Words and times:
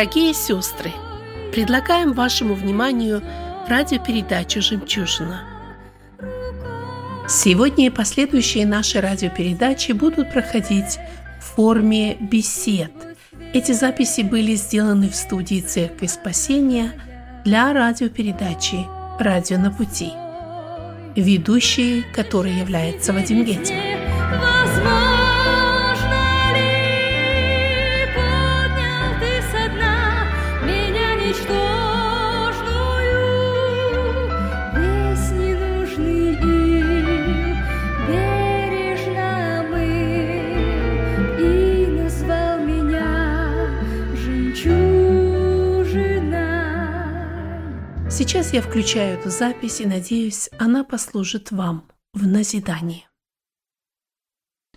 Дорогие 0.00 0.32
сестры, 0.32 0.92
предлагаем 1.52 2.14
вашему 2.14 2.54
вниманию 2.54 3.22
радиопередачу 3.68 4.62
«Жемчужина». 4.62 5.42
Сегодня 7.28 7.88
и 7.88 7.90
последующие 7.90 8.64
наши 8.64 8.98
радиопередачи 8.98 9.92
будут 9.92 10.32
проходить 10.32 10.98
в 11.38 11.54
форме 11.54 12.16
бесед. 12.18 12.90
Эти 13.52 13.72
записи 13.72 14.22
были 14.22 14.54
сделаны 14.54 15.10
в 15.10 15.14
студии 15.14 15.60
Церкви 15.60 16.06
Спасения 16.06 16.92
для 17.44 17.70
радиопередачи 17.74 18.86
«Радио 19.18 19.58
на 19.58 19.70
пути». 19.70 20.12
Ведущий, 21.14 22.06
который 22.14 22.54
является 22.54 23.12
Вадим 23.12 23.44
Гетин. 23.44 23.89
Сейчас 48.30 48.52
я 48.52 48.62
включаю 48.62 49.18
эту 49.18 49.28
запись 49.28 49.80
и 49.80 49.86
надеюсь, 49.86 50.50
она 50.56 50.84
послужит 50.84 51.50
вам 51.50 51.88
в 52.12 52.28
назидании. 52.28 53.09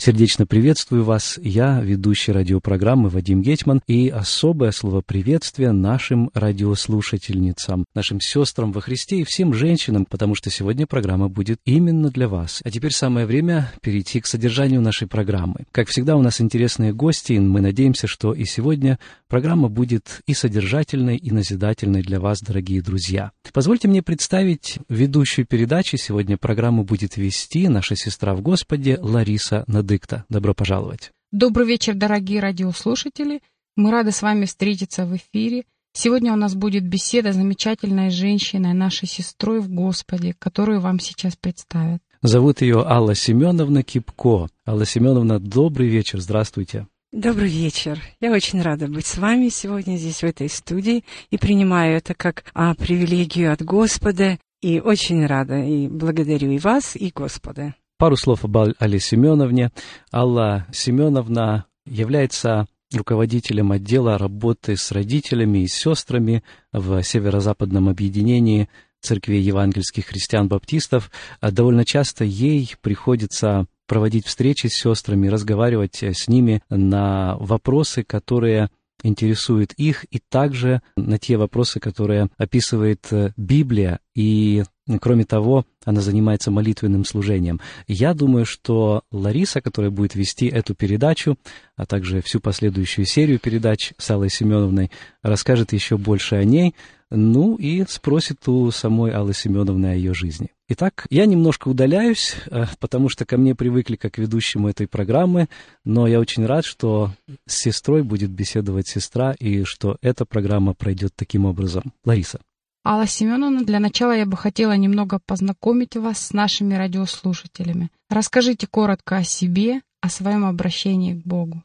Сердечно 0.06 0.46
приветствую 0.46 1.06
вас. 1.06 1.40
Я 1.42 1.80
ведущий 1.80 2.34
радиопрограммы 2.34 3.08
Вадим 3.08 3.42
Гетман 3.42 3.82
и 3.88 4.10
особое 4.10 4.72
слово 4.72 5.00
приветствия 5.00 5.72
нашим 5.72 6.30
радиослушательницам, 6.34 7.86
нашим 7.96 8.20
сестрам 8.20 8.74
во 8.74 8.82
Христе 8.82 9.20
и 9.20 9.24
всем 9.24 9.54
женщинам, 9.54 10.06
потому 10.06 10.36
что 10.36 10.50
сегодня 10.50 10.88
программа 10.88 11.30
будет 11.30 11.60
именно 11.64 12.10
для 12.10 12.28
вас. 12.28 12.60
А 12.66 12.70
теперь 12.70 12.92
самое 12.92 13.26
время 13.26 13.72
перейти 13.82 14.20
к 14.20 14.28
содержанию 14.28 14.82
нашей 14.82 15.08
программы. 15.08 15.68
Как 15.72 15.88
всегда, 15.88 16.18
у 16.18 16.22
нас 16.22 16.42
интересные 16.42 16.92
гости, 16.92 17.32
и 17.32 17.40
мы 17.40 17.62
надеемся, 17.62 18.06
что 18.06 18.34
и 18.34 18.44
сегодня 18.44 19.00
программа 19.30 19.70
будет 19.70 20.20
и 20.28 20.34
содержательной, 20.34 21.16
и 21.16 21.32
назидательной 21.32 22.02
для 22.02 22.20
вас, 22.20 22.42
дорогие 22.42 22.82
друзья. 22.82 23.32
Позвольте 23.54 23.88
мне 23.88 24.04
представить 24.04 24.80
ведущую 24.90 25.46
передачи. 25.46 25.96
Сегодня 25.96 26.36
программу 26.36 26.84
будет 26.84 27.16
вести 27.16 27.70
наша 27.70 27.96
сестра 27.96 28.36
в 28.36 28.42
Господе 28.42 28.98
Лариса 29.00 29.64
Надыкта. 29.94 30.26
Добро 30.28 30.56
пожаловать. 30.56 31.12
Добрый 31.32 31.68
вечер, 31.68 31.94
дорогие 31.94 32.40
радиослушатели. 32.40 33.42
Мы 33.76 33.92
рады 33.92 34.12
с 34.12 34.24
вами 34.24 34.46
встретиться 34.46 35.06
в 35.06 35.16
эфире. 35.16 35.66
Сегодня 35.94 36.34
у 36.34 36.36
нас 36.36 36.56
будет 36.56 36.84
беседа 36.88 37.32
с 37.32 37.36
замечательной 37.36 38.10
женщиной, 38.10 38.74
нашей 38.74 39.08
сестрой 39.08 39.60
в 39.60 39.70
Господе, 39.70 40.34
которую 40.40 40.80
вам 40.80 41.00
сейчас 41.00 41.36
представят. 41.36 42.02
Зовут 42.24 42.62
ее 42.62 42.84
Алла 42.84 43.14
Семеновна 43.14 43.84
Кипко. 43.84 44.48
Алла 44.66 44.86
Семеновна, 44.88 45.40
добрый 45.40 45.90
вечер, 45.90 46.20
здравствуйте. 46.20 46.88
Добрый 47.12 47.50
вечер. 47.50 48.02
Я 48.20 48.32
очень 48.32 48.64
рада 48.64 48.88
быть 48.88 49.06
с 49.06 49.20
вами 49.20 49.50
сегодня 49.50 49.98
здесь, 49.98 50.22
в 50.22 50.24
этой 50.24 50.50
студии, 50.50 51.04
и 51.30 51.38
принимаю 51.38 51.98
это 51.98 52.16
как 52.16 52.46
а, 52.56 52.74
привилегию 52.74 53.54
от 53.54 53.62
Господа, 53.62 54.40
и 54.64 54.80
очень 54.80 55.24
рада, 55.28 55.64
и 55.64 55.88
благодарю 55.88 56.50
и 56.50 56.58
вас, 56.58 56.96
и 56.96 57.12
Господа. 57.14 57.76
Пару 58.04 58.18
слов 58.18 58.44
об 58.44 58.58
Алле 58.58 59.00
Семеновне. 59.00 59.72
Алла 60.14 60.68
Семеновна 60.74 61.68
является 61.86 62.68
руководителем 62.94 63.72
отдела 63.72 64.18
работы 64.18 64.76
с 64.76 64.92
родителями 64.92 65.60
и 65.60 65.68
сестрами 65.68 66.44
в 66.74 67.02
северо-западном 67.02 67.88
объединении 67.88 68.68
Церкви 69.00 69.36
евангельских 69.36 70.08
христиан-баптистов. 70.08 71.12
Довольно 71.42 71.86
часто 71.86 72.26
ей 72.26 72.76
приходится 72.82 73.68
проводить 73.88 74.28
встречи 74.28 74.68
с 74.68 74.74
сестрами, 74.74 75.30
разговаривать 75.30 76.04
с 76.04 76.28
ними 76.28 76.62
на 76.70 77.38
вопросы, 77.38 78.04
которые 78.04 78.70
интересуют 79.04 79.74
их, 79.74 80.06
и 80.10 80.20
также 80.20 80.82
на 80.96 81.20
те 81.20 81.38
вопросы, 81.38 81.80
которые 81.80 82.30
описывает 82.38 83.08
Библия. 83.38 84.00
И, 84.16 84.64
кроме 85.02 85.26
того, 85.26 85.66
она 85.86 86.02
занимается 86.02 86.50
молитвенным 86.50 87.06
служением. 87.06 87.60
Я 87.88 88.14
думаю, 88.14 88.46
что 88.46 89.04
Лариса, 89.12 89.62
которая 89.62 89.92
будет 89.92 90.16
вести 90.16 90.48
эту 90.48 90.74
передачу, 90.74 91.38
а 91.76 91.86
также 91.86 92.22
всю 92.22 92.40
последующую 92.40 93.06
серию 93.06 93.40
передач 93.40 93.94
с 93.98 94.10
Аллой 94.10 94.30
Семеновной, 94.30 94.90
расскажет 95.22 95.74
еще 95.74 95.98
больше 95.98 96.36
о 96.36 96.44
ней, 96.44 96.74
ну 97.10 97.58
и 97.58 97.86
спросит 97.88 98.48
у 98.48 98.72
самой 98.72 99.12
Аллы 99.12 99.34
Семеновны 99.34 99.88
о 99.88 99.94
ее 99.96 100.14
жизни. 100.14 100.50
Итак, 100.76 101.06
я 101.12 101.28
немножко 101.28 101.68
удаляюсь, 101.68 102.36
потому 102.80 103.08
что 103.08 103.26
ко 103.26 103.38
мне 103.38 103.54
привыкли 103.54 103.96
как 103.96 104.14
к 104.14 104.18
ведущему 104.18 104.70
этой 104.70 104.88
программы, 104.88 105.48
но 105.86 106.08
я 106.08 106.20
очень 106.20 106.48
рад, 106.48 106.66
что 106.66 107.12
с 107.46 107.58
сестрой 107.58 108.02
будет 108.02 108.32
беседовать 108.32 108.88
сестра, 108.88 109.34
и 109.34 109.66
что 109.66 109.98
эта 110.02 110.26
программа 110.26 110.74
пройдет 110.74 111.12
таким 111.16 111.46
образом. 111.46 111.94
Лариса. 112.04 112.40
Алла 112.84 113.06
Семеновна, 113.06 113.64
для 113.64 113.80
начала 113.80 114.14
я 114.14 114.26
бы 114.26 114.36
хотела 114.36 114.76
немного 114.76 115.20
познакомить 115.24 115.96
вас 115.96 116.18
с 116.18 116.34
нашими 116.34 116.74
радиослушателями. 116.74 117.92
Расскажите 118.10 118.66
коротко 118.66 119.18
о 119.18 119.24
себе, 119.24 119.82
о 120.02 120.10
своем 120.10 120.44
обращении 120.44 121.14
к 121.14 121.24
Богу. 121.24 121.62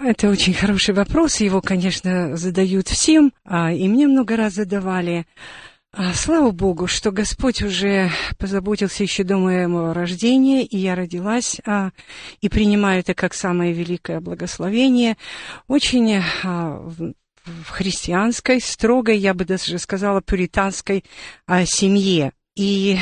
Это 0.00 0.28
очень 0.30 0.54
хороший 0.54 0.94
вопрос. 0.94 1.40
Его, 1.40 1.60
конечно, 1.60 2.36
задают 2.36 2.86
всем, 2.86 3.32
а, 3.44 3.72
и 3.72 3.88
мне 3.88 4.06
много 4.06 4.36
раз 4.36 4.54
задавали. 4.54 5.26
А, 5.94 6.14
Слава 6.14 6.52
Богу, 6.52 6.86
что 6.86 7.10
Господь 7.10 7.62
уже 7.62 8.10
позаботился 8.38 9.02
еще 9.02 9.24
до 9.24 9.36
моего 9.36 9.92
рождения, 9.92 10.64
и 10.64 10.78
я 10.78 10.94
родилась, 10.94 11.60
а, 11.66 11.90
и 12.40 12.48
принимаю 12.48 13.00
это 13.00 13.12
как 13.12 13.34
самое 13.34 13.74
великое 13.74 14.20
благословение. 14.20 15.18
Очень 15.68 16.22
а, 16.44 16.78
в 16.78 17.12
в 17.44 17.70
христианской, 17.70 18.60
строгой, 18.60 19.18
я 19.18 19.34
бы 19.34 19.44
даже 19.44 19.78
сказала, 19.78 20.20
пуританской 20.20 21.04
а, 21.46 21.64
семье. 21.66 22.32
И 22.54 22.98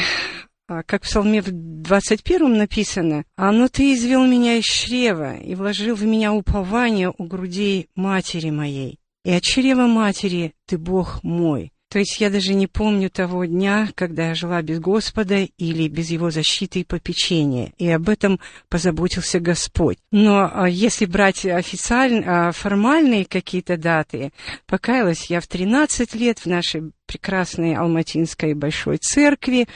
а, 0.67 0.83
как 0.83 1.03
в 1.05 1.09
Псалме 1.09 1.43
в 1.43 1.49
21 1.51 2.57
написано, 2.57 3.25
«А 3.37 3.53
но 3.53 3.69
ты 3.69 3.93
извел 3.93 4.27
меня 4.27 4.57
из 4.57 4.65
чрева 4.65 5.37
и 5.37 5.55
вложил 5.55 5.95
в 5.95 6.05
меня 6.05 6.33
упование 6.33 7.13
у 7.17 7.25
грудей 7.25 7.89
матери 7.95 8.51
моей, 8.51 8.99
и 9.25 9.31
от 9.31 9.43
чрева 9.43 9.87
матери 9.87 10.55
ты 10.67 10.79
Бог 10.79 11.23
мой». 11.23 11.73
То 11.91 11.99
есть 11.99 12.21
я 12.21 12.31
даже 12.31 12.55
не 12.55 12.69
помню 12.69 13.11
того 13.11 13.45
дня, 13.45 13.89
когда 13.97 14.29
я 14.29 14.35
жила 14.37 14.63
без 14.63 14.79
Господа 14.79 15.41
или 15.59 15.89
без 15.89 16.11
Его 16.11 16.31
защиты 16.31 16.81
и 16.81 16.85
попечения. 16.85 17.73
И 17.79 17.91
об 17.91 18.09
этом 18.09 18.39
позаботился 18.69 19.41
Господь. 19.41 19.99
Но 20.13 20.49
а, 20.53 20.69
если 20.69 21.05
брать 21.05 21.45
официально, 21.45 22.49
а, 22.49 22.53
формальные 22.53 23.25
какие-то 23.25 23.77
даты, 23.77 24.33
покаялась 24.67 25.27
я 25.27 25.41
в 25.41 25.49
13 25.49 26.15
лет 26.15 26.39
в 26.39 26.47
нашей 26.47 26.93
прекрасной 27.07 27.75
Алматинской 27.75 28.55
Большой 28.55 28.99
Церкви, 28.99 29.67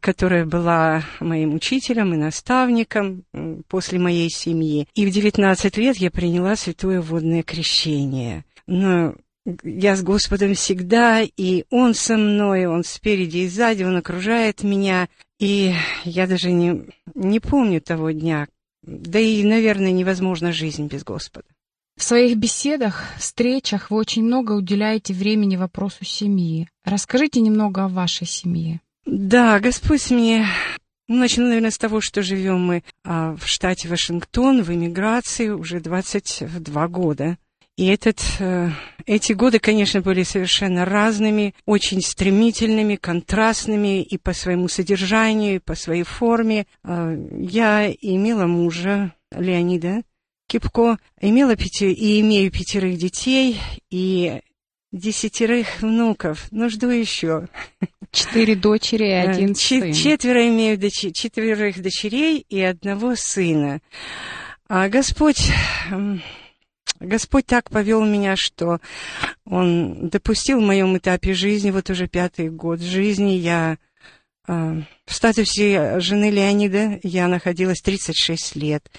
которая 0.00 0.46
была 0.46 1.02
моим 1.20 1.52
учителем 1.52 2.14
и 2.14 2.16
наставником 2.16 3.24
после 3.68 3.98
моей 3.98 4.30
семьи. 4.30 4.88
И 4.94 5.04
в 5.04 5.10
19 5.10 5.76
лет 5.76 5.98
я 5.98 6.10
приняла 6.10 6.56
святое 6.56 7.02
водное 7.02 7.42
крещение. 7.42 8.46
Но 8.66 9.14
я 9.62 9.96
с 9.96 10.02
Господом 10.02 10.54
всегда, 10.54 11.22
и 11.22 11.64
Он 11.70 11.94
со 11.94 12.16
мной, 12.16 12.66
Он 12.66 12.84
спереди 12.84 13.38
и 13.38 13.48
сзади, 13.48 13.82
Он 13.82 13.96
окружает 13.96 14.62
меня, 14.62 15.08
и 15.38 15.74
я 16.04 16.26
даже 16.26 16.50
не, 16.50 16.86
не 17.14 17.40
помню 17.40 17.80
того 17.80 18.10
дня. 18.10 18.48
Да 18.82 19.18
и, 19.18 19.42
наверное, 19.44 19.92
невозможна 19.92 20.52
жизнь 20.52 20.86
без 20.86 21.04
Господа. 21.04 21.46
В 21.96 22.02
своих 22.02 22.36
беседах, 22.36 23.04
встречах 23.18 23.90
вы 23.90 23.98
очень 23.98 24.24
много 24.24 24.52
уделяете 24.52 25.14
времени 25.14 25.56
вопросу 25.56 26.04
семьи. 26.04 26.68
Расскажите 26.84 27.40
немного 27.40 27.84
о 27.84 27.88
вашей 27.88 28.26
семье. 28.26 28.80
Да, 29.06 29.60
Господь 29.60 30.10
мне... 30.10 30.46
Ну, 31.06 31.16
начну, 31.16 31.44
наверное, 31.44 31.70
с 31.70 31.78
того, 31.78 32.00
что 32.00 32.22
живем 32.22 32.60
мы 32.60 32.82
а, 33.04 33.36
в 33.36 33.46
штате 33.46 33.88
Вашингтон, 33.88 34.62
в 34.62 34.72
эмиграции 34.72 35.50
уже 35.50 35.78
22 35.80 36.88
года. 36.88 37.36
И 37.76 37.86
этот, 37.86 38.20
э, 38.38 38.70
эти 39.04 39.32
годы, 39.32 39.58
конечно, 39.58 40.00
были 40.00 40.22
совершенно 40.22 40.84
разными, 40.84 41.54
очень 41.66 42.00
стремительными, 42.02 42.94
контрастными 42.94 44.00
и 44.02 44.16
по 44.16 44.32
своему 44.32 44.68
содержанию, 44.68 45.56
и 45.56 45.58
по 45.58 45.74
своей 45.74 46.04
форме. 46.04 46.66
Э, 46.84 47.16
я 47.36 47.90
имела 47.90 48.46
мужа 48.46 49.12
Леонида 49.32 50.02
Кипко, 50.46 50.98
имела 51.20 51.56
пяти, 51.56 51.92
и 51.92 52.20
имею 52.20 52.52
пятерых 52.52 52.96
детей, 52.96 53.60
и 53.90 54.40
десятерых 54.92 55.80
внуков. 55.82 56.46
Ну, 56.52 56.68
жду 56.70 56.88
еще. 56.90 57.48
Четыре 58.12 58.54
дочери 58.54 59.06
и 59.06 59.10
Э, 59.10 59.30
один 59.30 59.56
сын. 59.56 59.92
Четверо 59.92 60.46
имею 60.48 60.78
дочи- 60.78 61.10
четверых 61.10 61.82
дочерей 61.82 62.38
и 62.48 62.60
одного 62.60 63.16
сына. 63.16 63.80
А 64.68 64.88
Господь, 64.88 65.50
Господь 67.00 67.46
так 67.46 67.70
повел 67.70 68.04
меня, 68.04 68.36
что 68.36 68.80
Он 69.44 70.08
допустил 70.08 70.60
в 70.60 70.64
моем 70.64 70.96
этапе 70.96 71.34
жизни, 71.34 71.70
вот 71.70 71.90
уже 71.90 72.08
пятый 72.08 72.50
год 72.50 72.80
жизни, 72.80 73.32
я 73.32 73.78
а, 74.46 74.82
в 75.06 75.14
статусе 75.14 76.00
жены 76.00 76.30
Леонида 76.30 77.00
я 77.02 77.28
находилась 77.28 77.80
36 77.80 78.56
лет. 78.56 78.90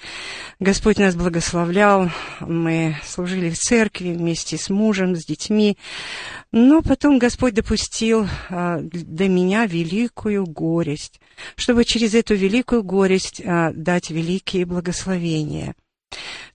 Господь 0.59 0.97
нас 0.97 1.15
благословлял, 1.15 2.09
мы 2.39 2.97
служили 3.03 3.51
в 3.51 3.57
церкви 3.57 4.13
вместе 4.13 4.57
с 4.57 4.69
мужем, 4.69 5.15
с 5.15 5.23
детьми. 5.23 5.77
Но 6.51 6.81
потом 6.81 7.19
Господь 7.19 7.53
допустил 7.53 8.27
а, 8.49 8.79
до 8.81 9.27
меня 9.27 9.67
великую 9.67 10.45
горесть, 10.45 11.19
чтобы 11.55 11.85
через 11.85 12.15
эту 12.15 12.33
великую 12.33 12.83
горесть 12.83 13.41
а, 13.45 13.71
дать 13.71 14.09
великие 14.09 14.65
благословения. 14.65 15.75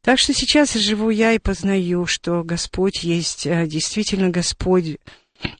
Так 0.02 0.18
что 0.18 0.32
сейчас 0.32 0.72
живу 0.74 1.10
я 1.10 1.32
и 1.32 1.38
познаю, 1.38 2.06
что 2.06 2.42
Господь 2.42 3.02
есть 3.02 3.46
а, 3.46 3.66
действительно 3.66 4.30
Господь, 4.30 4.98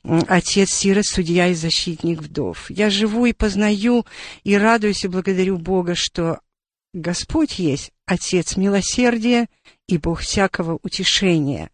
Отец, 0.03 0.71
сирот, 0.71 1.07
судья 1.07 1.49
и 1.49 1.55
защитник 1.55 2.21
вдов. 2.21 2.71
Я 2.71 2.91
живу 2.91 3.27
и 3.27 3.33
познаю, 3.33 4.05
и 4.45 4.57
радуюсь, 4.57 5.05
и 5.05 5.09
благодарю 5.09 5.57
Бога, 5.57 5.95
что 5.95 6.41
Господь 6.93 7.59
есть 7.59 7.91
Отец 8.07 8.57
милосердия 8.57 9.49
и 9.91 9.99
Бог 9.99 10.21
всякого 10.21 10.79
утешения. 10.83 11.71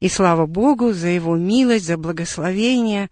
И 0.00 0.08
слава 0.08 0.46
Богу 0.46 0.92
за 0.92 1.08
Его 1.08 1.36
милость, 1.36 1.86
за 1.86 1.96
благословение, 1.96 3.10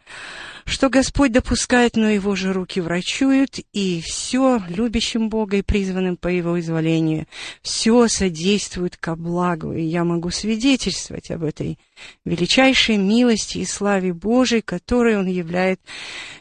что 0.64 0.88
Господь 0.88 1.32
допускает, 1.32 1.96
но 1.96 2.08
Его 2.08 2.36
же 2.36 2.52
руки 2.52 2.80
врачуют, 2.80 3.58
и 3.72 4.00
все 4.02 4.62
любящим 4.68 5.28
Бога 5.28 5.58
и 5.58 5.62
призванным 5.62 6.16
по 6.16 6.28
Его 6.28 6.58
изволению, 6.58 7.26
все 7.62 8.08
содействует 8.08 8.96
ко 8.96 9.16
благу. 9.16 9.72
И 9.72 9.82
я 9.82 10.04
могу 10.04 10.30
свидетельствовать 10.30 11.30
об 11.30 11.42
этой 11.42 11.78
величайшей 12.24 12.96
милости 12.96 13.58
и 13.58 13.64
славе 13.64 14.12
Божией, 14.12 14.62
которой 14.62 15.18
Он 15.18 15.26
являет 15.26 15.80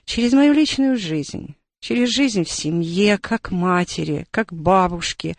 через 0.05 0.33
мою 0.33 0.53
личную 0.53 0.97
жизнь 0.97 1.55
через 1.83 2.09
жизнь 2.09 2.45
в 2.45 2.49
семье, 2.49 3.17
как 3.17 3.51
матери, 3.51 4.25
как 4.31 4.53
бабушки, 4.53 5.35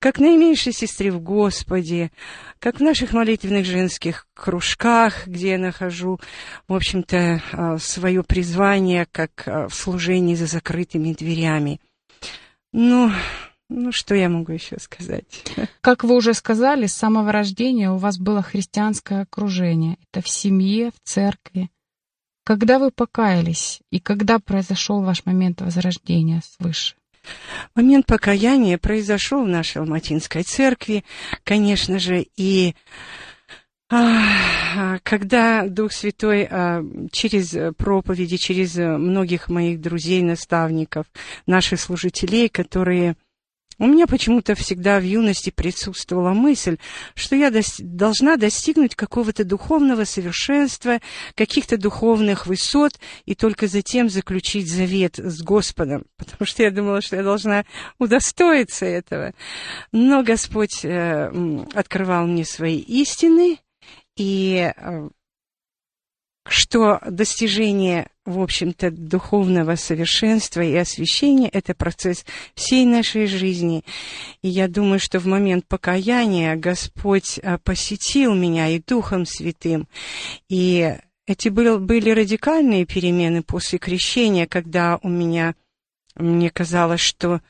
как 0.00 0.18
наименьшей 0.18 0.72
сестре 0.72 1.12
в 1.12 1.20
Господе, 1.20 2.10
как 2.58 2.80
в 2.80 2.82
наших 2.82 3.12
молитвенных 3.12 3.64
женских 3.64 4.26
кружках, 4.34 5.28
где 5.28 5.50
я 5.50 5.58
нахожу, 5.58 6.18
в 6.66 6.74
общем-то, 6.74 7.78
свое 7.78 8.24
призвание, 8.24 9.06
как 9.12 9.44
в 9.46 9.70
служении 9.70 10.34
за 10.34 10.46
закрытыми 10.46 11.12
дверями. 11.12 11.80
Ну, 12.72 13.12
ну, 13.68 13.92
что 13.92 14.16
я 14.16 14.28
могу 14.28 14.52
еще 14.52 14.78
сказать? 14.80 15.24
Как 15.80 16.04
вы 16.04 16.16
уже 16.16 16.34
сказали, 16.34 16.86
с 16.86 16.94
самого 16.94 17.32
рождения 17.32 17.90
у 17.90 17.96
вас 17.96 18.18
было 18.18 18.42
христианское 18.42 19.22
окружение. 19.22 19.98
Это 20.12 20.22
в 20.22 20.28
семье, 20.28 20.90
в 20.90 21.08
церкви. 21.08 21.70
Когда 22.46 22.78
вы 22.78 22.92
покаялись 22.92 23.80
и 23.90 23.98
когда 23.98 24.38
произошел 24.38 25.02
ваш 25.02 25.26
момент 25.26 25.62
возрождения 25.62 26.40
свыше? 26.44 26.94
Момент 27.74 28.06
покаяния 28.06 28.78
произошел 28.78 29.44
в 29.44 29.48
нашей 29.48 29.78
Алматинской 29.78 30.44
церкви, 30.44 31.02
конечно 31.42 31.98
же, 31.98 32.24
и 32.36 32.76
а, 33.90 35.00
когда 35.02 35.66
Дух 35.66 35.90
Святой 35.90 36.46
а, 36.48 36.84
через 37.10 37.74
проповеди, 37.76 38.36
через 38.36 38.76
многих 38.76 39.48
моих 39.48 39.80
друзей, 39.80 40.22
наставников, 40.22 41.06
наших 41.48 41.80
служителей, 41.80 42.48
которые 42.48 43.16
у 43.78 43.86
меня 43.86 44.06
почему-то 44.06 44.54
всегда 44.54 44.98
в 44.98 45.04
юности 45.04 45.50
присутствовала 45.50 46.30
мысль, 46.30 46.78
что 47.14 47.36
я 47.36 47.48
дос- 47.48 47.80
должна 47.80 48.36
достигнуть 48.36 48.94
какого-то 48.94 49.44
духовного 49.44 50.04
совершенства, 50.04 51.00
каких-то 51.34 51.76
духовных 51.76 52.46
высот, 52.46 52.92
и 53.26 53.34
только 53.34 53.66
затем 53.66 54.08
заключить 54.08 54.70
завет 54.70 55.18
с 55.18 55.42
Господом, 55.42 56.04
потому 56.16 56.46
что 56.46 56.62
я 56.62 56.70
думала, 56.70 57.00
что 57.00 57.16
я 57.16 57.22
должна 57.22 57.64
удостоиться 57.98 58.86
этого. 58.86 59.32
Но 59.92 60.22
Господь 60.22 60.84
э, 60.84 61.64
открывал 61.74 62.26
мне 62.26 62.44
свои 62.44 62.78
истины, 62.78 63.58
и 64.16 64.72
э, 64.74 65.08
что 66.48 67.00
достижение, 67.08 68.08
в 68.24 68.40
общем-то, 68.40 68.90
духовного 68.90 69.76
совершенства 69.76 70.60
и 70.60 70.74
освящения– 70.74 71.48
это 71.52 71.74
процесс 71.74 72.24
всей 72.54 72.84
нашей 72.84 73.26
жизни. 73.26 73.84
И 74.42 74.48
я 74.48 74.68
думаю, 74.68 75.00
что 75.00 75.18
в 75.18 75.26
момент 75.26 75.66
покаяния 75.66 76.56
Господь 76.56 77.40
а, 77.42 77.58
посетил 77.58 78.34
меня 78.34 78.68
и 78.68 78.80
Духом 78.80 79.26
Святым. 79.26 79.88
И 80.48 80.96
эти 81.26 81.48
были, 81.48 81.76
были 81.78 82.10
радикальные 82.10 82.86
перемены 82.86 83.42
после 83.42 83.78
крещения, 83.78 84.46
когда 84.46 84.98
у 85.02 85.08
меня, 85.08 85.54
мне 86.14 86.50
казалось, 86.50 87.00
что 87.00 87.40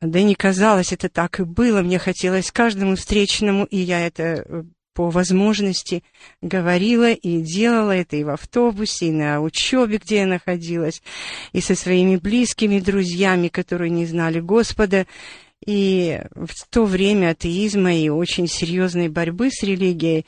да 0.00 0.20
не 0.22 0.34
казалось, 0.34 0.92
это 0.92 1.08
так 1.08 1.38
и 1.38 1.44
было. 1.44 1.82
Мне 1.82 1.98
хотелось 1.98 2.50
каждому 2.50 2.96
встречному, 2.96 3.64
и 3.66 3.76
я 3.76 4.04
это 4.04 4.66
по 4.94 5.10
возможности 5.10 6.02
говорила 6.40 7.10
и 7.12 7.40
делала 7.40 7.92
это 7.92 8.16
и 8.16 8.24
в 8.24 8.30
автобусе, 8.30 9.06
и 9.06 9.12
на 9.12 9.40
учебе, 9.40 9.98
где 9.98 10.16
я 10.16 10.26
находилась, 10.26 11.02
и 11.52 11.60
со 11.60 11.74
своими 11.74 12.16
близкими 12.16 12.78
друзьями, 12.78 13.48
которые 13.48 13.90
не 13.90 14.06
знали 14.06 14.40
Господа. 14.40 15.06
И 15.64 16.20
в 16.34 16.66
то 16.70 16.84
время 16.84 17.30
атеизма 17.30 17.94
и 17.94 18.08
очень 18.08 18.48
серьезной 18.48 19.08
борьбы 19.08 19.48
с 19.52 19.62
религией 19.62 20.26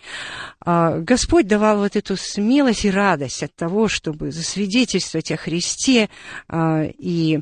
Господь 0.65 1.49
давал 1.49 1.79
вот 1.79 1.97
эту 1.97 2.17
смелость 2.17 2.85
и 2.85 2.91
радость 2.91 3.43
от 3.43 3.53
того, 3.53 3.89
чтобы 3.89 4.31
засвидетельствовать 4.31 5.33
о 5.33 5.37
Христе 5.37 6.09
и 6.53 7.41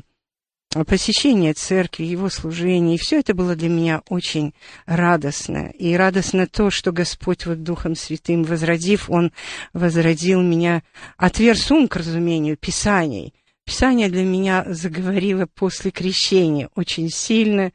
посещение 0.87 1.53
церкви, 1.53 2.03
его 2.03 2.29
служение, 2.29 2.95
и 2.95 2.99
все 2.99 3.19
это 3.19 3.33
было 3.33 3.55
для 3.55 3.69
меня 3.69 4.01
очень 4.09 4.53
радостно. 4.85 5.71
И 5.77 5.93
радостно 5.95 6.47
то, 6.47 6.71
что 6.71 6.91
Господь 6.91 7.45
вот 7.45 7.63
Духом 7.63 7.95
Святым 7.95 8.43
возродив, 8.43 9.09
Он 9.09 9.31
возродил 9.73 10.41
меня, 10.41 10.83
отверз 11.17 11.69
ум 11.71 11.87
к 11.87 11.95
разумению 11.95 12.57
Писаний. 12.57 13.33
Писание 13.65 14.09
для 14.09 14.23
меня 14.23 14.65
заговорило 14.67 15.45
после 15.45 15.91
крещения 15.91 16.69
очень 16.75 17.09
сильно, 17.09 17.71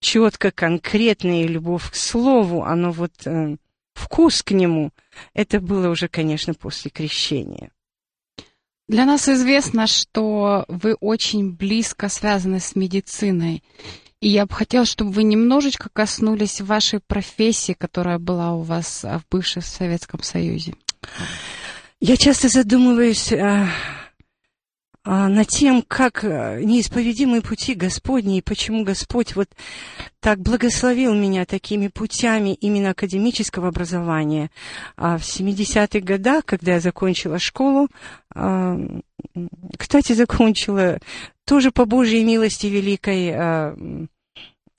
четко, 0.00 0.50
конкретно, 0.50 1.42
и 1.42 1.46
любовь 1.46 1.90
к 1.90 1.94
Слову, 1.94 2.64
оно 2.64 2.90
вот, 2.90 3.12
э, 3.26 3.56
вкус 3.94 4.42
к 4.42 4.52
нему, 4.52 4.90
это 5.34 5.60
было 5.60 5.90
уже, 5.90 6.08
конечно, 6.08 6.54
после 6.54 6.90
крещения. 6.90 7.70
Для 8.88 9.04
нас 9.04 9.28
известно, 9.28 9.86
что 9.86 10.64
вы 10.68 10.94
очень 10.94 11.52
близко 11.52 12.08
связаны 12.08 12.58
с 12.58 12.74
медициной. 12.74 13.62
И 14.20 14.28
я 14.28 14.46
бы 14.46 14.54
хотела, 14.54 14.86
чтобы 14.86 15.12
вы 15.12 15.22
немножечко 15.22 15.90
коснулись 15.92 16.60
вашей 16.60 17.00
профессии, 17.00 17.74
которая 17.74 18.18
была 18.18 18.54
у 18.54 18.62
вас 18.62 19.04
в 19.04 19.22
бывшем 19.30 19.62
Советском 19.62 20.22
Союзе. 20.22 20.74
Я 22.00 22.16
часто 22.16 22.48
задумываюсь 22.48 23.32
а, 23.32 23.36
а, 23.36 23.68
над 25.08 25.48
тем, 25.48 25.82
как 25.82 26.22
неисповедимые 26.22 27.40
пути 27.40 27.74
Господни, 27.74 28.38
и 28.38 28.42
почему 28.42 28.84
Господь 28.84 29.36
вот 29.36 29.48
так 30.20 30.40
благословил 30.40 31.14
меня 31.14 31.46
такими 31.46 31.88
путями 31.88 32.54
именно 32.54 32.90
академического 32.90 33.68
образования. 33.68 34.50
А 34.96 35.16
в 35.16 35.22
70-х 35.22 36.00
годах, 36.00 36.44
когда 36.44 36.74
я 36.74 36.80
закончила 36.80 37.38
школу, 37.38 37.88
а, 38.34 38.76
кстати, 39.78 40.12
закончила 40.12 40.98
тоже 41.46 41.70
по 41.70 41.86
Божьей 41.86 42.24
милости 42.24 42.66
великой 42.66 43.30
а, 43.30 43.76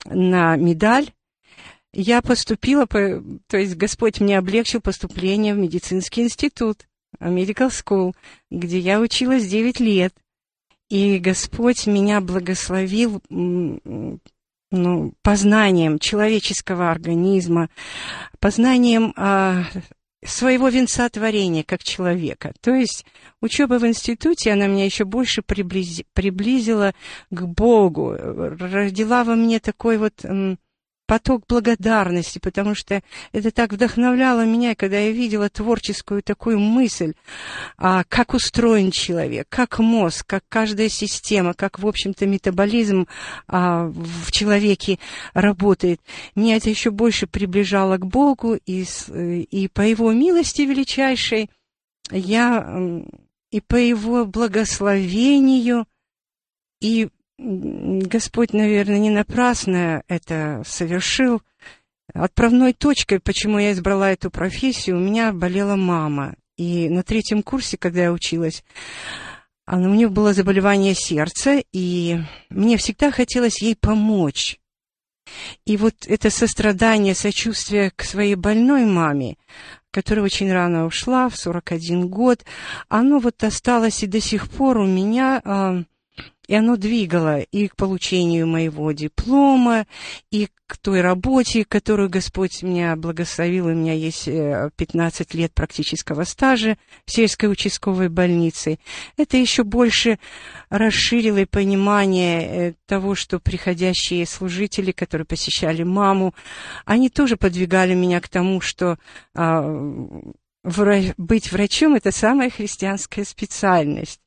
на 0.04 0.56
медаль, 0.56 1.10
я 1.92 2.22
поступила, 2.22 2.86
по, 2.86 3.20
то 3.48 3.56
есть 3.56 3.74
Господь 3.74 4.20
мне 4.20 4.38
облегчил 4.38 4.80
поступление 4.80 5.54
в 5.54 5.58
медицинский 5.58 6.22
институт, 6.22 6.86
Medical 7.20 7.68
School, 7.68 8.14
где 8.50 8.78
я 8.78 9.00
училась 9.00 9.46
9 9.46 9.80
лет. 9.80 10.14
И 10.88 11.18
Господь 11.18 11.86
меня 11.86 12.20
благословил 12.20 13.22
ну, 13.28 15.14
познанием 15.22 15.98
человеческого 15.98 16.90
организма, 16.90 17.70
познанием 18.40 19.12
а, 19.16 19.64
своего 20.24 20.68
венца 20.68 21.08
творения 21.08 21.64
как 21.64 21.82
человека. 21.82 22.52
То 22.60 22.74
есть 22.74 23.04
учеба 23.40 23.74
в 23.78 23.86
институте, 23.86 24.52
она 24.52 24.66
меня 24.66 24.84
еще 24.84 25.04
больше 25.04 25.42
приблизи, 25.42 26.06
приблизила 26.12 26.94
к 27.30 27.42
Богу, 27.42 28.12
родила 28.12 29.24
во 29.24 29.34
мне 29.34 29.60
такой 29.60 29.98
вот 29.98 30.24
поток 31.10 31.42
благодарности, 31.48 32.38
потому 32.38 32.76
что 32.76 33.02
это 33.32 33.50
так 33.50 33.72
вдохновляло 33.72 34.46
меня, 34.46 34.76
когда 34.76 35.00
я 35.00 35.10
видела 35.10 35.48
творческую 35.48 36.22
такую 36.22 36.60
мысль, 36.60 37.14
а, 37.78 38.04
как 38.04 38.32
устроен 38.32 38.92
человек, 38.92 39.48
как 39.48 39.80
мозг, 39.80 40.24
как 40.24 40.44
каждая 40.48 40.88
система, 40.88 41.52
как, 41.54 41.80
в 41.80 41.88
общем-то, 41.88 42.26
метаболизм 42.26 43.08
а, 43.48 43.86
в 43.86 44.30
человеке 44.30 45.00
работает. 45.34 46.00
Меня 46.36 46.58
это 46.58 46.70
еще 46.70 46.92
больше 46.92 47.26
приближало 47.26 47.96
к 47.96 48.06
Богу, 48.06 48.54
и, 48.64 48.84
и 49.10 49.66
по 49.66 49.80
Его 49.80 50.12
милости 50.12 50.62
величайшей 50.62 51.50
я 52.12 53.02
и 53.50 53.60
по 53.60 53.74
Его 53.74 54.26
благословению, 54.26 55.88
и 56.80 57.08
Господь, 57.42 58.52
наверное, 58.52 58.98
не 58.98 59.08
напрасно 59.08 60.02
это 60.08 60.62
совершил. 60.66 61.40
Отправной 62.12 62.74
точкой, 62.74 63.18
почему 63.18 63.58
я 63.58 63.72
избрала 63.72 64.12
эту 64.12 64.30
профессию, 64.30 64.98
у 64.98 65.00
меня 65.00 65.32
болела 65.32 65.74
мама. 65.76 66.34
И 66.58 66.90
на 66.90 67.02
третьем 67.02 67.42
курсе, 67.42 67.78
когда 67.78 68.02
я 68.02 68.12
училась, 68.12 68.62
она, 69.64 69.88
у 69.88 69.94
нее 69.94 70.08
было 70.08 70.34
заболевание 70.34 70.94
сердца, 70.94 71.62
и 71.72 72.18
мне 72.50 72.76
всегда 72.76 73.10
хотелось 73.10 73.62
ей 73.62 73.74
помочь. 73.74 74.58
И 75.64 75.78
вот 75.78 75.94
это 76.06 76.28
сострадание, 76.28 77.14
сочувствие 77.14 77.90
к 77.90 78.02
своей 78.02 78.34
больной 78.34 78.84
маме, 78.84 79.38
которая 79.90 80.26
очень 80.26 80.52
рано 80.52 80.84
ушла, 80.84 81.30
в 81.30 81.36
41 81.38 82.08
год, 82.08 82.44
оно 82.88 83.18
вот 83.18 83.42
осталось 83.44 84.02
и 84.02 84.06
до 84.06 84.20
сих 84.20 84.50
пор 84.50 84.76
у 84.76 84.86
меня 84.86 85.40
а, 85.42 85.82
и 86.50 86.54
оно 86.56 86.76
двигало 86.76 87.38
и 87.38 87.68
к 87.68 87.76
получению 87.76 88.48
моего 88.48 88.90
диплома, 88.90 89.86
и 90.32 90.48
к 90.66 90.78
той 90.78 91.00
работе, 91.00 91.64
которую 91.64 92.10
Господь 92.10 92.64
меня 92.64 92.96
благословил. 92.96 93.66
У 93.66 93.72
меня 93.72 93.92
есть 93.92 94.24
15 94.24 95.34
э, 95.34 95.38
лет 95.38 95.54
практического 95.54 96.24
стажа 96.24 96.76
в 97.06 97.12
сельской 97.12 97.48
участковой 97.48 98.08
больнице. 98.08 98.80
Это 99.16 99.36
еще 99.36 99.62
больше 99.62 100.18
расширило 100.70 101.46
понимание 101.46 102.42
э, 102.42 102.74
того, 102.84 103.14
что 103.14 103.38
приходящие 103.38 104.26
служители, 104.26 104.90
которые 104.90 105.26
посещали 105.26 105.84
маму, 105.84 106.34
они 106.84 107.10
тоже 107.10 107.36
подвигали 107.36 107.94
меня 107.94 108.20
к 108.20 108.28
тому, 108.28 108.60
что 108.60 108.98
а, 109.36 109.62
быть 110.64 111.52
врачом– 111.52 111.94
это 111.94 112.10
самая 112.10 112.50
христианская 112.50 113.24
специальность. 113.24 114.20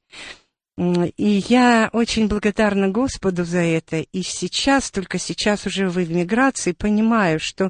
И 0.76 1.44
я 1.50 1.92
очень 1.94 2.28
благодарна 2.28 2.90
Господу 2.90 3.46
за 3.46 3.60
это. 3.60 3.98
И 3.98 4.24
сейчас, 4.24 4.90
только 4.90 5.20
сейчас 5.20 5.68
уже 5.68 5.88
в 5.88 6.04
эмиграции, 6.04 6.72
понимаю, 6.72 7.40
что 7.40 7.70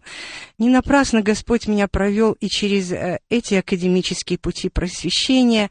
не 0.57 0.69
напрасно 0.69 1.21
Господь 1.21 1.67
меня 1.67 1.89
провел 1.89 2.31
и 2.39 2.47
через 2.47 2.93
э, 2.93 3.19
эти 3.29 3.55
академические 3.55 4.39
пути 4.39 4.69
просвещения, 4.69 5.69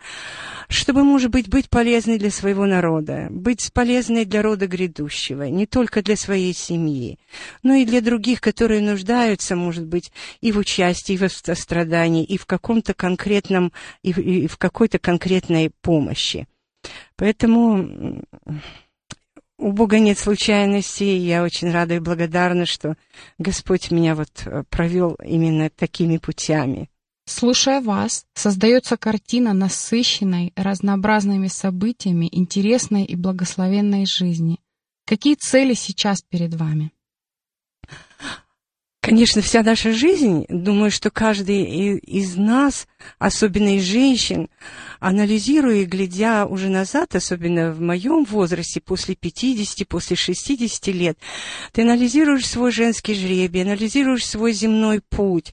чтобы, 0.69 1.05
может 1.05 1.31
быть, 1.31 1.49
быть 1.49 1.71
полезной 1.71 2.19
для 2.19 2.31
своего 2.31 2.67
народа, 2.67 3.29
быть 3.31 3.73
полезной 3.73 4.27
для 4.27 4.43
рода 4.43 4.67
грядущего, 4.67 5.45
не 5.45 5.65
только 5.65 6.03
для 6.03 6.17
своей 6.17 6.53
семьи, 6.53 7.19
но 7.62 7.73
и 7.73 7.87
для 7.87 8.03
других, 8.03 8.43
которые 8.43 8.83
нуждаются, 8.83 9.57
может 9.57 9.87
быть, 9.87 10.12
и 10.43 10.53
в 10.53 10.59
участии, 10.59 11.15
и 11.15 11.17
в 11.17 11.33
сострадании, 11.33 12.25
и 12.25 12.37
в 12.37 12.45
каком-то 12.45 12.93
конкретном, 12.93 13.73
и 14.03 14.47
в 14.47 14.59
какой-то 14.59 14.99
конкретной 14.99 15.71
помощи. 15.81 16.47
Поэтому 17.17 18.23
у 19.59 19.73
Бога 19.73 19.99
нет 19.99 20.19
случайностей. 20.19 21.19
Я 21.19 21.45
очень 21.45 21.71
рада 21.71 21.95
и 21.95 22.01
благодарна, 22.01 22.67
что 22.67 22.97
Господь 23.39 23.91
меня 23.91 24.15
вот 24.15 24.43
э, 24.45 24.65
провел 24.69 25.17
именно 25.25 25.71
такими 25.71 26.19
путями. 26.19 26.91
Слушая 27.25 27.81
вас, 27.81 28.27
создается 28.35 28.97
картина 28.97 29.53
насыщенной 29.53 30.53
разнообразными 30.57 31.47
событиями, 31.47 32.29
интересной 32.33 33.05
и 33.05 33.15
благословенной 33.15 34.07
жизни. 34.07 34.59
Какие 35.07 35.37
цели 35.37 35.75
сейчас 35.75 36.23
перед 36.23 36.55
вами? 36.55 36.91
Конечно, 39.02 39.42
вся 39.42 39.64
наша 39.64 39.92
жизнь, 39.92 40.47
думаю, 40.49 40.92
что 40.92 41.11
каждый 41.11 41.97
из 41.99 42.37
нас, 42.37 42.87
особенно 43.18 43.76
из 43.76 43.82
женщин, 43.82 44.49
анализируя 45.00 45.78
и 45.78 45.87
глядя 45.87 46.47
уже 46.47 46.68
назад, 46.68 47.16
особенно 47.16 47.73
в 47.73 47.80
моем 47.80 48.23
возрасте, 48.23 48.80
после 48.80 49.16
50, 49.16 49.88
после 49.88 50.14
60 50.14 50.87
лет, 50.94 51.18
ты 51.73 51.82
анализируешь 51.82 52.47
свой 52.47 52.71
женский 52.71 53.14
жребий, 53.14 53.62
анализируешь 53.62 54.25
свой 54.25 54.52
земной 54.52 55.00
путь 55.00 55.52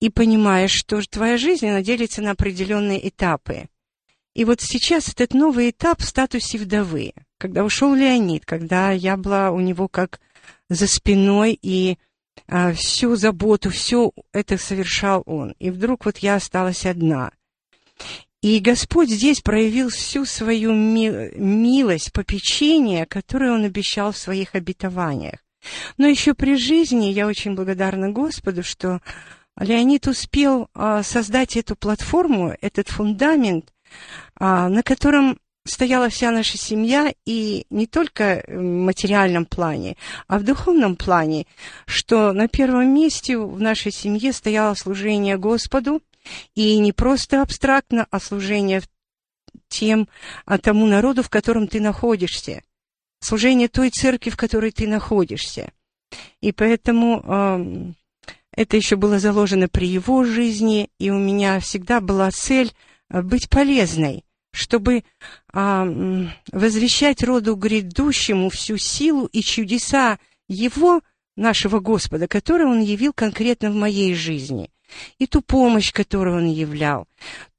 и 0.00 0.08
понимаешь, 0.08 0.72
что 0.72 1.02
твоя 1.02 1.36
жизнь, 1.36 1.66
она 1.66 1.82
делится 1.82 2.22
на 2.22 2.30
определенные 2.30 3.06
этапы. 3.06 3.68
И 4.34 4.46
вот 4.46 4.62
сейчас 4.62 5.10
этот 5.10 5.34
новый 5.34 5.70
этап 5.70 6.00
в 6.00 6.06
статусе 6.06 6.56
вдовы, 6.56 7.12
когда 7.36 7.64
ушел 7.64 7.94
Леонид, 7.94 8.46
когда 8.46 8.92
я 8.92 9.18
была 9.18 9.50
у 9.50 9.60
него 9.60 9.88
как 9.88 10.20
за 10.70 10.86
спиной 10.86 11.58
и 11.60 11.98
всю 12.74 13.16
заботу, 13.16 13.70
все 13.70 14.12
это 14.32 14.56
совершал 14.58 15.22
Он. 15.26 15.54
И 15.58 15.70
вдруг 15.70 16.04
вот 16.04 16.18
я 16.18 16.36
осталась 16.36 16.86
одна. 16.86 17.30
И 18.40 18.60
Господь 18.60 19.10
здесь 19.10 19.40
проявил 19.40 19.90
всю 19.90 20.24
свою 20.24 20.72
ми- 20.72 21.32
милость, 21.34 22.12
попечение, 22.12 23.04
которое 23.04 23.52
Он 23.52 23.64
обещал 23.64 24.12
в 24.12 24.18
своих 24.18 24.54
обетованиях. 24.54 25.40
Но 25.96 26.06
еще 26.06 26.34
при 26.34 26.56
жизни 26.56 27.06
я 27.06 27.26
очень 27.26 27.54
благодарна 27.54 28.10
Господу, 28.10 28.62
что 28.62 29.00
Леонид 29.58 30.06
успел 30.06 30.68
а, 30.72 31.02
создать 31.02 31.56
эту 31.56 31.74
платформу, 31.74 32.54
этот 32.60 32.88
фундамент, 32.88 33.72
а, 34.38 34.68
на 34.68 34.84
котором 34.84 35.40
стояла 35.68 36.08
вся 36.08 36.30
наша 36.30 36.56
семья, 36.56 37.12
и 37.26 37.66
не 37.70 37.86
только 37.86 38.44
в 38.48 38.60
материальном 38.60 39.44
плане, 39.46 39.96
а 40.26 40.38
в 40.38 40.42
духовном 40.42 40.96
плане, 40.96 41.46
что 41.86 42.32
на 42.32 42.48
первом 42.48 42.94
месте 42.94 43.38
в 43.38 43.60
нашей 43.60 43.92
семье 43.92 44.32
стояло 44.32 44.74
служение 44.74 45.36
Господу, 45.36 46.02
и 46.54 46.78
не 46.78 46.92
просто 46.92 47.42
абстрактно, 47.42 48.06
а 48.10 48.20
служение 48.20 48.82
тем, 49.68 50.08
а 50.44 50.58
тому 50.58 50.86
народу, 50.86 51.22
в 51.22 51.30
котором 51.30 51.68
ты 51.68 51.80
находишься, 51.80 52.62
служение 53.20 53.68
той 53.68 53.90
церкви, 53.90 54.30
в 54.30 54.36
которой 54.36 54.72
ты 54.72 54.86
находишься. 54.86 55.72
И 56.40 56.52
поэтому 56.52 57.22
э, 57.22 57.92
это 58.52 58.76
еще 58.76 58.96
было 58.96 59.18
заложено 59.18 59.68
при 59.68 59.86
его 59.86 60.24
жизни, 60.24 60.90
и 60.98 61.10
у 61.10 61.18
меня 61.18 61.60
всегда 61.60 62.00
была 62.00 62.30
цель 62.30 62.72
э, 63.10 63.22
быть 63.22 63.48
полезной 63.48 64.24
чтобы 64.58 65.04
а, 65.52 65.86
возвещать 66.50 67.22
роду 67.22 67.54
грядущему 67.54 68.50
всю 68.50 68.76
силу 68.76 69.26
и 69.26 69.40
чудеса 69.40 70.18
Его, 70.48 71.00
нашего 71.36 71.78
Господа, 71.78 72.26
которые 72.26 72.66
Он 72.66 72.80
явил 72.80 73.12
конкретно 73.12 73.70
в 73.70 73.76
моей 73.76 74.14
жизни, 74.14 74.70
и 75.20 75.28
ту 75.28 75.42
помощь, 75.42 75.92
которую 75.92 76.38
Он 76.38 76.46
являл, 76.50 77.06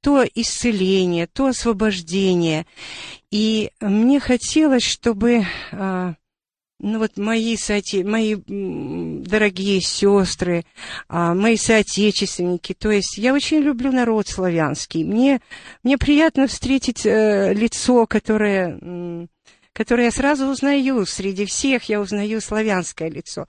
то 0.01 0.25
исцеление, 0.36 1.27
то 1.27 1.46
освобождение. 1.46 2.65
И 3.32 3.72
мне 3.79 4.20
хотелось, 4.20 4.84
чтобы 4.84 5.46
а, 5.72 6.15
ну 6.79 7.00
вот 7.00 7.17
мои, 7.17 7.57
соотече... 7.57 8.03
мои 8.03 8.36
дорогие 8.36 9.81
сестры, 9.81 10.65
а, 11.07 11.33
мои 11.33 11.57
соотечественники, 11.57 12.74
то 12.74 12.89
есть 12.89 13.17
я 13.17 13.33
очень 13.33 13.59
люблю 13.59 13.91
народ 13.91 14.27
славянский. 14.27 15.03
Мне, 15.03 15.41
мне 15.83 15.98
приятно 15.98 16.48
встретить 16.48 17.05
э, 17.05 17.53
лицо, 17.53 18.05
которое, 18.05 19.27
которое 19.74 20.05
я 20.05 20.12
сразу 20.12 20.48
узнаю. 20.48 21.05
Среди 21.05 21.45
всех 21.45 21.83
я 21.89 22.00
узнаю 22.00 22.39
славянское 22.39 23.09
лицо. 23.09 23.48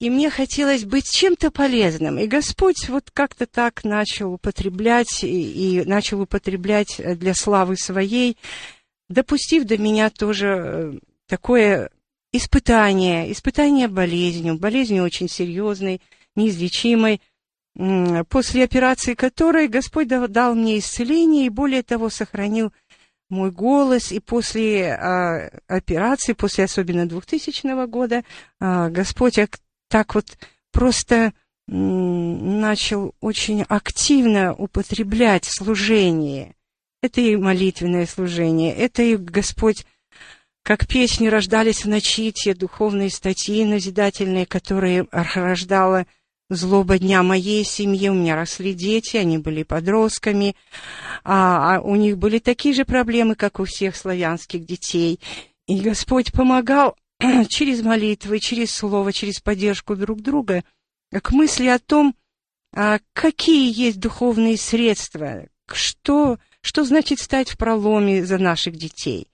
И 0.00 0.10
мне 0.10 0.28
хотелось 0.28 0.84
быть 0.84 1.08
чем-то 1.08 1.52
полезным. 1.52 2.18
И 2.18 2.26
Господь 2.26 2.88
вот 2.88 3.10
как-то 3.12 3.46
так 3.46 3.84
начал 3.84 4.32
употреблять, 4.32 5.22
и, 5.22 5.78
и 5.78 5.84
начал 5.84 6.20
употреблять 6.20 7.00
для 7.16 7.32
славы 7.32 7.76
своей, 7.76 8.36
допустив 9.08 9.64
до 9.64 9.78
меня 9.78 10.10
тоже 10.10 10.46
э, 10.48 10.92
такое 11.28 11.90
испытание, 12.34 13.30
испытание 13.30 13.86
болезнью, 13.86 14.58
болезнью 14.58 15.04
очень 15.04 15.28
серьезной, 15.28 16.00
неизлечимой, 16.34 17.20
после 18.28 18.64
операции 18.64 19.14
которой 19.14 19.68
Господь 19.68 20.08
дал 20.08 20.54
мне 20.54 20.78
исцеление 20.78 21.46
и 21.46 21.50
более 21.50 21.82
того 21.82 22.10
сохранил 22.10 22.72
мой 23.30 23.50
голос, 23.50 24.12
и 24.12 24.18
после 24.18 24.94
а, 24.94 25.50
операции, 25.68 26.34
после 26.34 26.64
особенно 26.64 27.06
2000 27.06 27.86
года, 27.86 28.24
а, 28.60 28.90
Господь 28.90 29.38
так 29.88 30.14
вот 30.14 30.26
просто 30.72 31.32
начал 31.66 33.14
очень 33.20 33.62
активно 33.62 34.54
употреблять 34.54 35.46
служение. 35.46 36.54
Это 37.00 37.20
и 37.20 37.36
молитвенное 37.36 38.06
служение, 38.06 38.74
это 38.74 39.02
и 39.02 39.16
Господь, 39.16 39.86
как 40.64 40.86
песни 40.88 41.28
рождались 41.28 41.84
в 41.84 41.88
ночи, 41.88 42.32
те 42.32 42.54
духовные 42.54 43.10
статьи 43.10 43.64
назидательные, 43.64 44.46
которые 44.46 45.06
рождала 45.12 46.06
злоба 46.48 46.98
дня 46.98 47.22
моей 47.22 47.64
семьи, 47.64 48.08
у 48.08 48.14
меня 48.14 48.34
росли 48.34 48.72
дети, 48.72 49.18
они 49.18 49.36
были 49.36 49.62
подростками, 49.62 50.56
а, 51.22 51.76
а 51.76 51.80
у 51.80 51.96
них 51.96 52.16
были 52.16 52.38
такие 52.38 52.74
же 52.74 52.86
проблемы, 52.86 53.34
как 53.34 53.60
у 53.60 53.64
всех 53.64 53.94
славянских 53.94 54.64
детей. 54.64 55.20
И 55.66 55.80
Господь 55.80 56.32
помогал 56.32 56.96
через 57.48 57.82
молитвы, 57.82 58.40
через 58.40 58.74
слово, 58.74 59.12
через 59.12 59.40
поддержку 59.40 59.96
друг 59.96 60.22
друга 60.22 60.64
к 61.10 61.30
мысли 61.32 61.66
о 61.66 61.78
том, 61.78 62.14
а, 62.74 63.00
какие 63.12 63.70
есть 63.70 64.00
духовные 64.00 64.56
средства, 64.56 65.46
что, 65.70 66.38
что 66.62 66.84
значит 66.84 67.20
стать 67.20 67.50
в 67.50 67.58
проломе 67.58 68.24
за 68.24 68.38
наших 68.38 68.76
детей. 68.76 69.28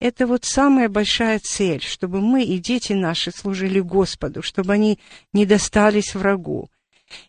Это 0.00 0.26
вот 0.26 0.44
самая 0.44 0.88
большая 0.88 1.38
цель, 1.38 1.80
чтобы 1.80 2.20
мы 2.20 2.44
и 2.44 2.58
дети 2.58 2.92
наши 2.92 3.30
служили 3.30 3.80
Господу, 3.80 4.42
чтобы 4.42 4.72
они 4.72 4.98
не 5.32 5.46
достались 5.46 6.14
врагу. 6.14 6.68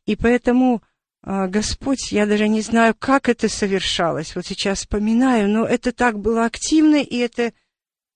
И 0.06 0.16
поэтому 0.16 0.82
а, 1.22 1.48
Господь, 1.48 2.12
я 2.12 2.26
даже 2.26 2.48
не 2.48 2.62
знаю, 2.62 2.96
как 2.98 3.30
это 3.30 3.50
совершалось, 3.50 4.36
вот 4.36 4.46
сейчас 4.46 4.80
вспоминаю, 4.80 5.50
но 5.50 5.66
это 5.66 5.92
так 5.92 6.20
было 6.20 6.46
активно, 6.46 6.98
и 6.98 7.18
это 7.18 7.52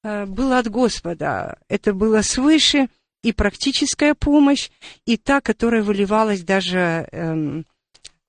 а, 0.03 0.25
было 0.25 0.59
от 0.59 0.67
Господа, 0.67 1.57
это 1.67 1.93
было 1.93 2.21
свыше, 2.21 2.87
и 3.23 3.33
практическая 3.33 4.13
помощь, 4.13 4.69
и 5.05 5.17
та, 5.17 5.41
которая 5.41 5.83
выливалась 5.83 6.41
даже 6.41 7.05
эм, 7.11 7.65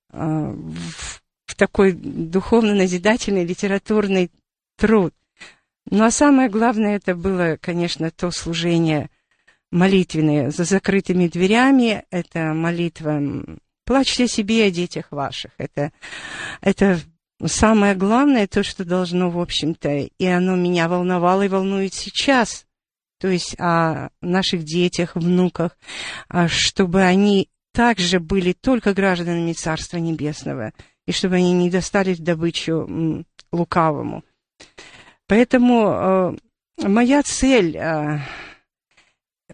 в, 0.09 1.21
в 1.45 1.55
такой 1.55 1.93
духовно-назидательный 1.93 3.45
литературный 3.45 4.31
труд. 4.75 5.13
Ну 5.89 6.03
а 6.03 6.11
самое 6.11 6.49
главное, 6.49 6.97
это 6.97 7.15
было, 7.15 7.57
конечно, 7.59 8.11
то 8.11 8.31
служение 8.31 9.09
молитвенное 9.71 10.51
за 10.51 10.63
закрытыми 10.63 11.27
дверями. 11.27 12.03
Это 12.11 12.53
молитва 12.53 13.21
«Плачьте 13.85 14.27
себе 14.27 14.65
о 14.65 14.71
детях 14.71 15.07
ваших». 15.11 15.51
Это, 15.57 15.91
это 16.61 16.99
самое 17.45 17.95
главное, 17.95 18.47
то, 18.47 18.63
что 18.63 18.85
должно, 18.85 19.29
в 19.29 19.39
общем-то, 19.39 19.89
и 20.17 20.25
оно 20.25 20.55
меня 20.55 20.87
волновало 20.87 21.43
и 21.43 21.49
волнует 21.49 21.93
сейчас. 21.93 22.65
То 23.19 23.27
есть 23.27 23.55
о 23.59 24.09
наших 24.21 24.63
детях, 24.63 25.15
внуках, 25.15 25.77
а 26.27 26.47
чтобы 26.47 27.03
они 27.03 27.49
также 27.71 28.19
были 28.19 28.53
только 28.53 28.93
гражданами 28.93 29.53
Царства 29.53 29.97
Небесного, 29.97 30.73
и 31.05 31.11
чтобы 31.11 31.35
они 31.35 31.53
не 31.53 31.69
достались 31.69 32.19
добычу 32.19 33.25
лукавому. 33.51 34.23
Поэтому 35.31 36.35
э, 36.77 36.87
моя 36.89 37.23
цель, 37.23 37.77
э, 37.77 38.19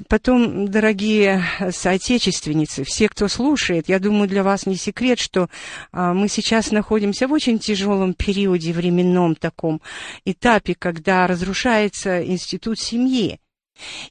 потом, 0.10 0.70
дорогие 0.70 1.44
соотечественницы, 1.70 2.84
все, 2.84 3.08
кто 3.08 3.28
слушает, 3.28 3.88
я 3.88 4.00
думаю, 4.00 4.28
для 4.28 4.42
вас 4.42 4.66
не 4.66 4.76
секрет, 4.76 5.20
что 5.20 5.50
э, 5.94 6.14
мы 6.14 6.30
сейчас 6.30 6.72
находимся 6.72 7.28
в 7.28 7.32
очень 7.32 7.60
тяжелом 7.60 8.16
периоде 8.16 8.74
временном 8.74 9.36
таком 9.36 9.80
этапе, 10.26 10.74
когда 10.74 11.28
разрушается 11.28 12.26
институт 12.26 12.80
семьи. 12.80 13.40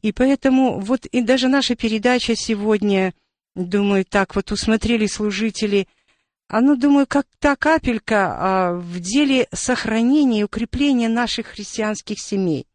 И 0.03 0.13
поэтому 0.13 0.79
вот 0.79 1.07
и 1.07 1.21
даже 1.21 1.49
наша 1.49 1.75
передача 1.75 2.37
сегодня, 2.37 3.13
думаю, 3.57 4.05
так 4.05 4.37
вот 4.37 4.53
усмотрели 4.53 5.09
служители– 5.09 5.89
оно, 6.49 6.77
думаю, 6.77 7.07
как 7.07 7.27
та 7.41 7.57
капелька 7.57 8.37
а, 8.39 8.73
в 8.75 9.01
деле 9.01 9.49
сохранения 9.53 10.41
и 10.41 10.45
укрепления 10.45 11.09
наших 11.09 11.49
христианских 11.49 12.21
семей. 12.21 12.67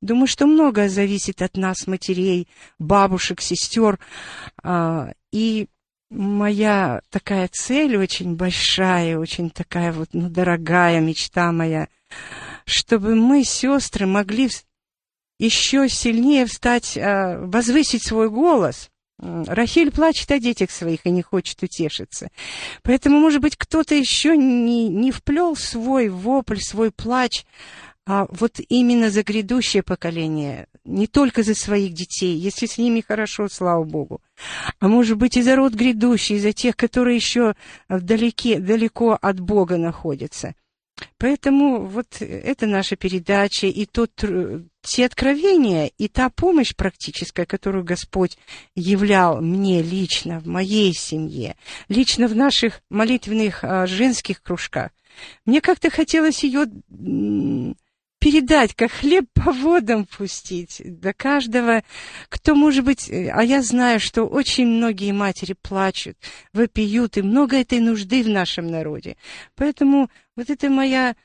Думаю, 0.00 0.26
что 0.26 0.46
многое 0.46 0.88
зависит 0.88 1.42
от 1.42 1.56
нас, 1.56 1.86
матерей, 1.86 2.48
бабушек, 2.78 3.40
сестер. 3.40 3.98
А, 4.62 5.12
и 5.30 5.68
моя 6.10 7.02
такая 7.10 7.48
цель 7.52 7.96
очень 7.96 8.34
большая, 8.34 9.16
очень 9.16 9.50
такая 9.50 9.92
вот, 9.92 10.08
ну, 10.12 10.28
дорогая 10.28 11.00
мечта 11.00 11.52
моя, 11.52 11.88
чтобы 12.64 13.14
мы, 13.14 13.44
сестры, 13.44 14.06
могли 14.06 14.50
еще 15.38 15.88
сильнее 15.88 16.46
встать, 16.46 16.98
а, 16.98 17.38
возвысить 17.38 18.04
свой 18.04 18.28
голос– 18.28 18.89
Рахиль 19.20 19.90
плачет 19.90 20.30
о 20.30 20.38
детях 20.38 20.70
своих 20.70 21.04
и 21.04 21.10
не 21.10 21.22
хочет 21.22 21.62
утешиться. 21.62 22.30
Поэтому, 22.82 23.20
может 23.20 23.42
быть, 23.42 23.56
кто-то 23.56 23.94
еще 23.94 24.36
не, 24.36 24.88
не 24.88 25.12
вплел 25.12 25.56
свой 25.56 26.08
вопль, 26.08 26.60
свой 26.60 26.90
плач, 26.90 27.44
а 28.06 28.26
вот 28.30 28.60
именно 28.68 29.10
за 29.10 29.22
грядущее 29.22 29.82
поколение, 29.82 30.66
не 30.84 31.06
только 31.06 31.42
за 31.42 31.54
своих 31.54 31.92
детей, 31.92 32.36
если 32.36 32.66
с 32.66 32.78
ними 32.78 33.04
хорошо, 33.06 33.48
слава 33.48 33.84
Богу, 33.84 34.22
а 34.80 34.88
может 34.88 35.18
быть 35.18 35.36
и 35.36 35.42
за 35.42 35.54
род 35.54 35.74
грядущий, 35.74 36.36
и 36.36 36.40
за 36.40 36.52
тех, 36.52 36.76
которые 36.76 37.16
еще 37.16 37.54
вдалеке, 37.88 38.58
далеко 38.58 39.18
от 39.20 39.38
Бога 39.38 39.76
находятся. 39.76 40.54
Поэтому 41.18 41.86
вот 41.86 42.20
это 42.20 42.66
наша 42.66 42.96
передача, 42.96 43.66
и 43.66 43.86
тот, 43.86 44.24
те 44.82 45.06
откровения, 45.06 45.90
и 45.98 46.08
та 46.08 46.30
помощь 46.30 46.74
практическая, 46.74 47.46
которую 47.46 47.84
Господь 47.84 48.38
являл 48.74 49.40
мне 49.40 49.82
лично, 49.82 50.40
в 50.40 50.46
моей 50.46 50.92
семье, 50.92 51.56
лично 51.88 52.28
в 52.28 52.34
наших 52.34 52.80
молитвенных 52.88 53.62
а, 53.62 53.86
женских 53.86 54.42
кружках, 54.42 54.90
мне 55.44 55.60
как-то 55.60 55.90
хотелось 55.90 56.44
ее 56.44 56.66
передать, 58.20 58.74
как 58.74 58.92
хлеб 58.92 59.24
по 59.32 59.50
водам 59.50 60.04
пустить 60.04 60.82
до 60.84 61.14
каждого, 61.14 61.82
кто, 62.28 62.54
может 62.54 62.84
быть, 62.84 63.08
э, 63.08 63.30
а 63.30 63.42
я 63.42 63.62
знаю, 63.62 63.98
что 63.98 64.24
очень 64.24 64.66
многие 64.66 65.12
матери 65.12 65.54
плачут, 65.60 66.18
вопиют, 66.52 67.16
и 67.16 67.22
много 67.22 67.56
этой 67.56 67.80
нужды 67.80 68.22
в 68.22 68.28
нашем 68.28 68.66
народе. 68.66 69.16
Поэтому 69.56 70.10
вот 70.36 70.50
это 70.50 70.68
моя 70.68 71.16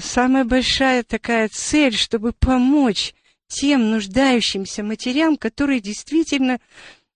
самая 0.00 0.44
большая 0.44 1.02
такая 1.02 1.48
цель, 1.48 1.94
чтобы 1.94 2.32
помочь 2.32 3.14
тем 3.48 3.90
нуждающимся 3.90 4.82
матерям, 4.82 5.36
которые 5.36 5.80
действительно 5.80 6.60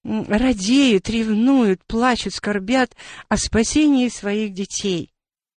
радеют, 0.05 1.09
ревнуют, 1.09 1.85
плачут, 1.85 2.35
скорбят 2.35 2.97
о 3.29 3.37
спасении 3.37 4.09
своих 4.09 4.55
детей. 4.55 5.13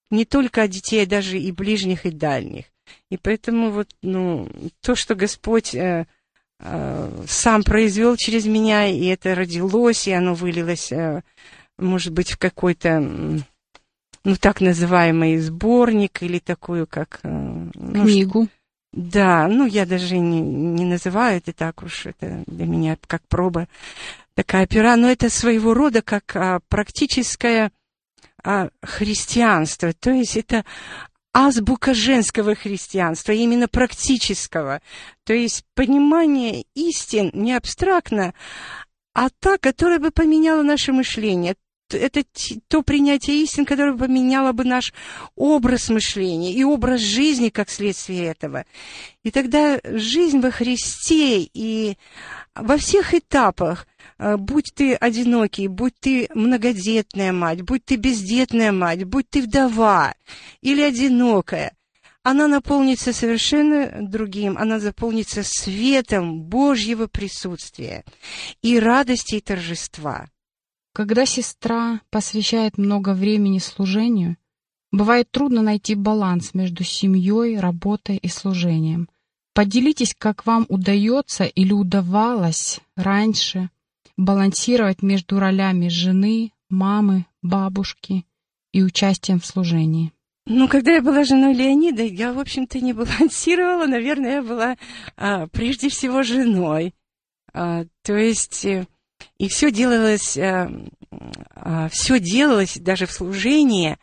Не 0.10 0.26
только 0.26 0.64
о 0.64 0.68
детей, 0.68 1.04
а 1.04 1.08
даже 1.08 1.40
и 1.40 1.52
ближних, 1.52 2.06
и 2.06 2.12
дальних. 2.12 2.66
И 3.10 3.18
поэтому 3.18 3.72
вот, 3.72 3.90
ну, 4.02 4.50
то, 4.82 4.96
что 4.96 5.16
Господь 5.16 5.74
э, 5.74 6.06
э, 6.60 7.24
сам 7.28 7.64
произвел 7.64 8.18
через 8.18 8.46
меня, 8.46 8.88
и 8.88 9.06
это 9.06 9.36
родилось, 9.36 10.08
и 10.08 10.12
оно 10.12 10.34
вылилось, 10.34 10.92
э, 10.92 11.22
может 11.78 12.12
быть, 12.12 12.32
в 12.32 12.38
какой-то, 12.38 13.42
ну, 14.24 14.36
так 14.36 14.62
называемый 14.62 15.38
сборник 15.38 16.22
или 16.24 16.40
такую, 16.40 16.88
как... 16.88 17.20
Э, 17.24 17.70
ну, 17.74 18.04
Книгу. 18.04 18.48
Да, 18.94 19.48
ну, 19.48 19.66
я 19.66 19.86
даже 19.86 20.18
не, 20.18 20.42
не 20.42 20.86
называю 20.86 21.38
это 21.38 21.54
так 21.54 21.82
уж, 21.82 22.08
это 22.08 22.44
для 22.46 22.66
меня 22.66 22.98
как 23.08 23.22
проба 23.28 23.68
такая 24.36 24.68
пера, 24.68 24.96
но 24.98 25.10
это 25.10 25.30
своего 25.30 25.74
рода 25.74 26.02
как 26.02 26.36
а, 26.36 26.60
практическое 26.68 27.72
а, 28.44 28.70
христианство, 28.82 29.94
то 29.94 30.12
есть 30.12 30.36
это 30.36 30.66
азбука 31.34 31.94
женского 31.94 32.56
христианства, 32.56 33.32
именно 33.32 33.68
практического. 33.68 34.82
То 35.26 35.34
есть 35.34 35.64
понимание 35.76 36.66
истин 36.76 37.32
не 37.34 37.54
абстрактно, 37.54 38.34
а 39.14 39.30
та, 39.30 39.58
которая 39.58 40.00
бы 40.00 40.12
поменяла 40.12 40.62
наше 40.62 40.92
мышление. 40.92 41.56
Это 41.98 42.24
то 42.68 42.82
принятие 42.82 43.44
истин, 43.44 43.66
которое 43.66 43.96
поменяло 43.96 44.52
бы 44.52 44.64
наш 44.64 44.94
образ 45.36 45.90
мышления 45.90 46.54
и 46.54 46.64
образ 46.64 47.02
жизни 47.02 47.50
как 47.50 47.70
следствие 47.70 48.26
этого. 48.26 48.66
И 49.24 49.32
тогда 49.32 49.80
жизнь 49.84 50.40
во 50.40 50.52
Христе 50.52 51.42
и 51.54 51.98
во 52.56 52.78
всех 52.78 53.14
этапах 53.14 53.86
Э, 54.22 54.38
будь 54.38 54.72
ты 54.76 54.94
одинокий, 54.94 55.68
будь 55.68 55.96
ты 56.00 56.30
многодетная 56.34 57.32
мать, 57.32 57.64
будь 57.64 57.84
ты 57.84 57.96
бездетная 57.96 58.72
мать, 58.72 59.04
будь 59.04 59.28
ты 59.28 59.42
вдова 59.42 60.14
или 60.62 60.82
одинокая, 60.82 61.76
она 62.22 62.48
наполнится 62.48 63.14
совершенно 63.14 64.08
другим, 64.08 64.60
она 64.60 64.80
заполнится 64.80 65.42
светом 65.44 66.44
Божьего 66.44 67.08
присутствия 67.08 68.04
и 68.62 68.80
радости 68.80 69.36
и 69.36 69.42
торжества. 69.42 70.28
Когда 70.94 71.26
сестра 71.26 72.02
посвящает 72.10 72.78
много 72.78 73.14
времени 73.14 73.60
служению, 73.60 74.38
Бывает 74.92 75.32
трудно 75.32 75.62
найти 75.62 75.96
баланс 75.96 76.54
между 76.54 76.84
семьей, 76.84 77.58
работой 77.60 78.18
и 78.18 78.28
служением. 78.28 79.08
Поделитесь, 79.54 80.14
как 80.18 80.46
вам 80.46 80.66
удается 80.68 81.46
или 81.46 81.72
удавалось 81.72 82.82
раньше 82.96 83.70
балансировать 84.18 85.02
между 85.02 85.40
ролями 85.40 85.88
жены, 85.88 86.52
мамы, 86.70 87.26
бабушки 87.42 88.26
и 88.74 88.84
участием 88.84 89.40
в 89.40 89.46
служении. 89.46 90.12
Ну, 90.46 90.68
когда 90.68 90.94
я 90.94 91.02
была 91.02 91.24
женой 91.24 91.54
Леонида, 91.54 92.04
я, 92.04 92.34
в 92.34 92.40
общем-то, 92.40 92.82
не 92.82 92.92
балансировала. 92.94 93.86
Наверное, 93.86 94.36
я 94.36 94.44
была 94.44 94.78
а, 95.16 95.48
прежде 95.48 95.88
всего 95.90 96.24
женой. 96.24 96.94
А, 97.54 97.86
то 98.04 98.16
есть, 98.16 98.66
э, 98.66 98.88
и 99.38 99.48
все 99.48 99.72
делалось, 99.72 100.38
а, 100.38 100.72
а, 101.56 101.90
все 101.90 102.20
делалось 102.20 102.78
даже 102.78 103.06
в 103.06 103.12
служении 103.12 103.98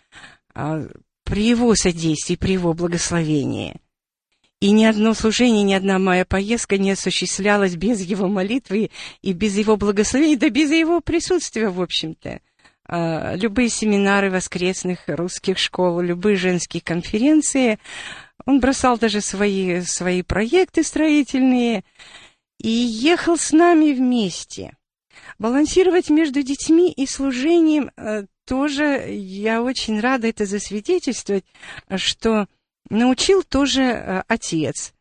а, 0.54 0.82
при 1.24 1.46
его 1.46 1.74
содействии, 1.74 2.36
при 2.36 2.52
его 2.52 2.72
благословении. 2.72 3.76
И 4.60 4.72
ни 4.72 4.84
одно 4.84 5.14
служение, 5.14 5.62
ни 5.62 5.74
одна 5.74 5.98
моя 5.98 6.24
поездка 6.24 6.78
не 6.78 6.90
осуществлялась 6.90 7.76
без 7.76 8.00
его 8.00 8.26
молитвы 8.26 8.90
и 9.22 9.32
без 9.32 9.56
его 9.56 9.76
благословения, 9.76 10.36
да 10.36 10.50
без 10.50 10.70
его 10.72 11.00
присутствия, 11.00 11.68
в 11.68 11.80
общем-то. 11.80 12.40
А, 12.90 13.34
любые 13.34 13.68
семинары 13.68 14.30
воскресных 14.30 15.00
русских 15.06 15.58
школ, 15.58 16.00
любые 16.00 16.36
женские 16.36 16.80
конференции. 16.80 17.78
Он 18.46 18.60
бросал 18.60 18.98
даже 18.98 19.20
свои, 19.20 19.82
свои 19.82 20.22
проекты 20.22 20.82
строительные 20.82 21.84
и 22.58 22.68
ехал 22.68 23.36
с 23.36 23.52
нами 23.52 23.92
вместе. 23.92 24.77
Балансировать 25.38 26.10
между 26.10 26.42
детьми 26.42 26.90
и 26.90 27.06
служением 27.06 27.90
э, 27.96 28.24
тоже, 28.44 29.06
я 29.10 29.62
очень 29.62 30.00
рада 30.00 30.28
это 30.28 30.46
засвидетельствовать, 30.46 31.44
что 31.96 32.48
научил 32.90 33.42
тоже 33.42 33.82
э, 33.82 34.22
отец, 34.26 34.94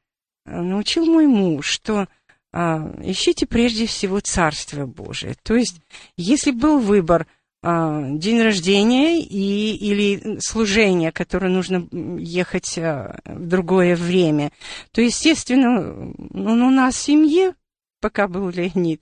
научил 0.45 1.05
мой 1.05 1.27
муж, 1.27 1.67
что 1.67 2.07
а, 2.53 2.91
ищите 3.03 3.45
прежде 3.45 3.85
всего 3.85 4.19
Царство 4.19 4.85
Божие. 4.85 5.35
То 5.43 5.55
есть, 5.55 5.81
если 6.15 6.51
был 6.51 6.79
выбор 6.79 7.27
а, 7.61 8.01
день 8.09 8.41
рождения 8.41 9.21
и, 9.21 9.75
или 9.75 10.39
служение, 10.39 11.11
которое 11.11 11.49
нужно 11.49 11.87
ехать 12.19 12.77
в 12.77 13.19
другое 13.25 13.95
время, 13.95 14.51
то, 14.91 15.01
естественно, 15.01 16.13
он 16.33 16.61
у 16.61 16.71
нас 16.71 16.95
в 16.95 17.01
семье, 17.01 17.53
пока 18.01 18.27
был 18.27 18.49
Леонид, 18.49 19.01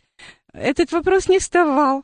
этот 0.57 0.91
вопрос 0.91 1.27
не 1.27 1.39
вставал. 1.39 2.03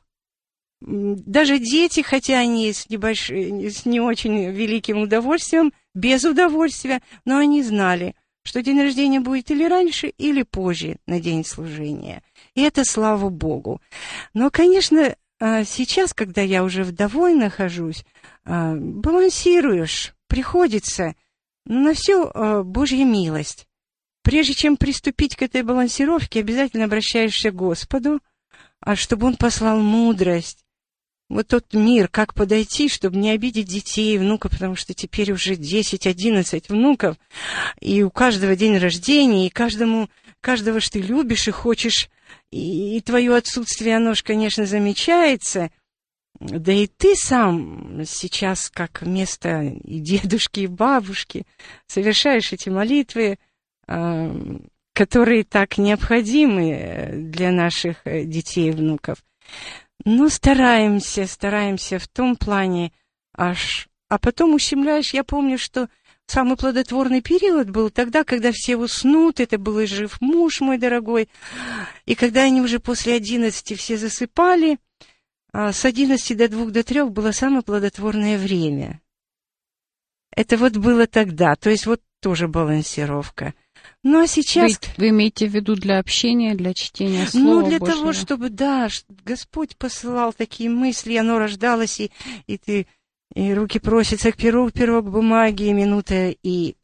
Даже 0.81 1.59
дети, 1.59 2.01
хотя 2.01 2.39
они 2.39 2.73
с, 2.73 2.89
небольш... 2.89 3.29
с 3.29 3.85
не 3.85 3.99
очень 3.99 4.49
великим 4.49 4.99
удовольствием, 4.99 5.73
без 5.93 6.23
удовольствия, 6.23 7.01
но 7.23 7.37
они 7.37 7.61
знали, 7.61 8.15
что 8.43 8.63
день 8.63 8.81
рождения 8.81 9.19
будет 9.19 9.51
или 9.51 9.63
раньше, 9.65 10.07
или 10.07 10.41
позже 10.43 10.97
на 11.05 11.19
день 11.19 11.45
служения. 11.45 12.23
И 12.55 12.61
это 12.61 12.83
слава 12.83 13.29
Богу. 13.29 13.81
Но, 14.33 14.49
конечно, 14.49 15.15
а, 15.39 15.63
сейчас, 15.63 16.13
когда 16.13 16.41
я 16.41 16.63
уже 16.63 16.83
вдовой 16.83 17.33
нахожусь, 17.35 18.03
а, 18.43 18.75
балансируешь, 18.75 20.13
приходится 20.27 21.15
на 21.65 21.93
все 21.93 22.31
а, 22.33 22.63
Божья 22.63 23.05
милость. 23.05 23.67
Прежде 24.23 24.53
чем 24.53 24.77
приступить 24.77 25.35
к 25.35 25.41
этой 25.41 25.63
балансировке, 25.63 26.39
обязательно 26.39 26.85
обращаешься 26.85 27.51
к 27.51 27.55
Господу, 27.55 28.19
чтобы 28.95 29.27
Он 29.27 29.35
послал 29.35 29.79
мудрость, 29.79 30.65
вот 31.31 31.47
тот 31.47 31.73
мир, 31.73 32.09
как 32.09 32.33
подойти, 32.33 32.89
чтобы 32.89 33.15
не 33.15 33.31
обидеть 33.31 33.67
детей, 33.67 34.17
внуков, 34.17 34.51
потому 34.51 34.75
что 34.75 34.93
теперь 34.93 35.31
уже 35.31 35.53
10-11 35.53 36.65
внуков, 36.67 37.15
и 37.79 38.03
у 38.03 38.09
каждого 38.09 38.55
день 38.57 38.77
рождения, 38.77 39.47
и 39.47 39.49
каждому, 39.49 40.09
каждого, 40.41 40.81
что 40.81 40.93
ты 40.93 41.01
любишь 41.01 41.47
и 41.47 41.51
хочешь, 41.51 42.09
и, 42.51 42.97
и 42.97 43.01
твое 43.01 43.33
отсутствие, 43.33 43.95
оно 43.95 44.13
же, 44.13 44.23
конечно, 44.23 44.65
замечается, 44.65 45.71
да 46.39 46.73
и 46.73 46.87
ты 46.87 47.15
сам 47.15 48.03
сейчас, 48.05 48.69
как 48.69 49.01
вместо 49.01 49.61
и 49.61 49.99
дедушки, 49.99 50.61
и 50.61 50.67
бабушки, 50.67 51.45
совершаешь 51.87 52.51
эти 52.51 52.67
молитвы, 52.67 53.37
которые 54.93 55.43
так 55.43 55.77
необходимы 55.77 57.11
для 57.13 57.51
наших 57.51 58.05
э, 58.05 58.23
детей 58.23 58.69
и 58.69 58.71
внуков. 58.71 59.23
Ну, 60.03 60.29
стараемся, 60.29 61.27
стараемся 61.27 61.99
в 61.99 62.07
том 62.07 62.35
плане, 62.35 62.91
аж... 63.35 63.87
А 64.09 64.19
потом 64.19 64.53
ущемляешь, 64.53 65.13
я 65.13 65.23
помню, 65.23 65.57
что 65.57 65.87
самый 66.25 66.57
плодотворный 66.57 67.21
период 67.21 67.69
был 67.69 67.89
тогда, 67.89 68.25
когда 68.25 68.51
все 68.51 68.75
уснут, 68.75 69.39
это 69.39 69.57
был 69.57 69.79
и 69.79 69.85
жив 69.85 70.19
муж 70.19 70.59
мой 70.59 70.77
дорогой, 70.77 71.29
и 72.05 72.15
когда 72.15 72.43
они 72.43 72.61
уже 72.61 72.79
после 72.79 73.13
одиннадцати 73.13 73.73
все 73.75 73.97
засыпали, 73.97 74.79
а 75.53 75.71
с 75.71 75.85
одиннадцати 75.85 76.33
до 76.33 76.49
двух, 76.49 76.71
до 76.71 76.83
трех 76.83 77.11
было 77.11 77.31
самое 77.31 77.61
плодотворное 77.61 78.37
время. 78.37 79.01
Это 80.35 80.57
вот 80.57 80.77
было 80.77 81.07
тогда, 81.07 81.55
то 81.55 81.69
есть 81.69 81.85
вот 81.85 82.01
тоже 82.21 82.47
балансировка. 82.47 83.53
Ну 84.03 84.21
а 84.21 84.27
сейчас... 84.27 84.79
Вы, 84.97 85.05
вы 85.05 85.09
имеете 85.09 85.47
в 85.47 85.53
виду 85.53 85.75
для 85.75 85.99
общения, 85.99 86.55
для 86.55 86.73
чтения 86.73 87.27
ну, 87.33 87.41
Слова 87.41 87.45
Ну, 87.61 87.69
для 87.69 87.79
Божьего? 87.79 87.97
того, 87.97 88.13
чтобы, 88.13 88.49
да, 88.49 88.87
Господь 89.23 89.77
посылал 89.77 90.33
такие 90.33 90.69
мысли, 90.69 91.15
оно 91.15 91.37
рождалось, 91.37 91.99
и, 91.99 92.11
и 92.47 92.57
ты, 92.57 92.87
и 93.35 93.53
руки 93.53 93.79
просятся 93.79 94.31
к 94.31 94.37
перу, 94.37 94.71
перо 94.71 95.03
к 95.03 95.09
бумаге, 95.09 95.69
и 95.69 95.73
минута, 95.73 96.33
и 96.41 96.75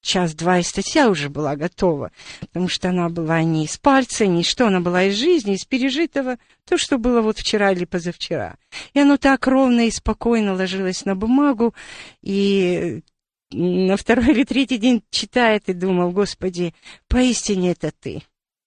час-два, 0.00 0.60
и 0.60 0.62
статья 0.62 1.10
уже 1.10 1.28
была 1.28 1.56
готова, 1.56 2.12
потому 2.40 2.68
что 2.68 2.88
она 2.88 3.08
была 3.10 3.42
не 3.42 3.64
из 3.64 3.76
пальца, 3.76 4.26
не 4.26 4.42
что, 4.42 4.68
она 4.68 4.80
была 4.80 5.04
из 5.04 5.14
жизни, 5.16 5.54
из 5.54 5.64
пережитого, 5.64 6.38
то, 6.64 6.78
что 6.78 6.96
было 6.96 7.20
вот 7.20 7.38
вчера 7.38 7.72
или 7.72 7.84
позавчера. 7.84 8.56
И 8.94 9.00
оно 9.00 9.18
так 9.18 9.46
ровно 9.46 9.86
и 9.86 9.90
спокойно 9.90 10.54
ложилось 10.54 11.04
на 11.04 11.14
бумагу, 11.14 11.74
и 12.22 13.02
на 13.50 13.96
второй 13.96 14.30
или 14.32 14.44
третий 14.44 14.78
день 14.78 15.02
читает 15.10 15.68
и 15.68 15.72
думал, 15.72 16.10
Господи, 16.10 16.74
поистине 17.08 17.72
это 17.72 17.92
Ты, 17.92 18.22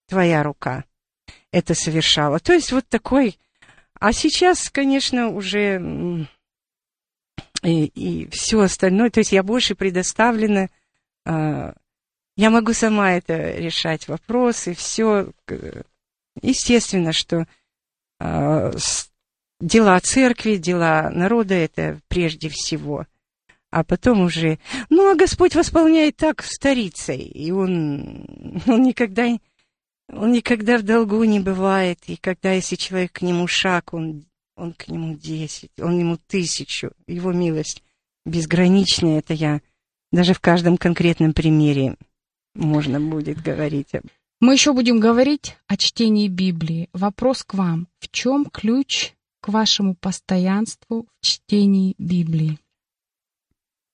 Твоя 0.06 0.42
рука 0.42 0.84
это 1.52 1.74
совершала. 1.74 2.38
То 2.38 2.52
есть 2.52 2.72
вот 2.72 2.86
такой... 2.88 3.38
А 3.94 4.14
сейчас, 4.14 4.70
конечно, 4.70 5.28
уже 5.28 6.26
и, 7.62 7.84
и 7.84 8.28
все 8.30 8.60
остальное, 8.60 9.10
то 9.10 9.20
есть 9.20 9.32
я 9.32 9.42
больше 9.42 9.74
предоставлена, 9.74 10.70
э, 11.26 11.72
я 12.36 12.50
могу 12.50 12.72
сама 12.72 13.12
это 13.12 13.50
решать 13.58 14.08
вопросы, 14.08 14.72
все. 14.72 15.32
Естественно, 16.40 17.12
что 17.12 17.46
э, 18.20 18.72
дела 19.60 20.00
церкви, 20.00 20.56
дела 20.56 21.10
народа 21.10 21.54
это 21.54 22.00
прежде 22.08 22.48
всего– 22.48 23.06
а 23.70 23.84
потом 23.84 24.22
уже... 24.22 24.58
Ну, 24.88 25.10
а 25.10 25.14
Господь 25.14 25.54
восполняет 25.54 26.16
так 26.16 26.42
старицей, 26.42 27.22
и 27.22 27.50
Он, 27.50 28.26
он 28.66 28.82
никогда... 28.82 29.28
Он 30.12 30.32
никогда 30.32 30.76
в 30.76 30.82
долгу 30.82 31.22
не 31.22 31.38
бывает, 31.38 32.00
и 32.08 32.16
когда, 32.16 32.52
если 32.52 32.74
человек 32.74 33.12
к 33.12 33.22
нему 33.22 33.46
шаг, 33.46 33.94
он, 33.94 34.24
он 34.56 34.72
к 34.72 34.88
нему 34.88 35.14
десять, 35.14 35.70
он 35.78 36.00
ему 36.00 36.18
тысячу. 36.26 36.90
Его 37.06 37.32
милость 37.32 37.84
безграничная, 38.26 39.20
это 39.20 39.34
я 39.34 39.60
даже 40.10 40.34
в 40.34 40.40
каждом 40.40 40.78
конкретном 40.78 41.32
примере 41.32 41.96
можно 42.54 43.00
будет 43.00 43.40
говорить. 43.40 43.92
Мы 44.40 44.54
еще 44.54 44.72
будем 44.72 44.98
говорить 44.98 45.56
о 45.66 45.76
чтении 45.76 46.28
Библии. 46.28 46.88
Вопрос 46.92 47.44
к 47.44 47.54
вам. 47.54 47.88
В 48.00 48.10
чем 48.10 48.46
ключ 48.46 49.12
к 49.40 49.48
вашему 49.48 49.94
постоянству 49.94 51.06
в 51.20 51.26
чтении 51.26 51.94
Библии? 51.98 52.58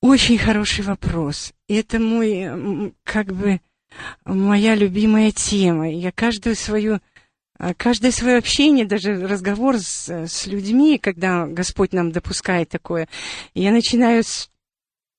Очень 0.03 0.39
хороший 0.39 0.85
вопрос. 0.85 1.53
Это 1.69 1.99
мой, 1.99 2.93
как 3.03 3.33
бы, 3.33 3.61
моя 4.25 4.75
любимая 4.75 5.33
тема. 5.33 5.91
Я 5.91 6.13
каждую 6.13 6.55
свою, 6.55 7.01
а, 7.59 7.73
каждое 7.73 8.11
свое 8.11 8.37
общение, 8.37 8.85
даже 8.85 9.27
разговор 9.27 9.79
с, 9.79 10.09
с 10.09 10.47
людьми, 10.47 10.99
когда 10.99 11.47
Господь 11.47 11.93
нам 11.93 12.13
допускает 12.13 12.69
такое, 12.69 13.09
я 13.55 13.73
начинаю 13.73 14.23
с, 14.23 14.51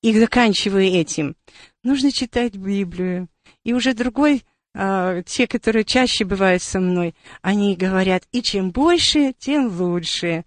и 0.03 0.17
заканчиваю 0.17 0.85
этим. 0.85 1.35
Нужно 1.83 2.11
читать 2.11 2.55
Библию. 2.55 3.29
И 3.63 3.73
уже 3.73 3.95
другой, 3.95 4.43
а, 4.75 5.23
те, 5.23 5.47
которые 5.47 5.85
чаще 5.85 6.23
бывают 6.23 6.61
со 6.61 6.79
мной, 6.79 7.15
они 7.41 7.75
говорят, 7.75 8.27
и 8.31 8.43
чем 8.43 8.69
больше, 8.69 9.33
тем 9.39 9.75
лучше. 9.75 10.45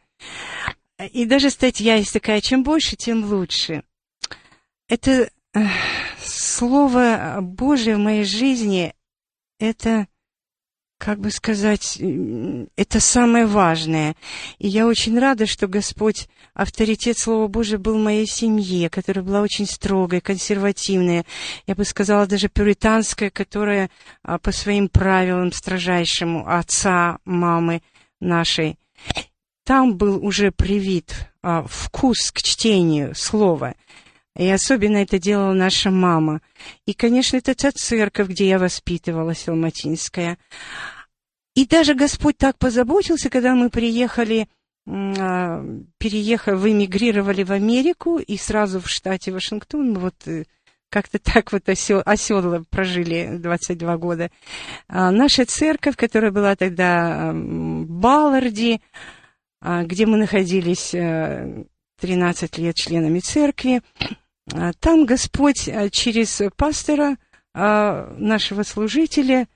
И 1.12 1.24
даже 1.24 1.50
статья 1.50 1.96
есть 1.96 2.12
такая, 2.12 2.40
чем 2.40 2.62
больше, 2.62 2.94
тем 2.94 3.24
лучше 3.24 3.82
это 4.90 5.30
Слово 6.18 7.38
Божие 7.40 7.96
в 7.96 8.00
моей 8.00 8.24
жизни, 8.24 8.92
это, 9.60 10.08
как 10.98 11.20
бы 11.20 11.30
сказать, 11.30 11.96
м, 12.00 12.68
это 12.76 12.98
самое 12.98 13.46
важное. 13.46 14.16
И 14.58 14.66
я 14.66 14.86
очень 14.86 15.18
рада, 15.18 15.46
что 15.46 15.68
Господь, 15.68 16.28
авторитет 16.54 17.18
Слова 17.18 17.46
Божия 17.46 17.78
был 17.78 17.98
в 17.98 18.02
моей 18.02 18.26
семье, 18.26 18.90
которая 18.90 19.24
была 19.24 19.42
очень 19.42 19.66
строгой, 19.66 20.20
консервативная, 20.20 21.24
я 21.66 21.74
бы 21.76 21.84
сказала, 21.84 22.26
даже 22.26 22.48
пуританская, 22.48 23.30
которая 23.30 23.90
а, 24.22 24.38
по 24.38 24.50
своим 24.50 24.88
правилам 24.88 25.52
строжайшему 25.52 26.48
отца, 26.48 27.18
мамы 27.24 27.82
нашей, 28.18 28.76
там 29.64 29.96
был 29.96 30.24
уже 30.24 30.50
привит 30.50 31.14
а, 31.42 31.64
вкус 31.68 32.32
к 32.32 32.42
чтению 32.42 33.14
слова. 33.14 33.74
И 34.36 34.48
особенно 34.48 34.98
это 34.98 35.18
делала 35.18 35.52
наша 35.52 35.90
мама. 35.90 36.40
И, 36.86 36.94
конечно, 36.94 37.36
это 37.36 37.54
та 37.54 37.72
церковь, 37.72 38.28
где 38.28 38.48
я 38.48 38.58
воспитывалась, 38.58 39.48
Алматинская. 39.48 40.38
И 41.54 41.66
даже 41.66 41.94
Господь 41.94 42.36
так 42.36 42.56
позаботился, 42.58 43.28
когда 43.28 43.54
мы 43.54 43.70
приехали, 43.70 44.48
а, 44.86 45.64
переехали, 45.98 46.54
вы 46.54 46.72
эмигрировали 46.72 47.42
в 47.42 47.52
Америку, 47.52 48.18
и 48.18 48.36
сразу 48.36 48.80
в 48.80 48.88
штате 48.88 49.32
Вашингтон, 49.32 49.98
вот 49.98 50.14
э, 50.26 50.44
как-то 50.90 51.18
так 51.18 51.52
вот 51.52 51.68
осел, 51.68 52.02
оседло 52.04 52.64
прожили 52.70 53.36
22 53.36 53.96
года. 53.98 54.30
А, 54.88 55.10
наша 55.10 55.44
церковь, 55.44 55.96
которая 55.96 56.30
была 56.30 56.56
тогда 56.56 57.32
в 57.32 57.86
Балларде, 57.86 58.80
а, 59.60 59.84
где 59.84 60.06
мы 60.06 60.18
находились 60.18 60.94
э, 60.94 61.64
13 62.00 62.58
лет 62.58 62.74
членами 62.76 63.20
церкви, 63.20 63.82
а, 64.52 64.72
там 64.80 65.04
Господь 65.04 65.68
а, 65.68 65.90
через 65.90 66.42
пастора, 66.56 67.16
а, 67.54 68.12
нашего 68.16 68.62
служителя, 68.62 69.46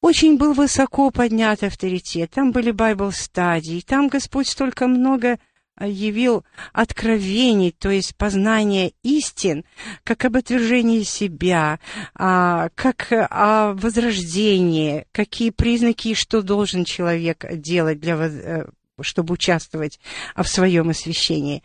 очень 0.00 0.36
был 0.36 0.52
высоко 0.52 1.10
поднят 1.10 1.62
авторитет. 1.62 2.30
Там 2.32 2.50
были 2.52 2.70
Байбл-стадии, 2.70 3.84
там 3.86 4.08
Господь 4.08 4.48
столько 4.48 4.88
много 4.88 5.38
явил 5.80 6.44
откровений, 6.72 7.72
то 7.72 7.88
есть 7.88 8.16
познания 8.16 8.92
истин, 9.02 9.64
как 10.04 10.24
об 10.24 10.36
отвержении 10.36 11.02
себя, 11.02 11.80
как 12.14 13.06
о 13.10 13.72
возрождении, 13.74 15.06
какие 15.12 15.50
признаки 15.50 16.08
и 16.08 16.14
что 16.14 16.42
должен 16.42 16.84
человек 16.84 17.46
делать, 17.50 18.00
для, 18.00 18.16
э, 18.16 18.66
чтобы 19.02 19.34
участвовать 19.34 20.00
а, 20.34 20.42
в 20.42 20.48
своем 20.48 20.90
освящении. 20.90 21.62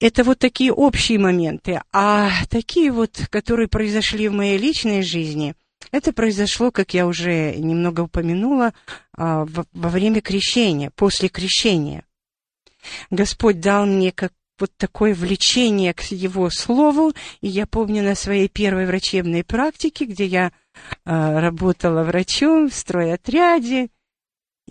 Это 0.00 0.24
вот 0.24 0.38
такие 0.38 0.72
общие 0.72 1.18
моменты. 1.18 1.80
А 1.92 2.30
такие 2.50 2.90
вот, 2.90 3.26
которые 3.30 3.68
произошли 3.68 4.28
в 4.28 4.32
моей 4.32 4.58
личной 4.58 5.02
жизни, 5.02 5.54
это 5.90 6.12
произошло, 6.12 6.70
как 6.70 6.94
я 6.94 7.06
уже 7.06 7.54
немного 7.56 8.02
упомянула, 8.02 8.72
а, 9.16 9.46
во 9.46 9.88
время 9.88 10.20
крещения, 10.20 10.90
после 10.90 11.28
крещения. 11.28 12.04
Господь 13.10 13.60
дал 13.60 13.86
мне 13.86 14.12
как 14.12 14.32
вот 14.58 14.70
такое 14.76 15.14
влечение 15.14 15.92
к 15.92 16.02
Его 16.02 16.48
Слову, 16.50 17.12
и 17.40 17.48
я 17.48 17.66
помню 17.66 18.02
на 18.02 18.14
своей 18.14 18.48
первой 18.48 18.86
врачебной 18.86 19.44
практике, 19.44 20.04
где 20.04 20.24
я 20.24 20.52
а, 21.04 21.40
работала 21.40 22.04
врачом 22.04 22.70
в 22.70 22.74
стройотряде, 22.74 23.88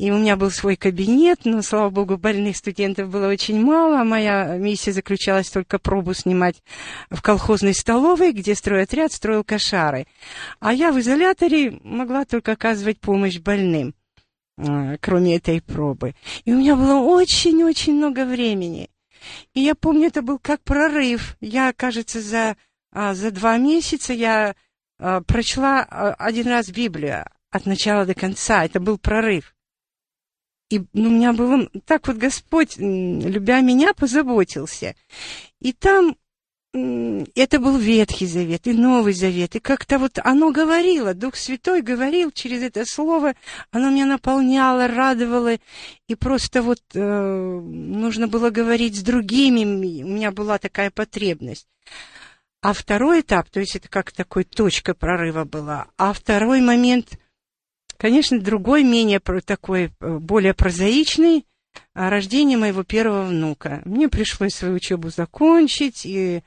и 0.02 0.10
у 0.10 0.18
меня 0.18 0.36
был 0.36 0.50
свой 0.50 0.78
кабинет, 0.78 1.42
но, 1.46 1.62
слава 1.62 1.92
богу, 1.92 2.18
больных 2.18 2.58
студентов 2.58 3.12
было 3.12 3.28
очень 3.28 3.64
мало. 3.64 4.04
Моя 4.04 4.58
миссия 4.58 4.94
заключалась 4.94 5.52
только 5.52 5.78
пробу 5.78 6.16
снимать 6.16 6.64
в 7.12 7.22
колхозной 7.22 7.76
столовой, 7.76 8.32
где 8.32 8.56
стройотряд 8.56 9.12
строил 9.12 9.44
кошары. 9.44 10.08
А 10.60 10.74
я 10.74 10.92
в 10.92 11.00
изоляторе 11.00 11.80
могла 11.84 12.26
только 12.26 12.54
оказывать 12.54 13.00
помощь 13.00 13.38
больным, 13.38 13.94
э, 14.58 14.98
кроме 15.00 15.36
этой 15.36 15.62
пробы. 15.62 16.16
И 16.46 16.52
у 16.52 16.58
меня 16.58 16.76
было 16.76 16.98
очень-очень 16.98 17.94
много 17.94 18.26
времени. 18.26 18.90
И 19.54 19.60
я 19.60 19.76
помню, 19.76 20.08
это 20.08 20.24
был 20.24 20.40
как 20.40 20.64
прорыв. 20.64 21.38
Я, 21.42 21.74
кажется, 21.74 22.22
за, 22.22 22.58
а, 22.92 23.14
за 23.14 23.30
два 23.30 23.58
месяца 23.58 24.14
я 24.14 24.56
а, 24.98 25.22
прочла 25.22 25.86
а, 25.88 26.16
один 26.16 26.48
раз 26.48 26.70
Библию 26.70 27.24
от 27.52 27.68
начала 27.68 28.08
до 28.08 28.16
конца. 28.16 28.66
Это 28.66 28.80
был 28.80 28.98
прорыв. 28.98 29.54
И 30.72 30.82
ну, 30.94 31.10
у 31.10 31.12
меня 31.12 31.34
было... 31.34 31.70
Так 31.86 32.08
вот 32.08 32.18
Господь, 32.18 32.78
любя 32.78 33.62
меня, 33.62 33.94
позаботился. 33.94 34.96
И 35.60 35.74
там 35.74 36.16
это 36.74 37.60
был 37.60 37.78
Ветхий 37.78 38.26
Завет 38.26 38.66
и 38.68 38.72
Новый 38.72 39.12
Завет. 39.12 39.58
И 39.58 39.60
как-то 39.60 40.00
вот 40.00 40.18
оно 40.24 40.52
говорило, 40.52 41.14
Дух 41.14 41.36
Святой 41.36 41.82
говорил 41.82 42.32
через 42.32 42.64
это 42.64 42.86
слово, 42.86 43.34
оно 43.72 43.90
меня 43.90 44.06
наполняло, 44.06 44.88
радовало. 44.88 45.58
И 46.08 46.16
просто 46.16 46.62
вот 46.62 46.80
э, 46.94 47.00
нужно 47.00 48.30
было 48.30 48.50
говорить 48.50 48.98
с 48.98 49.04
другими, 49.04 49.66
у 49.66 50.08
меня 50.08 50.32
была 50.32 50.58
такая 50.58 50.90
потребность. 50.90 51.68
А 52.62 52.72
второй 52.72 53.20
этап, 53.20 53.50
то 53.50 53.60
есть 53.60 53.76
это 53.76 53.90
как 53.90 54.14
такой 54.14 54.46
точка 54.46 54.94
прорыва 54.94 55.44
была, 55.44 55.88
а 55.98 56.14
второй 56.14 56.62
момент– 56.62 57.20
Конечно, 58.02 58.40
другой, 58.40 58.84
менее 58.84 59.20
такой, 59.20 59.92
э, 60.00 60.18
более 60.18 60.56
прозаичный, 60.56 61.46
а, 61.94 62.10
рождение 62.10 62.58
моего 62.58 62.84
первого 62.84 63.26
внука. 63.26 63.84
Мне 63.86 64.10
пришлось 64.10 64.56
свою 64.56 64.78
учебу 64.78 65.10
закончить, 65.10 66.04
и 66.04 66.42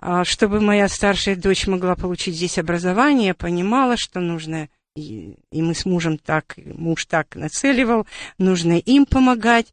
а, 0.00 0.24
чтобы 0.24 0.60
моя 0.60 0.88
старшая 0.88 1.36
дочь 1.36 1.68
могла 1.68 1.94
получить 1.94 2.34
здесь 2.34 2.58
образование, 2.58 3.28
я 3.28 3.34
понимала, 3.36 3.96
что 3.96 4.18
нужно, 4.18 4.68
и, 4.96 5.36
и 5.52 5.62
мы 5.62 5.76
с 5.76 5.84
мужем 5.84 6.18
так, 6.18 6.56
муж 6.56 7.06
так 7.06 7.36
нацеливал, 7.36 8.08
нужно 8.38 8.72
им 8.72 9.06
помогать. 9.06 9.72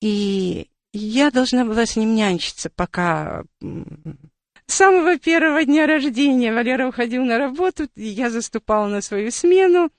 И 0.00 0.66
я 0.92 1.30
должна 1.30 1.64
была 1.64 1.86
с 1.86 1.94
ним 1.94 2.16
нянчиться, 2.16 2.68
пока 2.68 3.44
с 3.60 4.74
самого 4.74 5.20
первого 5.20 5.64
дня 5.64 5.86
рождения 5.86 6.52
Валера 6.52 6.88
уходил 6.88 7.24
на 7.24 7.38
работу, 7.38 7.86
я 7.94 8.28
заступала 8.28 8.88
на 8.88 9.02
свою 9.02 9.30
смену. 9.30 9.92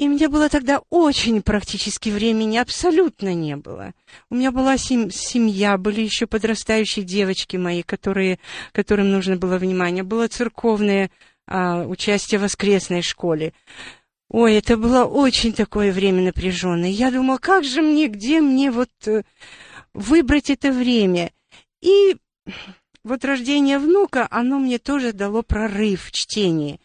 И 0.00 0.08
мне 0.08 0.30
было 0.30 0.48
тогда 0.48 0.80
очень 0.88 1.42
практически 1.42 2.08
времени 2.08 2.56
абсолютно 2.56 3.34
не 3.34 3.56
было. 3.56 3.92
У 4.30 4.34
меня 4.34 4.50
была 4.50 4.78
сем- 4.78 5.10
семья, 5.10 5.76
были 5.76 6.00
еще 6.00 6.26
подрастающие 6.26 7.04
девочки 7.04 7.58
мои, 7.58 7.82
которые, 7.82 8.38
которым 8.72 9.10
нужно 9.10 9.36
было 9.36 9.58
внимание. 9.58 10.02
Было 10.02 10.26
церковное 10.26 11.10
а, 11.46 11.84
участие 11.84 12.38
в 12.38 12.44
воскресной 12.44 13.02
школе. 13.02 13.52
Ой, 14.30 14.54
это 14.54 14.78
было 14.78 15.04
очень 15.04 15.52
такое 15.52 15.92
время 15.92 16.22
напряженное. 16.22 16.88
Я 16.88 17.10
думала, 17.10 17.36
как 17.36 17.64
же 17.64 17.82
мне, 17.82 18.06
где 18.06 18.40
мне 18.40 18.70
вот 18.70 18.88
э, 19.04 19.22
выбрать 19.92 20.48
это 20.48 20.72
время? 20.72 21.30
И 21.82 22.16
вот 23.04 23.22
рождение 23.26 23.78
внука, 23.78 24.26
оно 24.30 24.60
мне 24.60 24.78
тоже 24.78 25.12
дало 25.12 25.42
прорыв 25.42 26.04
в 26.04 26.12
чтении. 26.12 26.80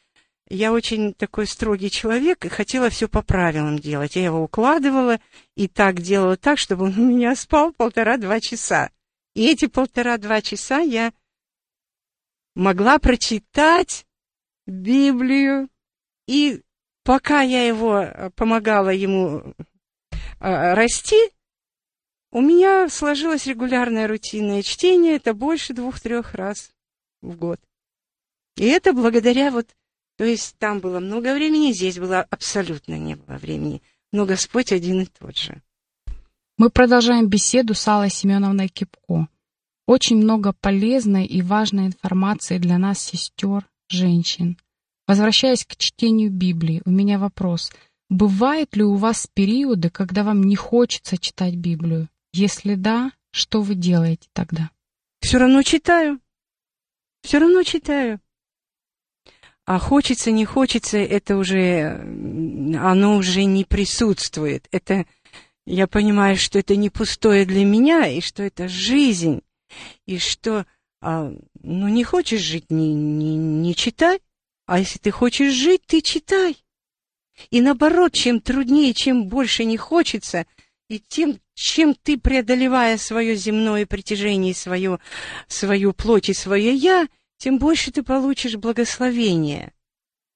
Я 0.55 0.71
очень 0.71 1.13
такой 1.13 1.47
строгий 1.47 1.91
человек 1.91 2.45
и 2.45 2.49
хотела 2.49 2.89
все 2.89 3.09
по 3.09 3.21
правилам 3.21 3.77
делать. 3.77 4.15
Я 4.15 4.23
его 4.23 4.41
укладывала 4.41 5.19
и 5.55 5.67
так 5.67 5.99
делала 5.99 6.37
так, 6.37 6.57
чтобы 6.57 6.85
он 6.85 6.93
у 6.97 7.05
меня 7.05 7.35
спал 7.35 7.73
полтора-два 7.73 8.39
часа. 8.39 8.89
И 9.33 9.47
эти 9.47 9.67
полтора-два 9.67 10.41
часа 10.41 10.79
я 10.79 11.11
могла 12.55 12.99
прочитать 12.99 14.05
Библию. 14.65 15.67
И 16.25 16.61
пока 17.03 17.41
я 17.41 17.67
его 17.67 17.99
э, 17.99 18.29
помогала 18.31 18.91
ему 18.91 19.53
э, 20.39 20.73
расти, 20.73 21.31
у 22.31 22.39
меня 22.39 22.87
сложилось 22.87 23.45
регулярное 23.45 24.07
рутинное 24.07 24.63
чтение. 24.63 25.17
Это 25.17 25.33
больше 25.33 25.73
двух-трех 25.73 26.33
раз 26.33 26.71
в 27.21 27.35
год. 27.35 27.59
И 28.55 28.65
это 28.65 28.93
благодаря 28.93 29.51
вот 29.51 29.67
то 30.17 30.23
есть 30.23 30.55
там 30.57 30.79
было 30.79 30.99
много 30.99 31.33
времени, 31.33 31.73
здесь 31.73 31.99
было 31.99 32.21
абсолютно 32.21 32.97
не 32.97 33.15
было 33.15 33.37
времени. 33.37 33.81
Но 34.11 34.25
Господь 34.25 34.71
один 34.71 35.01
и 35.01 35.05
тот 35.05 35.37
же. 35.37 35.61
Мы 36.57 36.69
продолжаем 36.69 37.27
беседу 37.27 37.73
с 37.73 37.85
Аллой 37.87 38.09
Семеновной 38.09 38.69
Кипко. 38.69 39.27
Очень 39.87 40.17
много 40.17 40.53
полезной 40.53 41.25
и 41.25 41.41
важной 41.41 41.87
информации 41.87 42.57
для 42.57 42.77
нас, 42.77 42.99
сестер, 42.99 43.67
женщин. 43.89 44.57
Возвращаясь 45.05 45.65
к 45.65 45.75
чтению 45.75 46.31
Библии, 46.31 46.81
у 46.85 46.91
меня 46.91 47.19
вопрос. 47.19 47.71
Бывают 48.09 48.75
ли 48.75 48.83
у 48.83 48.95
вас 48.95 49.27
периоды, 49.33 49.89
когда 49.89 50.23
вам 50.23 50.43
не 50.43 50.55
хочется 50.55 51.17
читать 51.17 51.55
Библию? 51.55 52.07
Если 52.33 52.75
да, 52.75 53.11
что 53.31 53.61
вы 53.61 53.75
делаете 53.75 54.29
тогда? 54.33 54.71
Все 55.19 55.37
равно 55.37 55.61
читаю. 55.61 56.19
Все 57.21 57.39
равно 57.39 57.63
читаю. 57.63 58.19
А 59.65 59.79
хочется, 59.79 60.29
не 60.29 60.45
хочется, 60.45 60.99
это 60.99 61.37
уже, 61.37 61.99
оно 62.79 63.17
уже 63.17 63.45
не 63.45 63.65
присутствует. 63.65 64.67
Это, 64.71 65.05
я 65.65 65.87
понимаю, 65.87 66.37
что 66.37 66.59
это 66.59 66.75
не 66.75 66.91
пустое 66.91 67.45
для 67.45 67.65
меня, 67.65 68.07
и 68.07 68.21
что 68.21 68.43
это 68.43 68.67
жизнь, 68.67 69.41
и 70.05 70.19
что, 70.19 70.67
а, 71.01 71.33
ну, 71.63 71.87
не 71.87 72.03
хочешь 72.03 72.41
жить, 72.41 72.69
не, 72.69 72.93
не, 72.93 73.35
не 73.35 73.75
читай, 73.75 74.19
а 74.67 74.77
если 74.77 74.99
ты 74.99 75.09
хочешь 75.09 75.53
жить, 75.53 75.81
ты 75.87 76.01
читай. 76.01 76.57
И 77.49 77.59
наоборот, 77.59 78.13
чем 78.13 78.41
труднее, 78.41 78.93
чем 78.93 79.27
больше 79.27 79.65
не 79.65 79.77
хочется, 79.77 80.45
и 80.89 80.99
тем, 80.99 81.39
чем 81.55 81.95
ты, 81.95 82.19
преодолевая 82.19 82.97
свое 82.99 83.35
земное 83.35 83.87
притяжение, 83.87 84.53
свое, 84.53 84.99
свою 85.47 85.93
плоть 85.93 86.29
и 86.29 86.33
свое 86.33 86.73
«я», 86.75 87.07
тем 87.37 87.57
больше 87.57 87.91
ты 87.91 88.03
получишь 88.03 88.55
благословения. 88.55 89.73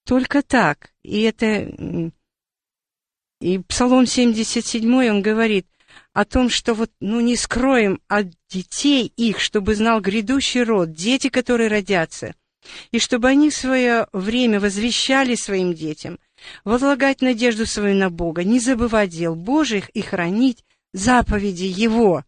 Только 0.06 0.42
так. 0.42 0.92
И 1.04 1.22
это... 1.22 2.12
И 3.42 3.60
Псалом 3.60 4.06
77, 4.06 5.10
он 5.10 5.22
говорит 5.22 5.66
о 6.14 6.26
том, 6.26 6.50
что 6.50 6.74
вот, 6.74 6.92
ну, 7.00 7.22
не 7.22 7.36
скроем 7.36 8.02
от 8.08 8.28
детей 8.50 9.14
их, 9.16 9.40
чтобы 9.40 9.76
знал 9.76 10.02
грядущий 10.02 10.64
род, 10.64 10.92
дети, 10.92 11.30
которые 11.30 11.70
родятся, 11.70 12.36
и 12.92 13.00
чтобы 13.00 13.30
они 13.30 13.50
в 13.50 13.56
свое 13.56 14.08
время 14.12 14.60
возвещали 14.60 15.36
своим 15.36 15.74
детям, 15.74 16.20
возлагать 16.66 17.22
надежду 17.22 17.66
свою 17.66 17.96
на 17.96 18.10
Бога, 18.10 18.44
не 18.44 18.60
забывать 18.60 19.12
дел 19.12 19.36
Божьих 19.36 19.90
и 19.90 20.02
хранить 20.02 20.66
заповеди 20.94 21.66
Его. 21.66 22.24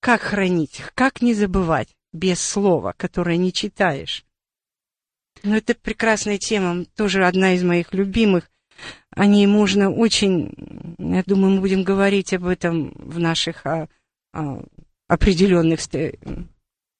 Как 0.00 0.22
хранить? 0.22 0.82
Как 0.94 1.22
не 1.22 1.34
забывать? 1.34 1.88
Без 2.12 2.40
слова, 2.40 2.94
которое 2.96 3.36
не 3.36 3.52
читаешь. 3.52 4.24
Но 5.42 5.56
это 5.56 5.74
прекрасная 5.74 6.38
тема, 6.38 6.84
тоже 6.96 7.24
одна 7.24 7.54
из 7.54 7.62
моих 7.62 7.94
любимых. 7.94 8.50
О 9.10 9.26
ней 9.26 9.46
можно 9.46 9.90
очень, 9.90 10.52
я 10.98 11.22
думаю, 11.26 11.54
мы 11.54 11.60
будем 11.60 11.82
говорить 11.82 12.32
об 12.32 12.46
этом 12.46 12.92
в 12.96 13.18
наших 13.18 13.66
а, 13.66 13.88
а, 14.32 14.62
определенных 15.08 15.80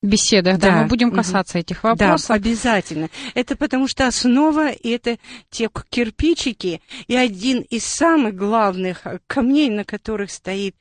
беседах, 0.03 0.59
да, 0.59 0.70
да 0.70 0.83
мы 0.83 0.88
будем 0.88 1.11
касаться 1.11 1.59
угу. 1.59 1.61
этих 1.61 1.85
вопросов. 1.85 2.29
Да, 2.29 2.35
обязательно. 2.35 3.09
Это 3.35 3.57
потому 3.57 3.88
что 3.88 4.07
основа, 4.07 4.70
и 4.70 4.88
это 4.90 5.18
те 5.51 5.70
кирпичики, 5.88 6.81
и 7.07 7.16
один 7.16 7.61
из 7.62 7.85
самых 7.85 8.35
главных 8.35 9.07
камней, 9.27 9.70
на 9.70 9.85
которых 9.85 10.31
стоит, 10.31 10.75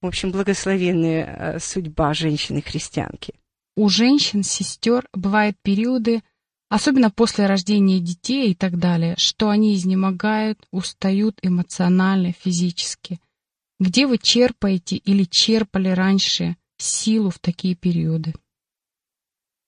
в 0.00 0.06
общем, 0.06 0.30
благословенная 0.30 1.24
э, 1.24 1.58
судьба 1.58 2.14
женщины-христианки. 2.14 3.34
У 3.80 3.88
женщин, 3.88 4.42
сестер 4.42 5.08
бывают 5.14 5.56
периоды, 5.62 6.22
особенно 6.68 7.10
после 7.10 7.46
рождения 7.46 7.98
детей 7.98 8.50
и 8.50 8.54
так 8.54 8.78
далее, 8.78 9.14
что 9.16 9.48
они 9.48 9.74
изнемогают, 9.74 10.58
устают 10.70 11.38
эмоционально, 11.40 12.34
физически. 12.34 13.20
Где 13.78 14.06
вы 14.06 14.18
черпаете 14.18 14.96
или 14.96 15.24
черпали 15.24 15.88
раньше 15.88 16.58
силу 16.76 17.30
в 17.30 17.38
такие 17.38 17.74
периоды? 17.74 18.34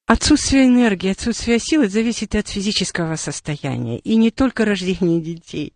Отсутствие 0.07 0.67
энергии, 0.67 1.09
отсутствие 1.09 1.59
силы 1.59 1.89
зависит 1.89 2.35
от 2.35 2.47
физического 2.49 3.17
состояния, 3.17 3.99
и 3.99 4.17
не 4.17 4.31
только 4.31 4.67
рождения 4.67 5.23
детей. 5.23 5.73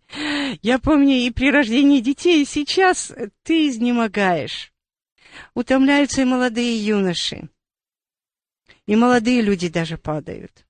Я 0.61 0.77
помню, 0.77 1.15
и 1.15 1.31
при 1.31 1.49
рождении 1.49 2.01
детей, 2.01 2.43
и 2.43 2.45
сейчас 2.45 3.11
ты 3.41 3.67
изнемогаешь. 3.67 4.71
Утомляются 5.55 6.21
и 6.21 6.25
молодые 6.25 6.85
юноши, 6.85 7.49
и 8.87 8.95
молодые 8.95 9.41
люди 9.41 9.67
даже 9.67 9.97
падают. 9.97 10.65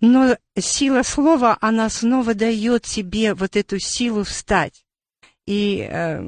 Но 0.00 0.36
сила 0.58 1.02
слова, 1.02 1.56
она 1.60 1.88
снова 1.88 2.34
дает 2.34 2.82
тебе 2.82 3.34
вот 3.34 3.56
эту 3.56 3.78
силу 3.78 4.24
встать. 4.24 4.84
И 5.46 5.88
э, 5.88 6.20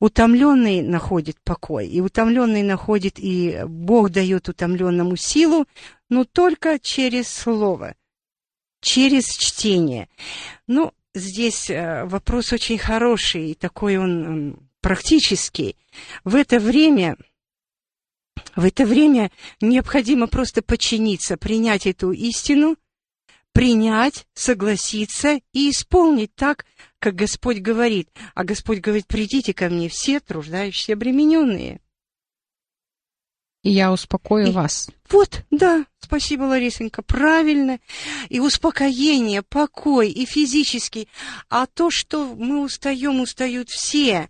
утомленный 0.00 0.82
находит 0.82 1.40
покой, 1.42 1.88
и 1.88 2.00
утомленный 2.00 2.62
находит, 2.62 3.18
и 3.18 3.62
Бог 3.66 4.10
дает 4.10 4.48
утомленному 4.48 5.16
силу, 5.16 5.66
но 6.08 6.24
только 6.24 6.78
через 6.78 7.28
слово, 7.28 7.94
через 8.80 9.28
чтение. 9.28 10.08
Ну, 10.66 10.92
здесь 11.14 11.70
э, 11.70 12.04
вопрос 12.04 12.52
очень 12.52 12.78
хороший, 12.78 13.52
и 13.52 13.54
такой 13.54 13.98
он 13.98 14.58
практический. 14.80 15.76
В 16.24 16.34
это 16.34 16.58
время 16.58 17.16
в 18.54 18.64
это 18.64 18.86
время 18.86 19.30
необходимо 19.60 20.26
просто 20.26 20.62
подчиниться, 20.62 21.36
принять 21.36 21.86
эту 21.86 22.12
истину, 22.12 22.76
принять, 23.52 24.26
согласиться 24.34 25.40
и 25.52 25.70
исполнить 25.70 26.34
так, 26.34 26.66
как 26.98 27.14
Господь 27.14 27.58
говорит. 27.58 28.10
А 28.34 28.44
Господь 28.44 28.80
говорит, 28.80 29.06
придите 29.06 29.54
ко 29.54 29.68
мне 29.68 29.88
все 29.88 30.20
труждающиеся 30.20 30.92
обремененные. 30.92 31.80
И 33.62 33.70
я 33.70 33.92
успокою 33.92 34.48
и, 34.48 34.52
вас. 34.52 34.88
Вот, 35.10 35.44
да, 35.50 35.86
спасибо, 35.98 36.44
Ларисенька, 36.44 37.02
правильно. 37.02 37.80
И 38.28 38.38
успокоение, 38.38 39.42
покой, 39.42 40.10
и 40.10 40.24
физический. 40.24 41.08
А 41.48 41.66
то, 41.66 41.90
что 41.90 42.34
мы 42.34 42.62
устаем, 42.62 43.20
устают 43.20 43.70
все. 43.70 44.28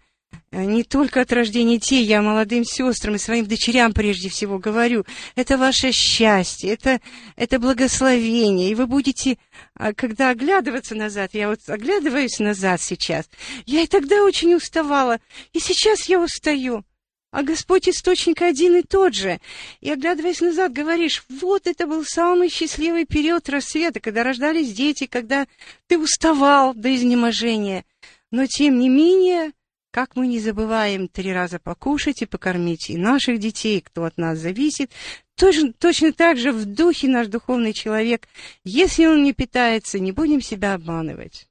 Э, 0.51 0.64
не 0.64 0.85
только 0.85 1.20
от 1.20 1.33
рождения 1.33 1.79
детей, 1.79 2.05
я 2.05 2.22
молодым 2.22 2.64
сестрам 2.64 3.14
и 3.14 3.18
своим 3.18 3.46
дочерям 3.46 3.92
прежде 3.92 4.29
всего 4.29 4.59
говорю, 4.59 5.05
это 5.35 5.59
ваше 5.59 5.92
счастье, 5.92 6.72
это, 6.72 7.01
это 7.37 7.59
благословение, 7.59 8.70
и 8.70 8.75
вы 8.75 8.87
будете, 8.87 9.38
а, 9.75 9.92
когда 9.92 10.31
оглядываться 10.31 10.94
назад, 10.94 11.31
я 11.35 11.49
вот 11.49 11.61
оглядываюсь 11.66 12.38
назад 12.38 12.81
сейчас, 12.81 13.29
я 13.66 13.83
и 13.83 13.87
тогда 13.87 14.22
очень 14.22 14.55
уставала, 14.55 15.18
и 15.53 15.61
сейчас 15.61 16.09
я 16.09 16.20
устаю, 16.20 16.85
а 17.31 17.42
Господь 17.42 17.88
источник 17.88 18.40
один 18.40 18.77
и 18.77 18.83
тот 18.83 19.14
же. 19.14 19.40
И 19.83 19.90
оглядываясь 19.90 20.40
назад, 20.40 20.72
говоришь, 20.72 21.22
вот 21.29 21.66
это 21.66 21.87
был 21.87 22.03
самый 22.03 22.49
счастливый 22.49 23.05
период 23.05 23.49
рассвета, 23.51 24.01
когда 24.01 24.22
рождались 24.22 24.72
дети, 24.72 25.07
когда 25.07 25.46
ты 25.87 25.99
уставал 25.99 26.72
до 26.72 26.94
изнеможения. 26.94 27.85
Но 28.31 28.46
тем 28.46 28.79
не 28.79 28.88
менее, 28.88 29.53
как 29.96 30.14
мы 30.14 30.26
не 30.26 30.40
забываем 30.40 31.09
три 31.09 31.32
раза 31.32 31.59
покушать 31.59 32.20
и 32.20 32.26
покормить 32.26 32.90
и 32.90 32.98
наших 32.98 33.38
детей, 33.38 33.80
кто 33.80 34.04
от 34.04 34.18
нас 34.18 34.38
зависит, 34.38 34.90
точно, 35.37 35.72
точно 35.72 36.12
так 36.12 36.37
же 36.37 36.52
в 36.52 36.66
духе 36.66 37.09
наш 37.09 37.28
духовный 37.28 37.72
человек, 37.72 38.28
если 38.62 39.06
он 39.06 39.22
не 39.22 39.32
питается, 39.32 39.98
не 39.98 40.12
будем 40.12 40.42
себя 40.42 40.74
обманывать. 40.74 41.48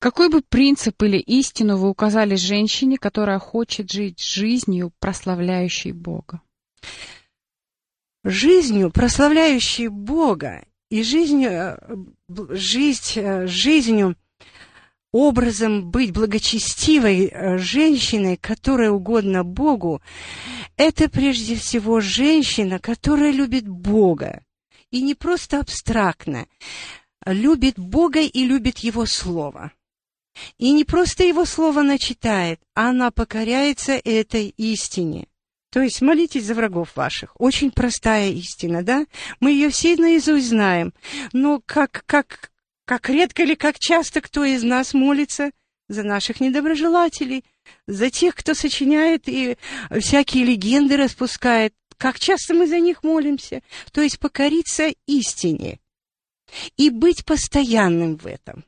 Какой 0.00 0.28
бы 0.28 0.42
принцип 0.42 1.00
или 1.04 1.18
истину 1.18 1.76
вы 1.76 1.88
указали 1.88 2.34
женщине, 2.34 2.98
которая 2.98 3.38
хочет 3.38 3.88
жить 3.88 4.20
жизнью, 4.20 4.92
прославляющей 4.98 5.92
Бога? 5.92 6.42
Жизнью, 8.24 8.90
прославляющей 8.90 9.86
Бога 9.86 10.64
и 10.90 11.04
жизнью, 11.04 11.48
э, 11.48 11.76
жизнь, 12.56 13.20
э, 13.20 13.46
жизнью, 13.46 14.16
образом 15.12 15.90
быть 15.90 16.12
благочестивой 16.12 17.26
э, 17.26 17.58
женщиной, 17.58 18.36
которая 18.36 18.90
угодна 18.90 19.44
Богу, 19.44 20.02
это 20.76 21.08
прежде 21.08 21.54
всего 21.54 22.00
женщина, 22.00 22.78
которая 22.78 23.30
любит 23.30 23.68
Бога. 23.68 24.42
И 24.90 25.02
не 25.02 25.14
просто 25.14 25.60
абстрактно. 25.60 26.46
Любит 27.24 27.78
Бога 27.78 28.20
и 28.20 28.44
любит 28.44 28.78
Его 28.78 29.06
Слово. 29.06 29.72
И 30.58 30.72
не 30.72 30.84
просто 30.84 31.24
Его 31.24 31.44
Слово 31.44 31.80
она 31.80 31.98
читает, 31.98 32.60
а 32.74 32.90
она 32.90 33.10
покоряется 33.10 33.92
этой 33.92 34.48
истине. 34.56 35.28
То 35.70 35.80
есть 35.80 36.02
молитесь 36.02 36.44
за 36.44 36.54
врагов 36.54 36.96
ваших. 36.96 37.34
Очень 37.38 37.70
простая 37.70 38.30
истина, 38.30 38.82
да? 38.82 39.06
Мы 39.40 39.52
ее 39.52 39.70
все 39.70 39.96
наизусть 39.96 40.48
знаем. 40.48 40.92
Но 41.32 41.62
как, 41.64 42.04
как 42.04 42.51
как 42.92 43.08
редко 43.08 43.42
или 43.42 43.54
как 43.54 43.78
часто 43.78 44.20
кто 44.20 44.44
из 44.44 44.62
нас 44.62 44.92
молится 44.92 45.50
за 45.88 46.02
наших 46.02 46.40
недоброжелателей, 46.40 47.42
за 47.86 48.10
тех, 48.10 48.34
кто 48.34 48.52
сочиняет 48.52 49.30
и 49.30 49.56
всякие 49.98 50.44
легенды 50.44 50.98
распускает. 50.98 51.72
Как 51.96 52.18
часто 52.18 52.52
мы 52.52 52.66
за 52.66 52.80
них 52.80 53.02
молимся. 53.02 53.62
То 53.92 54.02
есть 54.02 54.18
покориться 54.18 54.92
истине 55.06 55.80
и 56.76 56.90
быть 56.90 57.24
постоянным 57.24 58.18
в 58.18 58.26
этом. 58.26 58.62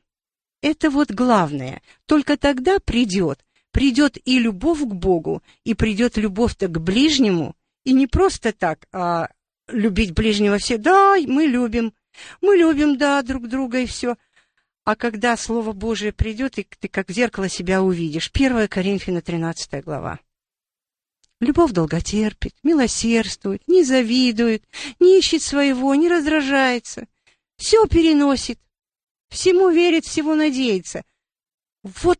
Это 0.63 0.89
вот 0.89 1.11
главное. 1.11 1.83
Только 2.07 2.35
тогда 2.35 2.79
придет, 2.79 3.45
придет 3.69 4.17
и 4.25 4.39
любовь 4.39 4.81
к 4.81 4.93
Богу, 4.95 5.43
и 5.65 5.75
придет 5.75 6.17
любовь-то 6.17 6.67
к 6.67 6.81
ближнему, 6.81 7.55
и 7.83 7.93
не 7.93 8.07
просто 8.07 8.53
так, 8.53 8.87
а 8.91 9.29
любить 9.67 10.13
ближнего 10.13 10.57
все. 10.57 10.79
Да, 10.79 11.15
мы 11.27 11.45
любим, 11.45 11.93
мы 12.41 12.55
любим, 12.55 12.97
да, 12.97 13.21
друг 13.21 13.47
друга 13.47 13.79
и 13.79 13.85
все. 13.85 14.15
А 14.85 14.95
когда 14.95 15.35
Слово 15.35 15.71
Божие 15.71 16.13
придет, 16.13 16.59
и 16.59 16.63
ты 16.63 16.87
как 16.87 17.09
в 17.09 17.11
зеркало 17.11 17.49
себя 17.49 17.81
увидишь. 17.81 18.29
1 18.31 18.67
Коринфяна, 18.67 19.21
13 19.21 19.83
глава. 19.83 20.19
Любовь 21.41 21.71
долготерпит, 21.71 22.53
милосердствует, 22.61 23.67
не 23.67 23.83
завидует, 23.83 24.63
не 24.99 25.17
ищет 25.17 25.41
своего, 25.41 25.95
не 25.95 26.07
раздражается. 26.07 27.07
Все 27.57 27.87
переносит, 27.87 28.59
всему 29.29 29.69
верит, 29.69 30.05
всего 30.05 30.35
надеется. 30.35 31.03
Вот, 31.81 32.19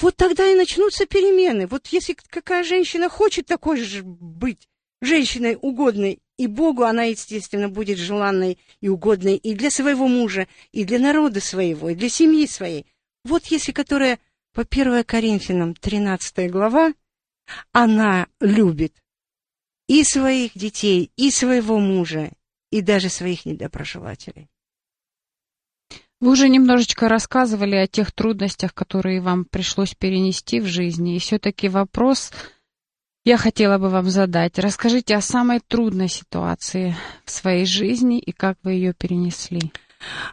вот 0.00 0.16
тогда 0.16 0.50
и 0.50 0.54
начнутся 0.54 1.04
перемены. 1.04 1.66
Вот 1.66 1.88
если 1.88 2.16
какая 2.30 2.64
женщина 2.64 3.10
хочет 3.10 3.46
такой 3.46 3.82
же 3.82 4.02
быть, 4.02 4.66
женщиной 5.02 5.58
угодной 5.60 6.20
И 6.38 6.46
Богу 6.46 6.84
она, 6.84 7.02
естественно, 7.02 7.68
будет 7.68 7.98
желанной 7.98 8.58
и 8.80 8.88
угодной 8.88 9.36
и 9.36 9.54
для 9.54 9.70
своего 9.70 10.06
мужа, 10.06 10.46
и 10.72 10.84
для 10.84 10.98
народа 10.98 11.40
своего, 11.40 11.90
и 11.90 11.94
для 11.94 12.08
семьи 12.08 12.46
своей. 12.46 12.86
Вот 13.24 13.46
если 13.46 13.72
которая 13.72 14.18
по 14.54 14.62
1 14.62 15.04
Коринфянам 15.04 15.74
13 15.74 16.50
глава, 16.50 16.94
она 17.72 18.28
любит 18.40 18.94
и 19.88 20.04
своих 20.04 20.52
детей, 20.54 21.10
и 21.16 21.30
своего 21.30 21.78
мужа, 21.78 22.30
и 22.70 22.82
даже 22.82 23.08
своих 23.08 23.44
недоброжелателей. 23.44 24.48
Вы 26.20 26.32
уже 26.32 26.48
немножечко 26.48 27.08
рассказывали 27.08 27.76
о 27.76 27.86
тех 27.86 28.12
трудностях, 28.12 28.74
которые 28.74 29.20
вам 29.20 29.44
пришлось 29.44 29.94
перенести 29.94 30.60
в 30.60 30.66
жизни. 30.66 31.16
И 31.16 31.20
все-таки 31.20 31.68
вопрос 31.68 32.32
я 33.28 33.36
хотела 33.36 33.76
бы 33.76 33.90
вам 33.90 34.08
задать. 34.08 34.58
Расскажите 34.58 35.14
о 35.14 35.20
самой 35.20 35.60
трудной 35.60 36.08
ситуации 36.08 36.96
в 37.24 37.30
своей 37.30 37.66
жизни 37.66 38.18
и 38.18 38.32
как 38.32 38.56
вы 38.62 38.72
ее 38.72 38.94
перенесли. 38.94 39.70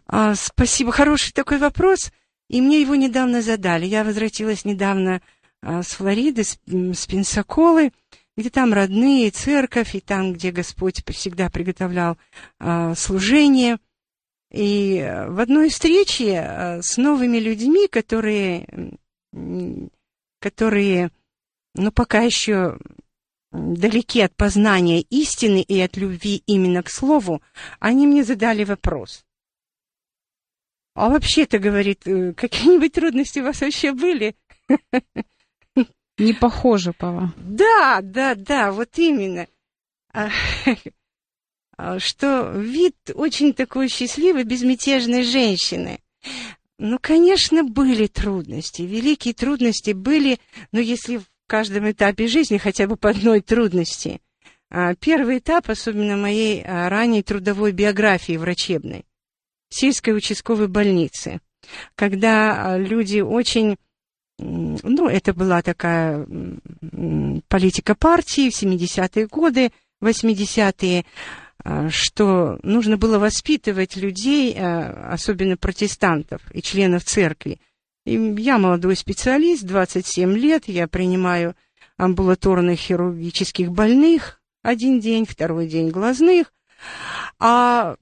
А, 0.08 0.34
спасибо, 0.36 0.94
хороший 0.94 1.34
такой 1.34 1.58
вопрос. 1.58 2.12
И 2.50 2.62
мне 2.62 2.80
его 2.80 2.96
недавно 2.96 3.42
задали. 3.42 3.86
Я 3.86 4.06
возвратилась 4.06 4.64
недавно 4.64 5.22
а, 5.62 5.84
с 5.84 5.88
Флориды, 5.88 6.46
с, 6.46 6.58
с 6.66 7.06
Пенсаколы, 7.06 7.92
где 8.38 8.50
там 8.50 8.72
родные, 8.72 9.30
церковь, 9.30 9.94
и 9.96 10.00
там, 10.00 10.32
где 10.32 10.52
Господь 10.52 11.04
всегда 11.12 11.50
приготовлял 11.50 12.18
а, 12.60 12.96
служение– 12.96 13.78
и 14.52 15.00
э, 15.00 15.30
в 15.30 15.40
одной 15.42 15.68
встрече 15.68 16.36
э, 16.36 16.82
с 16.82 16.96
новыми 16.96 17.40
людьми, 17.40 17.88
которые, 17.90 18.98
которые 20.40 21.12
ну, 21.76 21.92
пока 21.92 22.22
еще 22.22 22.78
далеки 23.52 24.22
от 24.22 24.36
познания 24.36 25.02
истины 25.02 25.62
и 25.62 25.80
от 25.80 25.98
любви 25.98 26.44
именно 26.46 26.84
к 26.84 26.90
слову, 26.90 27.42
они 27.80 28.08
мне 28.08 28.24
задали 28.24 28.64
вопрос. 28.64 29.24
А 30.94 31.10
вообще-то, 31.10 31.60
говорит, 31.60 32.08
э, 32.08 32.34
какие-нибудь 32.34 32.94
трудности 32.94 33.40
у 33.40 33.44
вас 33.44 33.62
вообще 33.62 33.92
были? 33.92 34.36
Не 36.18 36.34
похоже, 36.34 36.94
Пава. 36.94 37.34
Да, 37.38 38.00
да, 38.02 38.36
да, 38.36 38.72
вот 38.72 38.98
именно. 38.98 39.48
А, 40.14 40.30
что 42.00 42.52
вид 42.56 42.96
очень 43.14 43.54
такой 43.54 43.90
счастливой, 43.90 44.46
безмятежной 44.46 45.24
женщины. 45.24 46.00
Ну, 46.78 46.98
конечно, 47.02 47.64
были 47.64 48.08
трудности, 48.08 48.82
великие 48.84 49.34
трудности 49.34 49.92
были, 49.92 50.40
но 50.72 50.80
если 50.80 51.22
каждом 51.48 51.90
этапе 51.90 52.28
жизни 52.28 52.58
хотя 52.58 52.88
бы 52.88 52.98
по 52.98 53.10
одной 53.10 53.42
трудности. 53.42 54.22
А, 54.70 54.96
первый 54.96 55.40
этап, 55.40 55.70
особенно 55.70 56.18
моей 56.18 56.64
а, 56.64 56.90
ранней 56.90 57.24
трудовой 57.24 57.72
биографии 57.72 58.38
врачебной, 58.38 59.06
сельской 59.70 60.16
участковой 60.16 60.68
больницы, 60.68 61.40
когда 61.96 62.78
люди 62.78 63.20
очень 63.20 63.78
ну, 64.38 65.08
это 65.08 65.34
была 65.34 65.62
такая 65.62 66.28
политика 67.48 67.96
партии 67.96 68.50
в 68.50 68.62
70-е 68.62 69.28
годы, 69.28 69.72
80-е, 70.02 71.06
а, 71.64 71.90
что 71.90 72.60
нужно 72.64 72.98
было 72.98 73.18
воспитывать 73.18 73.96
людей, 73.96 74.56
а, 74.58 75.12
особенно 75.14 75.58
протестантов 75.58 76.42
и 76.54 76.62
членов 76.62 77.04
церкви. 77.06 77.60
Я 78.06 78.60
молодой 78.60 78.96
специалист, 78.96 79.64
27 79.64 80.38
лет, 80.38 80.68
я 80.68 80.88
принимаю 80.88 81.56
амбулаторных 81.98 82.80
хирургических 82.80 83.72
больных 83.72 84.42
один 84.62 85.00
день, 85.00 85.26
второй 85.26 85.68
день 85.68 85.90
глазных. 85.90 86.54
А 87.40 87.98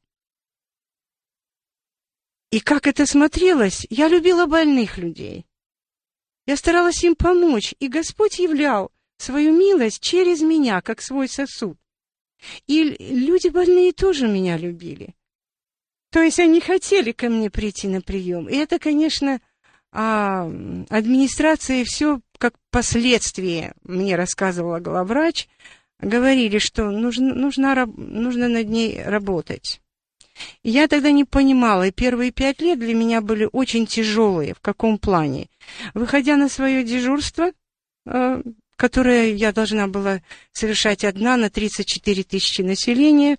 и 2.52 2.60
как 2.60 2.86
это 2.86 3.06
смотрелось? 3.06 3.88
Я 3.90 4.08
любила 4.08 4.46
больных 4.46 4.98
людей. 4.98 5.46
Я 6.46 6.58
старалась 6.58 7.04
им 7.04 7.16
помочь, 7.16 7.74
и 7.80 7.88
Господь 7.88 8.40
являл 8.40 8.92
свою 9.18 9.58
милость 9.58 10.02
через 10.02 10.42
меня, 10.42 10.82
как 10.82 11.02
свой 11.02 11.30
сосуд. 11.30 11.78
И 12.68 12.84
люди 13.00 13.48
больные 13.48 13.94
тоже 13.94 14.28
меня 14.28 14.58
любили. 14.58 15.16
То 16.12 16.22
есть 16.22 16.40
они 16.40 16.60
хотели 16.60 17.12
ко 17.12 17.30
мне 17.30 17.50
прийти 17.50 17.88
на 17.88 18.02
прием. 18.02 18.48
И 18.50 18.56
это, 18.56 18.78
конечно, 18.78 19.42
а, 19.94 20.52
администрация 20.90 21.86
все 21.86 22.20
как 22.40 22.56
последствие, 22.72 23.74
мне 23.84 24.16
рассказывала 24.16 24.80
главврач, 24.80 25.48
говорили, 26.00 26.58
что 26.58 26.90
нужно, 26.90 27.36
нужно, 27.36 27.86
нужно 27.86 28.50
над 28.50 28.68
ней 28.68 29.02
работать. 29.04 29.80
И 30.64 30.72
я 30.72 30.88
тогда 30.88 31.12
не 31.12 31.26
понимала, 31.26 31.88
и 31.88 31.92
первые 31.92 32.32
пять 32.32 32.60
лет 32.60 32.80
для 32.80 32.96
меня 32.96 33.22
были 33.22 33.48
очень 33.52 33.86
тяжелые. 33.86 34.56
В 34.56 34.62
каком 34.62 34.98
плане? 34.98 35.48
Выходя 35.94 36.38
на 36.38 36.50
свое 36.50 36.84
дежурство, 36.84 37.52
а, 38.08 38.42
которое 38.76 39.36
я 39.36 39.52
должна 39.54 39.88
была 39.88 40.22
совершать 40.52 41.04
одна 41.04 41.38
на 41.38 41.52
34 41.52 42.24
тысячи 42.24 42.62
населения. 42.62 43.38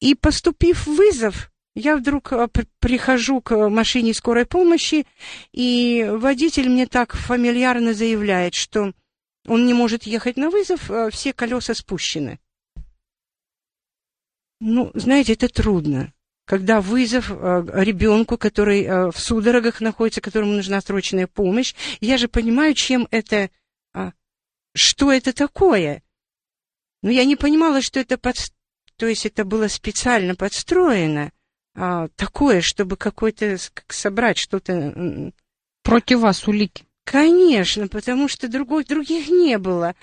И 0.00 0.16
поступив 0.16 0.86
в 0.86 0.96
вызов, 0.96 1.50
я 1.74 1.96
вдруг 1.96 2.32
а, 2.32 2.48
прихожу 2.78 3.40
к 3.40 3.68
машине 3.68 4.14
скорой 4.14 4.46
помощи, 4.46 5.06
и 5.52 6.06
водитель 6.10 6.68
мне 6.68 6.86
так 6.86 7.14
фамильярно 7.14 7.94
заявляет, 7.94 8.54
что 8.54 8.92
он 9.46 9.66
не 9.66 9.74
может 9.74 10.04
ехать 10.04 10.36
на 10.36 10.50
вызов, 10.50 10.90
а 10.90 11.10
все 11.10 11.32
колеса 11.32 11.74
спущены. 11.74 12.38
Ну, 14.60 14.90
знаете, 14.94 15.34
это 15.34 15.48
трудно. 15.48 16.12
Когда 16.46 16.80
вызов 16.80 17.30
э, 17.30 17.64
ребенку, 17.74 18.38
который 18.38 18.84
э, 18.84 19.10
в 19.10 19.18
судорогах 19.18 19.80
находится, 19.80 20.20
которому 20.20 20.52
нужна 20.52 20.80
срочная 20.80 21.26
помощь, 21.26 21.74
я 22.00 22.18
же 22.18 22.28
понимаю, 22.28 22.74
чем 22.74 23.08
это 23.10 23.50
что 24.74 25.12
это 25.12 25.32
такое? 25.32 26.02
Но 27.02 27.10
я 27.10 27.24
не 27.24 27.36
понимала, 27.36 27.80
что 27.80 28.00
это 28.00 28.18
под... 28.18 28.36
То 28.96 29.06
есть 29.06 29.24
это 29.24 29.44
было 29.44 29.68
специально 29.68 30.34
подстроено, 30.34 31.32
а, 31.74 32.08
такое, 32.16 32.60
чтобы 32.60 32.96
какой-то 32.96 33.56
собрать 33.88 34.38
что-то... 34.38 35.32
Против 35.82 36.20
вас 36.20 36.46
улики? 36.48 36.84
Конечно, 37.04 37.88
потому 37.88 38.28
что 38.28 38.48
другой, 38.48 38.84
других 38.84 39.28
не 39.28 39.58
было. 39.58 39.94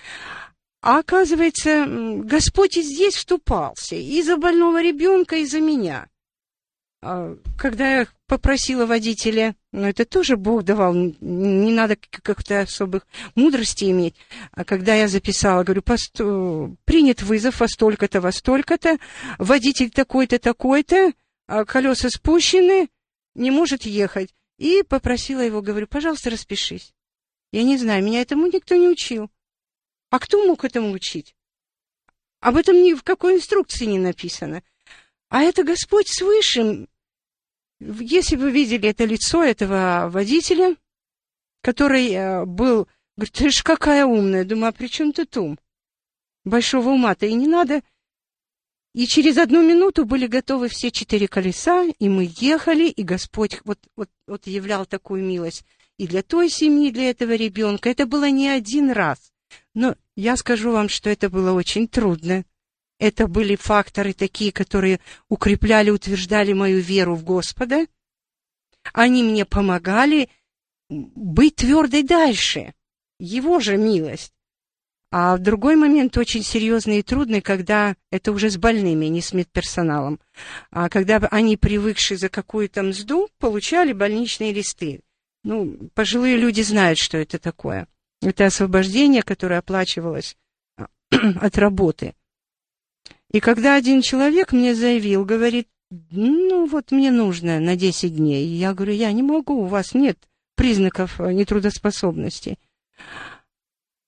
А 0.81 0.99
оказывается, 0.99 1.85
Господь 1.87 2.77
и 2.77 2.81
здесь 2.81 3.15
вступался, 3.15 3.95
и 3.95 4.21
за 4.21 4.37
больного 4.37 4.81
ребенка, 4.81 5.37
и 5.37 5.45
за 5.45 5.59
меня. 5.59 6.07
А, 7.03 7.35
когда 7.57 7.99
я 7.99 8.07
попросила 8.27 8.85
водителя, 8.85 9.55
но 9.71 9.89
это 9.89 10.05
тоже 10.05 10.37
Бог 10.37 10.63
давал, 10.63 10.93
не 10.93 11.71
надо 11.71 11.97
как-то 12.09 12.61
особых 12.61 13.07
мудрости 13.35 13.85
иметь. 13.85 14.15
А 14.51 14.63
когда 14.63 14.93
я 14.93 15.07
записала, 15.07 15.63
говорю, 15.63 15.83
принят 16.85 17.23
вызов 17.23 17.59
во 17.59 17.67
столько-то, 17.67 18.21
во 18.21 18.31
столько-то, 18.31 18.97
водитель 19.39 19.89
такой-то, 19.89 20.37
такой-то, 20.37 21.13
а 21.47 21.65
колеса 21.65 22.09
спущены, 22.09 22.89
не 23.35 23.51
может 23.51 23.83
ехать. 23.83 24.33
И 24.57 24.83
попросила 24.83 25.41
его, 25.41 25.61
говорю, 25.61 25.87
пожалуйста, 25.87 26.29
распишись. 26.29 26.93
Я 27.51 27.63
не 27.63 27.77
знаю, 27.77 28.03
меня 28.03 28.21
этому 28.21 28.47
никто 28.47 28.75
не 28.75 28.87
учил. 28.87 29.29
А 30.09 30.19
кто 30.19 30.45
мог 30.45 30.63
этому 30.63 30.91
учить? 30.91 31.35
Об 32.39 32.57
этом 32.57 32.81
ни 32.81 32.93
в 32.93 33.03
какой 33.03 33.35
инструкции 33.35 33.85
не 33.85 33.99
написано. 33.99 34.63
А 35.29 35.43
это 35.43 35.63
Господь 35.63 36.07
свыше 36.07 36.87
если 37.81 38.35
вы 38.35 38.51
видели 38.51 38.89
это 38.89 39.05
лицо 39.05 39.43
этого 39.43 40.07
водителя, 40.09 40.75
который 41.61 42.11
э, 42.11 42.45
был, 42.45 42.87
говорит, 43.17 43.33
ты 43.33 43.49
ж 43.49 43.63
какая 43.63 44.05
умная. 44.05 44.45
Думаю, 44.45 44.69
а 44.69 44.71
при 44.71 44.87
чем 44.87 45.13
тут 45.13 45.35
ум? 45.37 45.59
Большого 46.43 46.89
ума-то 46.89 47.25
и 47.25 47.33
не 47.33 47.47
надо. 47.47 47.81
И 48.93 49.07
через 49.07 49.37
одну 49.37 49.65
минуту 49.65 50.05
были 50.05 50.27
готовы 50.27 50.67
все 50.67 50.91
четыре 50.91 51.27
колеса, 51.27 51.85
и 51.97 52.09
мы 52.09 52.29
ехали, 52.37 52.89
и 52.89 53.03
Господь 53.03 53.61
вот, 53.63 53.79
вот, 53.95 54.09
вот 54.27 54.47
являл 54.47 54.85
такую 54.85 55.23
милость 55.23 55.65
и 55.97 56.07
для 56.07 56.23
той 56.23 56.49
семьи, 56.49 56.89
и 56.89 56.91
для 56.91 57.11
этого 57.11 57.33
ребенка. 57.33 57.89
Это 57.89 58.05
было 58.05 58.29
не 58.29 58.49
один 58.49 58.89
раз. 58.89 59.31
Но 59.75 59.95
я 60.15 60.35
скажу 60.35 60.71
вам, 60.71 60.89
что 60.89 61.09
это 61.09 61.29
было 61.29 61.53
очень 61.53 61.87
трудно. 61.87 62.43
Это 62.97 63.27
были 63.27 63.55
факторы 63.55 64.13
такие, 64.13 64.51
которые 64.51 64.99
укрепляли, 65.29 65.89
утверждали 65.89 66.53
мою 66.53 66.79
веру 66.79 67.15
в 67.15 67.23
Господа. 67.23 67.85
Они 68.93 69.23
мне 69.23 69.45
помогали 69.45 70.29
быть 70.89 71.57
твердой 71.57 72.03
дальше. 72.03 72.73
Его 73.19 73.59
же 73.59 73.77
милость. 73.77 74.33
А 75.11 75.35
в 75.35 75.39
другой 75.39 75.75
момент 75.75 76.17
очень 76.17 76.41
серьезный 76.41 76.99
и 76.99 77.03
трудный, 77.03 77.41
когда 77.41 77.95
это 78.11 78.31
уже 78.31 78.49
с 78.49 78.57
больными, 78.57 79.07
не 79.07 79.21
с 79.21 79.33
медперсоналом. 79.33 80.21
А 80.71 80.87
когда 80.87 81.17
они, 81.17 81.57
привыкшие 81.57 82.17
за 82.17 82.29
какую-то 82.29 82.81
мзду, 82.81 83.27
получали 83.37 83.91
больничные 83.91 84.53
листы. 84.53 85.01
Ну, 85.43 85.89
пожилые 85.95 86.37
люди 86.37 86.61
знают, 86.61 86.97
что 86.97 87.17
это 87.17 87.39
такое. 87.39 87.87
Это 88.21 88.45
освобождение, 88.45 89.21
которое 89.21 89.59
оплачивалось 89.59 90.37
от 91.09 91.57
работы. 91.57 92.15
И 93.31 93.41
когда 93.41 93.75
один 93.75 94.01
человек 94.01 94.53
мне 94.53 94.75
заявил, 94.75 95.25
говорит, 95.25 95.67
ну 95.89 96.67
вот 96.67 96.91
мне 96.91 97.11
нужно 97.11 97.59
на 97.59 97.75
10 97.75 98.15
дней. 98.15 98.45
Я 98.47 98.73
говорю, 98.73 98.93
я 98.93 99.11
не 99.11 99.23
могу, 99.23 99.63
у 99.63 99.65
вас 99.65 99.93
нет 99.93 100.17
признаков 100.55 101.19
э, 101.19 101.33
нетрудоспособности. 101.33 102.57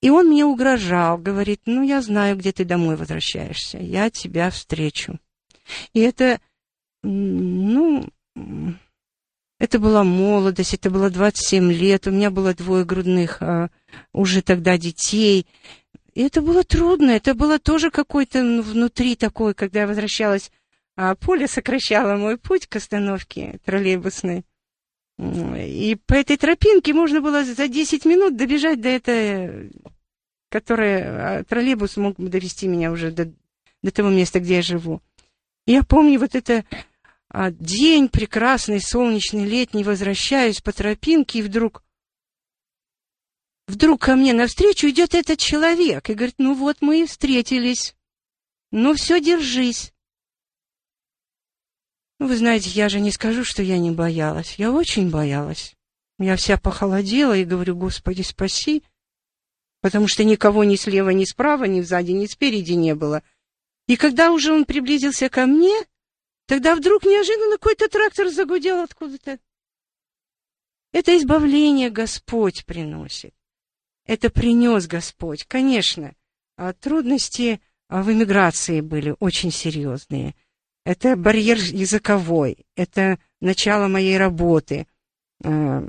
И 0.04 0.10
он 0.10 0.28
мне 0.28 0.44
угрожал, 0.44 1.16
говорит, 1.16 1.62
ну 1.64 1.82
я 1.82 2.02
знаю, 2.02 2.36
где 2.36 2.52
ты 2.52 2.66
домой 2.66 2.96
возвращаешься, 2.96 3.78
я 3.78 4.10
тебя 4.10 4.50
встречу. 4.50 5.18
И 5.94 6.00
это, 6.00 6.42
ну, 7.02 8.06
это 9.58 9.78
была 9.78 10.04
молодость, 10.04 10.74
это 10.74 10.90
было 10.90 11.08
27 11.08 11.72
лет, 11.72 12.06
у 12.06 12.10
меня 12.10 12.30
было 12.30 12.52
двое 12.52 12.84
грудных 12.84 13.40
а, 13.40 13.70
уже 14.12 14.42
тогда 14.42 14.76
детей. 14.76 15.46
И 16.12 16.20
это 16.20 16.42
было 16.42 16.64
трудно, 16.64 17.12
это 17.12 17.32
было 17.32 17.58
тоже 17.58 17.90
какой-то 17.90 18.42
внутри 18.60 19.16
такой, 19.16 19.54
когда 19.54 19.80
я 19.80 19.86
возвращалась, 19.86 20.52
а 20.96 21.14
поле 21.14 21.48
сокращало 21.48 22.18
мой 22.18 22.36
путь 22.36 22.66
к 22.66 22.76
остановке 22.76 23.58
троллейбусной. 23.64 24.44
И 25.18 25.96
по 26.06 26.14
этой 26.14 26.36
тропинке 26.36 26.92
можно 26.92 27.20
было 27.20 27.44
за 27.44 27.68
10 27.68 28.04
минут 28.04 28.36
добежать 28.36 28.80
до 28.80 28.88
этой, 28.88 29.70
которая 30.50 31.38
а, 31.38 31.44
троллейбус 31.44 31.96
мог 31.96 32.16
бы 32.16 32.28
довести 32.28 32.66
меня 32.66 32.90
уже 32.90 33.12
до, 33.12 33.32
до 33.82 33.90
того 33.92 34.10
места, 34.10 34.40
где 34.40 34.56
я 34.56 34.62
живу. 34.62 35.00
Я 35.66 35.84
помню 35.84 36.18
вот 36.18 36.34
это 36.34 36.64
а, 37.28 37.52
день 37.52 38.08
прекрасный, 38.08 38.80
солнечный, 38.80 39.44
летний, 39.44 39.84
возвращаюсь 39.84 40.60
по 40.60 40.72
тропинке, 40.72 41.38
и 41.38 41.42
вдруг 41.42 41.84
вдруг 43.68 44.02
ко 44.02 44.16
мне 44.16 44.32
навстречу 44.32 44.88
идет 44.88 45.14
этот 45.14 45.38
человек 45.38 46.10
и 46.10 46.14
говорит, 46.14 46.34
ну 46.38 46.54
вот 46.54 46.78
мы 46.80 47.02
и 47.02 47.06
встретились. 47.06 47.94
Ну 48.72 48.94
все, 48.94 49.20
держись. 49.20 49.93
Ну, 52.24 52.28
вы 52.30 52.38
знаете, 52.38 52.70
я 52.70 52.88
же 52.88 53.00
не 53.00 53.10
скажу, 53.10 53.44
что 53.44 53.62
я 53.62 53.76
не 53.76 53.90
боялась. 53.90 54.54
Я 54.56 54.72
очень 54.72 55.10
боялась. 55.10 55.74
Я 56.18 56.36
вся 56.36 56.56
похолодела 56.56 57.36
и 57.36 57.44
говорю, 57.44 57.76
Господи, 57.76 58.22
спаси, 58.22 58.82
потому 59.82 60.08
что 60.08 60.24
никого 60.24 60.64
ни 60.64 60.76
слева, 60.76 61.10
ни 61.10 61.26
справа, 61.26 61.64
ни 61.64 61.82
сзади, 61.82 62.12
ни 62.12 62.24
спереди 62.24 62.72
не 62.72 62.94
было. 62.94 63.22
И 63.88 63.96
когда 63.96 64.32
уже 64.32 64.54
он 64.54 64.64
приблизился 64.64 65.28
ко 65.28 65.44
мне, 65.44 65.74
Тогда 66.46 66.74
вдруг 66.74 67.04
неожиданно 67.04 67.56
какой-то 67.58 67.88
трактор 67.88 68.28
загудел 68.28 68.80
откуда-то. 68.80 69.38
Это 70.92 71.16
избавление 71.16 71.90
Господь 71.90 72.64
приносит. 72.66 73.34
Это 74.06 74.30
принес 74.30 74.86
Господь. 74.86 75.44
Конечно, 75.44 76.14
а 76.56 76.72
трудности 76.72 77.60
а, 77.88 78.02
в 78.02 78.12
эмиграции 78.12 78.80
были 78.80 79.14
очень 79.20 79.50
серьезные. 79.50 80.34
Это 80.84 81.16
барьер 81.16 81.56
языковой, 81.56 82.66
это 82.76 83.18
начало 83.40 83.88
моей 83.88 84.18
работы. 84.18 84.86
А, 85.42 85.82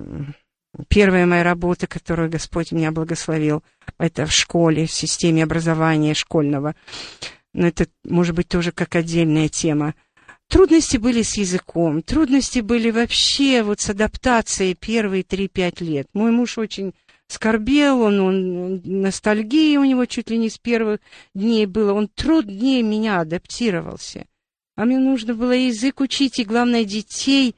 первая 0.88 1.26
моя 1.26 1.44
работа, 1.44 1.86
которую 1.86 2.30
Господь 2.30 2.72
меня 2.72 2.92
благословил, 2.92 3.62
это 3.98 4.26
в 4.26 4.32
школе, 4.32 4.86
в 4.86 4.92
системе 4.92 5.44
образования 5.44 6.14
школьного. 6.14 6.76
Но 7.54 7.68
это, 7.68 7.88
может 8.06 8.36
быть, 8.36 8.48
тоже 8.48 8.72
как 8.72 8.96
отдельная 8.96 9.50
тема. 9.50 9.96
Трудности 10.48 10.98
были 10.98 11.24
с 11.24 11.38
языком, 11.38 12.02
трудности 12.02 12.60
были 12.60 12.92
вообще 12.92 13.64
вот 13.64 13.82
с 13.82 13.90
адаптацией 13.90 14.76
первые 14.76 15.24
три-пять 15.24 15.82
лет. 15.82 16.08
Мой 16.14 16.32
муж 16.32 16.58
очень 16.58 16.94
скорбел, 17.28 18.02
он, 18.02 18.20
он 18.20 18.82
ностальгия 18.84 19.80
у 19.80 19.84
него 19.84 20.06
чуть 20.06 20.30
ли 20.30 20.38
не 20.38 20.50
с 20.50 20.58
первых 20.58 21.00
дней 21.34 21.66
было, 21.66 21.94
он 21.94 22.08
труднее 22.08 22.84
меня 22.84 23.22
адаптировался. 23.22 24.28
А 24.76 24.86
мне 24.86 24.98
нужно 25.00 25.34
было 25.34 25.52
язык 25.52 26.02
учить, 26.02 26.40
и, 26.40 26.44
главное, 26.44 26.84
детей 26.84 27.56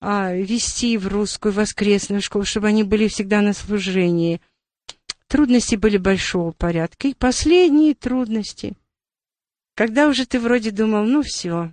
а, 0.00 0.32
вести 0.32 0.96
в 0.96 1.08
русскую 1.08 1.52
воскресную 1.52 2.22
школу, 2.22 2.44
чтобы 2.44 2.68
они 2.68 2.82
были 2.84 3.08
всегда 3.08 3.40
на 3.40 3.52
служении. 3.52 4.40
Трудности 5.26 5.76
были 5.76 5.96
большого 5.96 6.52
порядка. 6.52 7.08
И 7.08 7.14
последние 7.14 7.94
трудности. 7.94 8.74
Когда 9.74 10.08
уже 10.08 10.26
ты 10.26 10.38
вроде 10.38 10.70
думал, 10.70 11.04
ну 11.04 11.22
все, 11.22 11.72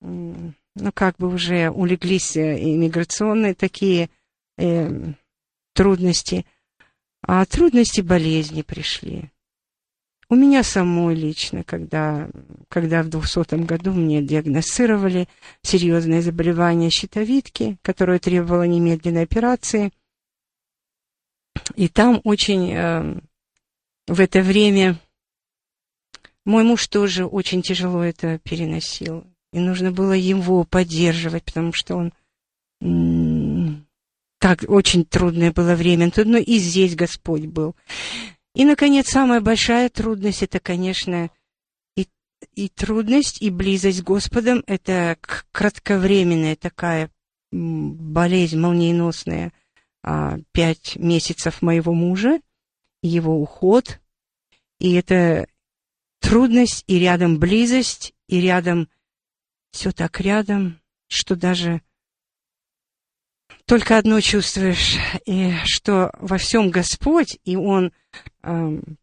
ну, 0.00 0.92
как 0.94 1.16
бы 1.16 1.28
уже 1.28 1.70
улеглись 1.70 2.36
э, 2.36 2.58
иммиграционные 2.62 3.54
такие 3.54 4.08
э, 4.56 5.12
трудности, 5.74 6.46
а 7.22 7.44
трудности 7.44 8.00
болезни 8.00 8.62
пришли. 8.62 9.30
У 10.30 10.36
меня 10.36 10.62
самой 10.62 11.16
лично, 11.16 11.64
когда, 11.64 12.30
когда 12.68 13.02
в 13.02 13.08
200 13.08 13.64
году 13.64 13.92
мне 13.92 14.22
диагностировали 14.22 15.28
серьезное 15.62 16.22
заболевание 16.22 16.88
щитовидки, 16.88 17.78
которое 17.82 18.20
требовало 18.20 18.62
немедленной 18.62 19.24
операции, 19.24 19.92
и 21.74 21.88
там 21.88 22.20
очень 22.22 22.72
э, 22.72 23.20
в 24.06 24.20
это 24.20 24.40
время 24.42 25.00
мой 26.44 26.62
муж 26.62 26.86
тоже 26.86 27.26
очень 27.26 27.62
тяжело 27.62 28.04
это 28.04 28.38
переносил. 28.38 29.24
И 29.52 29.58
нужно 29.58 29.90
было 29.90 30.12
его 30.12 30.62
поддерживать, 30.62 31.44
потому 31.44 31.72
что 31.72 31.96
он 31.96 32.12
так 34.38 34.64
очень 34.68 35.04
трудное 35.04 35.52
было 35.52 35.74
время. 35.74 36.10
Но 36.16 36.38
и 36.38 36.58
здесь 36.58 36.94
Господь 36.94 37.46
был. 37.46 37.74
И, 38.54 38.64
наконец, 38.64 39.08
самая 39.08 39.40
большая 39.40 39.88
трудность 39.88 40.42
это, 40.42 40.58
конечно, 40.58 41.30
и, 41.96 42.08
и 42.54 42.68
трудность, 42.68 43.40
и 43.40 43.50
близость 43.50 43.98
с 43.98 44.02
Господом. 44.02 44.64
Это 44.66 45.18
кратковременная 45.52 46.56
такая 46.56 47.10
болезнь 47.52 48.58
молниеносная. 48.58 49.52
А, 50.02 50.38
пять 50.52 50.96
месяцев 50.96 51.62
моего 51.62 51.92
мужа, 51.92 52.40
его 53.02 53.40
уход. 53.40 54.00
И 54.78 54.94
это 54.94 55.46
трудность, 56.20 56.84
и 56.86 56.98
рядом 56.98 57.38
близость, 57.38 58.14
и 58.28 58.40
рядом 58.40 58.88
все 59.72 59.92
так 59.92 60.20
рядом, 60.20 60.80
что 61.08 61.36
даже 61.36 61.82
только 63.66 63.98
одно 63.98 64.20
чувствуешь, 64.20 64.96
и 65.26 65.52
что 65.64 66.10
во 66.18 66.38
всем 66.38 66.70
Господь, 66.70 67.38
и 67.44 67.56
Он 67.56 67.88
э, 67.88 67.90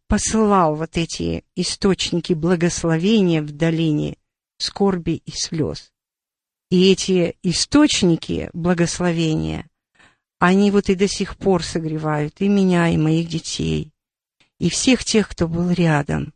посылал 0.08 0.74
вот 0.74 0.96
эти 0.96 1.44
источники 1.54 2.32
благословения 2.32 3.42
в 3.42 3.52
долине 3.52 4.16
скорби 4.58 5.22
и 5.24 5.30
слез. 5.30 5.92
И 6.70 6.90
эти 6.90 7.36
источники 7.42 8.50
благословения, 8.52 9.66
они 10.38 10.70
вот 10.70 10.90
и 10.90 10.94
до 10.94 11.08
сих 11.08 11.36
пор 11.36 11.62
согревают 11.62 12.40
и 12.40 12.48
меня, 12.48 12.88
и 12.88 12.96
моих 12.96 13.28
детей, 13.28 13.92
и 14.58 14.68
всех 14.68 15.04
тех, 15.04 15.28
кто 15.28 15.48
был 15.48 15.70
рядом. 15.70 16.34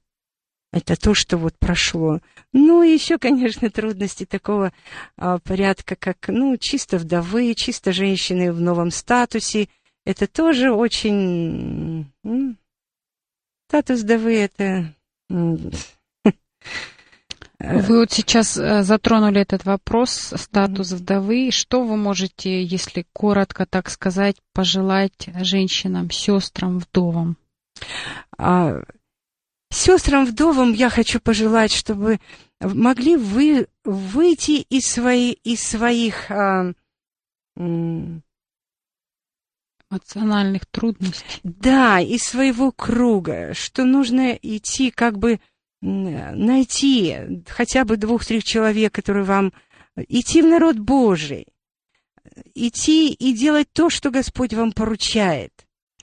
Это 0.73 0.97
то, 0.97 1.13
что 1.13 1.37
вот 1.37 1.59
прошло. 1.59 2.21
Ну, 2.55 2.83
и 2.83 2.91
еще, 2.91 3.19
конечно, 3.19 3.69
трудности 3.71 4.25
такого 4.25 4.73
а, 5.19 5.39
порядка, 5.39 5.97
как, 5.97 6.29
ну, 6.29 6.57
чисто 6.57 6.97
вдовы, 6.97 7.55
чисто 7.55 7.93
женщины 7.93 8.51
в 8.53 8.61
новом 8.61 8.91
статусе. 8.91 9.69
Это 10.07 10.27
тоже 10.27 10.73
очень... 10.73 12.11
Статус 13.73 14.03
вдовы— 14.03 14.37
это... 14.37 14.95
Вы 17.59 17.99
вот 18.01 18.13
сейчас 18.13 18.59
э, 18.59 18.83
затронули 18.83 19.41
этот 19.41 19.65
вопрос, 19.65 20.35
статус 20.37 20.93
вдовы. 20.93 21.51
Что 21.51 21.83
вы 21.83 21.97
можете, 21.97 22.63
если 22.63 23.07
коротко 23.15 23.65
так 23.65 23.89
сказать, 23.89 24.37
пожелать 24.53 25.31
женщинам, 25.41 26.11
сестрам, 26.11 26.81
вдовам? 26.81 27.39
А, 28.37 28.83
Сестрам-вдовам 29.71 30.75
я 30.75 30.91
хочу 30.91 31.19
пожелать, 31.19 31.73
чтобы 31.73 32.21
могли 32.61 33.17
вы 33.17 33.69
выйти 33.85 34.67
из, 34.69 34.87
свои, 34.87 35.33
из 35.45 35.63
своих 35.63 36.31
а, 36.31 36.75
эмоциональных 39.93 40.67
трудностей. 40.67 41.41
Да, 41.43 42.01
из 42.01 42.23
своего 42.23 42.73
круга, 42.73 43.55
что 43.55 43.85
нужно 43.85 44.33
идти 44.33 44.91
как 44.91 45.19
бы 45.19 45.41
найти 45.81 47.45
хотя 47.49 47.85
бы 47.85 47.97
двух-трех 47.97 48.45
человек, 48.45 48.95
которые 48.95 49.25
вам 49.25 49.53
идти 49.97 50.41
в 50.41 50.47
народ 50.47 50.79
Божий, 50.79 51.49
идти 52.55 53.13
и 53.13 53.33
делать 53.33 53.69
то, 53.73 53.91
что 53.91 54.11
Господь 54.11 54.55
вам 54.55 54.73
поручает. 54.73 55.53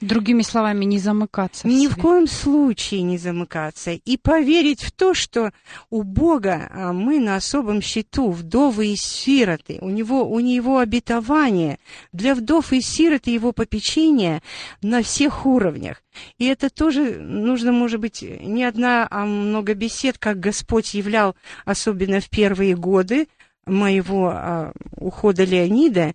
Другими 0.01 0.43
словами, 0.43 0.85
не 0.85 0.97
замыкаться. 0.97 1.67
Ни 1.67 1.87
в 1.87 1.97
коем 1.97 2.27
случае 2.27 3.01
не 3.01 3.17
замыкаться. 3.17 3.91
И 3.91 4.17
поверить 4.17 4.81
в 4.81 4.91
то, 4.91 5.13
что 5.13 5.51
у 5.89 6.03
Бога 6.03 6.69
а, 6.71 6.93
мы 6.93 7.19
на 7.19 7.35
особом 7.35 7.81
счету, 7.81 8.31
вдовы 8.31 8.87
и 8.87 8.95
сироты. 8.95 9.77
У 9.81 9.89
него, 9.89 10.29
у 10.29 10.39
него 10.39 10.79
обетование 10.79 11.79
для 12.13 12.33
вдов 12.33 12.71
и 12.71 12.81
сирот 12.81 13.27
и 13.27 13.33
его 13.33 13.51
попечения 13.51 14.41
на 14.81 15.01
всех 15.03 15.45
уровнях. 15.45 16.01
И 16.37 16.45
это 16.45 16.69
тоже 16.69 17.17
нужно, 17.19 17.71
может 17.71 17.99
быть, 17.99 18.21
не 18.21 18.63
одна, 18.63 19.07
а 19.09 19.25
много 19.25 19.73
бесед, 19.73 20.17
как 20.17 20.39
Господь 20.39 20.93
являл, 20.93 21.35
особенно 21.65 22.21
в 22.21 22.29
первые 22.29 22.75
годы 22.75 23.27
моего 23.65 24.31
а, 24.33 24.71
ухода 24.97 25.43
Леонида, 25.43 26.13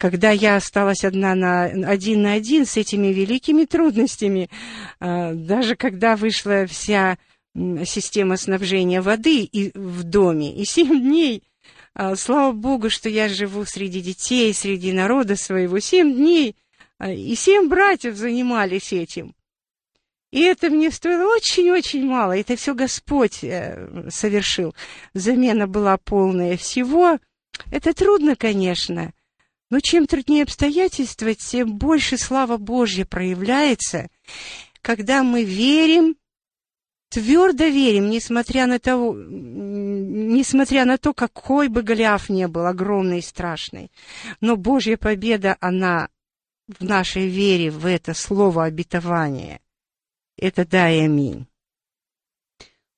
когда 0.00 0.30
я 0.30 0.56
осталась 0.56 1.04
одна 1.04 1.34
на 1.34 1.64
один 1.64 2.22
на 2.22 2.32
один 2.32 2.64
с 2.64 2.78
этими 2.78 3.08
великими 3.08 3.66
трудностями, 3.66 4.48
а, 4.98 5.34
даже 5.34 5.76
когда 5.76 6.16
вышла 6.16 6.66
вся 6.66 7.18
система 7.54 8.38
снабжения 8.38 9.02
воды 9.02 9.42
и, 9.42 9.70
в 9.78 10.04
доме, 10.04 10.56
и 10.56 10.64
семь 10.64 10.98
дней, 11.00 11.42
а, 11.92 12.16
слава 12.16 12.52
Богу, 12.52 12.88
что 12.88 13.10
я 13.10 13.28
живу 13.28 13.66
среди 13.66 14.00
детей, 14.00 14.54
среди 14.54 14.90
народа 14.92 15.36
своего, 15.36 15.80
семь 15.80 16.14
дней, 16.14 16.56
а, 16.98 17.12
и 17.12 17.34
семь 17.34 17.68
братьев 17.68 18.16
занимались 18.16 18.94
этим. 18.94 19.34
И 20.30 20.40
это 20.40 20.70
мне 20.70 20.90
стоило 20.90 21.26
очень-очень 21.34 22.06
мало. 22.06 22.38
Это 22.38 22.56
все 22.56 22.72
Господь 22.72 23.40
э, 23.42 24.08
совершил. 24.08 24.74
Замена 25.12 25.66
была 25.66 25.98
полная 25.98 26.56
всего. 26.56 27.18
Это 27.70 27.92
трудно, 27.92 28.36
конечно. 28.36 29.12
Но 29.70 29.78
чем 29.78 30.06
труднее 30.06 30.42
обстоятельства, 30.42 31.32
тем 31.34 31.78
больше 31.78 32.18
слава 32.18 32.56
Божья 32.56 33.04
проявляется, 33.04 34.08
когда 34.82 35.22
мы 35.22 35.44
верим, 35.44 36.16
твердо 37.08 37.66
верим, 37.66 38.10
несмотря 38.10 38.66
на, 38.66 38.80
того, 38.80 39.14
несмотря 39.14 40.84
на 40.84 40.98
то, 40.98 41.14
какой 41.14 41.68
бы 41.68 41.82
Голиаф 41.82 42.28
не 42.28 42.48
был, 42.48 42.66
огромный 42.66 43.20
и 43.20 43.22
страшный. 43.22 43.92
Но 44.40 44.56
Божья 44.56 44.96
победа, 44.96 45.56
она 45.60 46.08
в 46.66 46.82
нашей 46.82 47.28
вере, 47.28 47.70
в 47.70 47.86
это 47.86 48.12
слово 48.12 48.64
обетования. 48.64 49.60
Это 50.36 50.66
да 50.66 50.90
и 50.90 51.00
аминь. 51.00 51.46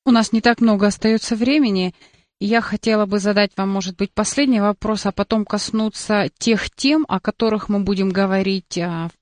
У 0.05 0.11
нас 0.11 0.31
не 0.31 0.41
так 0.41 0.59
много 0.59 0.87
остается 0.87 1.35
времени. 1.35 1.93
Я 2.45 2.59
хотела 2.59 3.05
бы 3.05 3.19
задать 3.19 3.51
вам, 3.55 3.69
может 3.69 3.95
быть, 3.95 4.11
последний 4.11 4.59
вопрос, 4.59 5.05
а 5.05 5.13
потом 5.13 5.45
коснуться 5.45 6.29
тех 6.37 6.69
тем, 6.71 7.05
о 7.07 7.21
которых 7.21 7.69
мы 7.69 7.79
будем 7.79 8.09
говорить 8.09 8.77
а, 8.77 9.07
в 9.07 9.13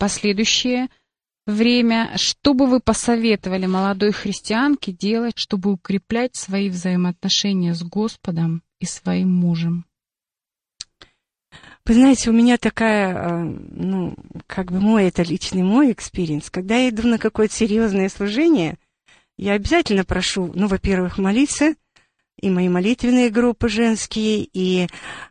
последующее 0.00 0.88
время. 1.46 2.10
Что 2.16 2.52
бы 2.52 2.66
вы 2.66 2.80
посоветовали 2.80 3.66
молодой 3.66 4.10
христианке 4.10 4.90
делать, 4.90 5.38
чтобы 5.38 5.70
укреплять 5.70 6.34
свои 6.34 6.68
взаимоотношения 6.68 7.74
с 7.74 7.84
Господом 7.84 8.64
и 8.80 8.86
своим 8.86 9.30
мужем? 9.30 9.86
Вы 11.86 11.94
знаете, 11.94 12.30
у 12.30 12.32
меня 12.32 12.58
такая, 12.58 13.14
а, 13.14 13.44
ну, 13.44 14.16
как 14.48 14.72
бы 14.72 14.80
мой, 14.80 15.04
это 15.04 15.22
личный 15.22 15.62
мой 15.62 15.92
experience. 15.92 16.50
Когда 16.50 16.74
я 16.74 16.88
иду 16.88 17.06
на 17.06 17.18
какое-то 17.18 17.54
серьезное 17.54 18.08
служение, 18.08 18.78
я 19.38 19.52
обязательно 19.52 20.04
прошу, 20.04 20.50
ну, 20.56 20.66
во-первых, 20.66 21.18
молиться, 21.18 21.76
и 22.44 22.50
мои 22.50 22.68
молитвенные 22.68 23.30
группы 23.30 23.68
женские, 23.70 24.46
и 24.52 24.86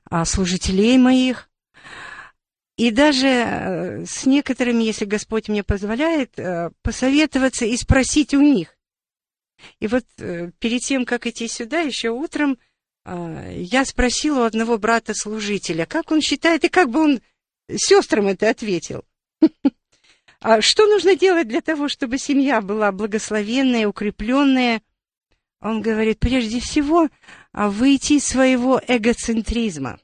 а, 0.10 0.26
служителей 0.26 0.98
моих, 0.98 1.48
и 2.76 2.90
даже 2.90 3.28
э, 3.28 4.06
с 4.08 4.26
некоторыми, 4.26 4.84
если 4.84 5.06
Господь 5.06 5.48
мне 5.48 5.64
позволяет, 5.64 6.40
э, 6.40 6.72
посоветоваться 6.82 7.66
и 7.66 7.78
спросить 7.78 8.34
у 8.34 8.42
них. 8.42 8.76
И 9.80 9.86
вот 9.86 10.06
э, 10.18 10.50
перед 10.58 10.82
тем, 10.82 11.06
как 11.06 11.28
идти 11.28 11.48
сюда, 11.48 11.82
еще 11.82 12.10
утром, 12.10 12.58
я 13.06 13.84
спросила 13.84 14.40
у 14.40 14.44
одного 14.44 14.78
брата-служителя, 14.78 15.86
как 15.86 16.10
он 16.10 16.22
считает, 16.22 16.64
и 16.64 16.70
как 16.70 16.90
бы 16.90 17.02
он 17.02 17.22
сестрам 17.70 18.28
это 18.28 18.50
ответил. 18.50 19.04
А 20.46 20.62
что 20.62 20.88
нужно 20.88 21.16
делать 21.16 21.48
для 21.48 21.62
того, 21.62 21.88
чтобы 21.88 22.18
семья 22.18 22.60
была 22.60 22.92
благословенная, 22.92 23.88
укрепленная? 23.88 24.82
Он 25.64 25.82
говорит, 25.82 26.20
прежде 26.20 26.60
всего, 26.60 27.08
а, 27.54 27.70
выйти 27.70 28.14
из 28.14 28.26
своего 28.26 28.82
эгоцентризма. 28.86 29.98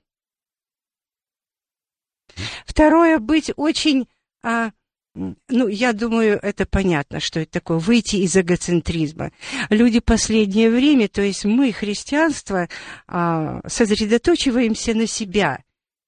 Второе, 2.65 3.19
быть 3.19 3.51
очень, 3.57 4.07
а, 4.41 4.71
ну, 5.13 5.67
я 5.67 5.91
думаю, 5.91 6.39
это 6.41 6.65
понятно, 6.65 7.19
что 7.19 7.41
это 7.41 7.51
такое, 7.51 7.77
выйти 7.77 8.15
из 8.15 8.37
эгоцентризма. 8.37 9.33
Люди 9.69 9.99
последнее 9.99 10.69
время, 10.69 11.09
то 11.09 11.21
есть 11.21 11.43
мы, 11.43 11.73
христианство, 11.73 12.69
а, 13.07 13.59
сосредоточиваемся 13.67 14.93
на 14.93 15.07
себя. 15.07 15.61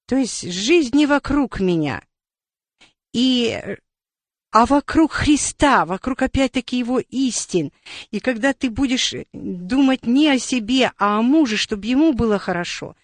То 0.08 0.16
есть 0.16 0.50
жизнь 0.50 0.96
не 0.96 1.06
вокруг 1.06 1.60
меня. 1.60 2.02
И 3.12 3.78
а 4.52 4.66
вокруг 4.66 5.14
Христа, 5.14 5.86
вокруг 5.86 6.22
опять-таки 6.22 6.78
Его 6.78 7.00
истин. 7.00 7.72
И 8.12 8.20
когда 8.20 8.54
ты 8.54 8.70
будешь 8.70 9.14
думать 9.34 10.06
не 10.06 10.30
о 10.30 10.40
себе, 10.40 10.92
а 10.98 11.20
о 11.20 11.22
муже, 11.22 11.58
чтобы 11.58 11.88
ему 11.88 12.14
было 12.14 12.38
хорошо, 12.38 12.96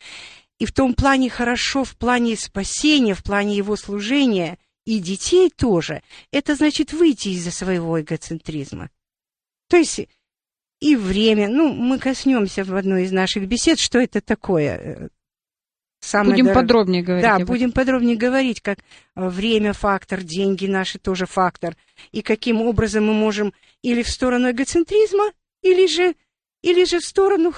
и 0.59 0.65
в 0.65 0.73
том 0.73 0.93
плане 0.93 1.29
хорошо, 1.29 1.83
в 1.83 1.95
плане 1.95 2.35
спасения, 2.35 3.13
в 3.13 3.23
плане 3.23 3.55
его 3.55 3.75
служения, 3.75 4.57
и 4.85 4.99
детей 4.99 5.49
тоже, 5.49 6.01
это 6.31 6.55
значит 6.55 6.93
выйти 6.93 7.29
из-за 7.29 7.51
своего 7.51 7.99
эгоцентризма. 7.99 8.89
То 9.69 9.77
есть 9.77 10.07
и 10.79 10.95
время, 10.95 11.49
ну, 11.49 11.73
мы 11.73 11.97
коснемся 11.97 12.63
в 12.63 12.75
одной 12.75 13.03
из 13.03 13.11
наших 13.11 13.47
бесед, 13.47 13.79
что 13.79 13.99
это 13.99 14.21
такое, 14.21 15.09
Самое 15.99 16.31
будем 16.31 16.45
дорог... 16.45 16.61
подробнее 16.61 17.03
говорить. 17.03 17.25
Да, 17.25 17.39
будем 17.39 17.71
подробнее 17.71 18.15
говорить, 18.15 18.61
как 18.61 18.79
э, 18.79 19.27
время 19.27 19.73
фактор, 19.73 20.21
деньги 20.21 20.65
наши 20.67 20.99
тоже 20.99 21.25
фактор, 21.25 21.75
и 22.11 22.21
каким 22.21 22.61
образом 22.61 23.05
мы 23.05 23.13
можем 23.13 23.53
или 23.81 24.03
в 24.03 24.09
сторону 24.09 24.51
эгоцентризма, 24.51 25.31
или 25.61 25.87
же, 25.87 26.15
или 26.61 26.85
же 26.85 26.99
в 26.99 27.05
сторону... 27.05 27.53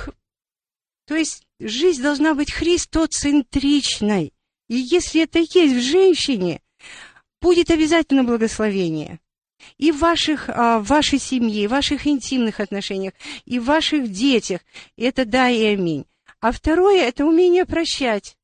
То 1.05 1.15
есть 1.15 1.43
жизнь 1.59 2.01
должна 2.01 2.33
быть 2.33 2.51
христоцентричной. 2.51 4.33
И 4.67 4.75
если 4.75 5.23
это 5.23 5.39
есть 5.39 5.75
в 5.75 5.81
женщине, 5.81 6.61
будет 7.41 7.71
обязательно 7.71 8.23
благословение. 8.23 9.19
И 9.77 9.91
в, 9.91 9.99
ваших, 9.99 10.49
а, 10.49 10.79
в 10.79 10.85
вашей 10.85 11.19
семье, 11.19 11.67
в 11.67 11.71
ваших 11.71 12.07
интимных 12.07 12.59
отношениях, 12.59 13.13
и 13.45 13.59
в 13.59 13.65
ваших 13.65 14.09
детях. 14.09 14.61
Это 14.95 15.25
да 15.25 15.49
и 15.49 15.63
аминь. 15.65 16.05
А 16.41 16.51
второе– 16.51 17.03
это 17.07 17.25
умение 17.25 17.65
прощать. 17.65 18.37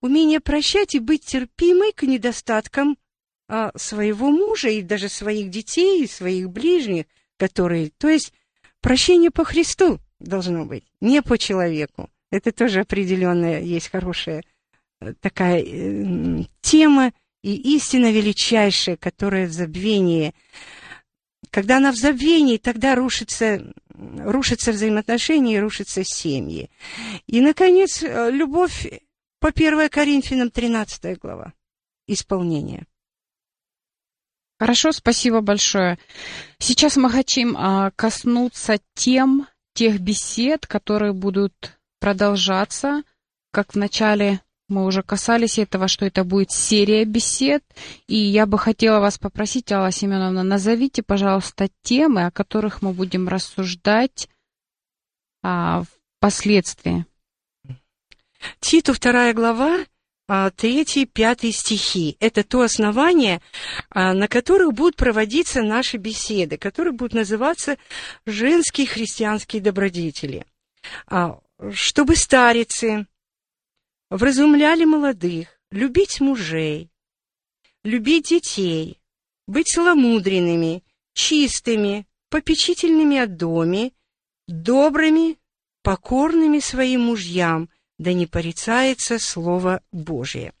Умение 0.00 0.40
прощать 0.40 0.94
и 0.94 0.98
быть 0.98 1.24
терпимой 1.24 1.92
к 1.92 2.02
недостаткам 2.02 2.98
а, 3.48 3.70
своего 3.76 4.30
мужа 4.30 4.68
и 4.68 4.82
даже 4.82 5.08
своих 5.08 5.50
детей, 5.50 6.04
и 6.04 6.08
своих 6.08 6.50
ближних, 6.50 7.06
которые... 7.38 7.90
То 7.98 8.08
есть 8.08 8.32
прощение 8.80 9.30
по 9.30 9.44
Христу 9.44 10.00
должно 10.18 10.64
быть, 10.64 10.84
не 11.00 11.22
по 11.22 11.38
человеку. 11.38 12.10
Это 12.30 12.52
тоже 12.52 12.80
определенная 12.80 13.60
есть 13.60 13.90
хорошая 13.90 14.42
э, 15.00 15.14
такая 15.20 15.62
э, 15.62 16.44
тема 16.60 17.12
и 17.42 17.76
истина 17.76 18.10
величайшая, 18.10 18.96
которая 18.96 19.46
в 19.46 19.52
забвении. 19.52 20.34
Когда 21.52 21.76
она 21.76 21.92
в 21.92 21.96
забвении, 21.96 22.56
тогда 22.56 22.94
рушится 22.94 23.72
рушатся 23.94 24.72
взаимоотношения 24.72 25.56
и 25.56 25.60
рушатся 25.60 26.02
семьи. 26.02 26.70
И, 27.26 27.42
наконец, 27.42 28.02
э, 28.02 28.30
любовь 28.30 28.88
по 29.38 29.52
1 29.52 29.90
Коринфянам 29.90 30.50
13 30.50 31.18
глава. 31.20 31.52
Исполнение. 32.06 32.86
Хорошо, 34.58 34.92
спасибо 34.92 35.42
большое. 35.42 35.98
Сейчас 36.58 36.96
мы 36.96 37.10
хотим 37.10 37.56
а, 37.58 37.90
коснуться 37.96 38.78
тем, 38.94 39.46
тех 39.74 40.00
бесед, 40.00 40.66
которые 40.66 41.12
будут 41.12 41.78
продолжаться, 42.00 43.02
как 43.50 43.74
в 43.74 43.76
начале 43.76 44.40
мы 44.72 44.84
уже 44.84 45.02
касались 45.02 45.58
этого, 45.58 45.86
что 45.86 46.04
это 46.04 46.24
будет 46.24 46.50
серия 46.50 47.04
бесед. 47.04 47.62
И 48.08 48.16
я 48.16 48.46
бы 48.46 48.58
хотела 48.58 48.98
вас 48.98 49.18
попросить, 49.18 49.70
Алла 49.70 49.92
Семеновна, 49.92 50.42
назовите, 50.42 51.02
пожалуйста, 51.02 51.68
темы, 51.82 52.26
о 52.26 52.30
которых 52.32 52.82
мы 52.82 52.92
будем 52.92 53.28
рассуждать 53.28 54.28
а, 55.42 55.84
впоследствии. 56.18 57.06
Титу 58.60 58.92
вторая 58.92 59.34
глава, 59.34 59.84
а, 60.28 60.50
третий, 60.50 61.04
пятый 61.04 61.52
стихи. 61.52 62.16
Это 62.18 62.42
то 62.42 62.62
основание, 62.62 63.40
а, 63.90 64.14
на 64.14 64.28
которых 64.28 64.72
будут 64.72 64.96
проводиться 64.96 65.62
наши 65.62 65.98
беседы, 65.98 66.56
которые 66.56 66.92
будут 66.92 67.12
называться 67.12 67.76
«Женские 68.24 68.86
христианские 68.86 69.60
добродетели». 69.60 70.46
А, 71.06 71.38
чтобы 71.72 72.16
старицы, 72.16 73.06
вразумляли 74.12 74.84
молодых, 74.84 75.58
любить 75.70 76.20
мужей, 76.20 76.90
любить 77.82 78.28
детей, 78.28 79.00
быть 79.46 79.68
целомудренными, 79.68 80.84
чистыми, 81.14 82.06
попечительными 82.28 83.16
о 83.16 83.26
доме, 83.26 83.92
добрыми, 84.46 85.38
покорными 85.82 86.58
своим 86.58 87.06
мужьям, 87.06 87.70
да 87.98 88.12
не 88.12 88.26
порицается 88.26 89.18
Слово 89.18 89.82
Божие. 89.92 90.52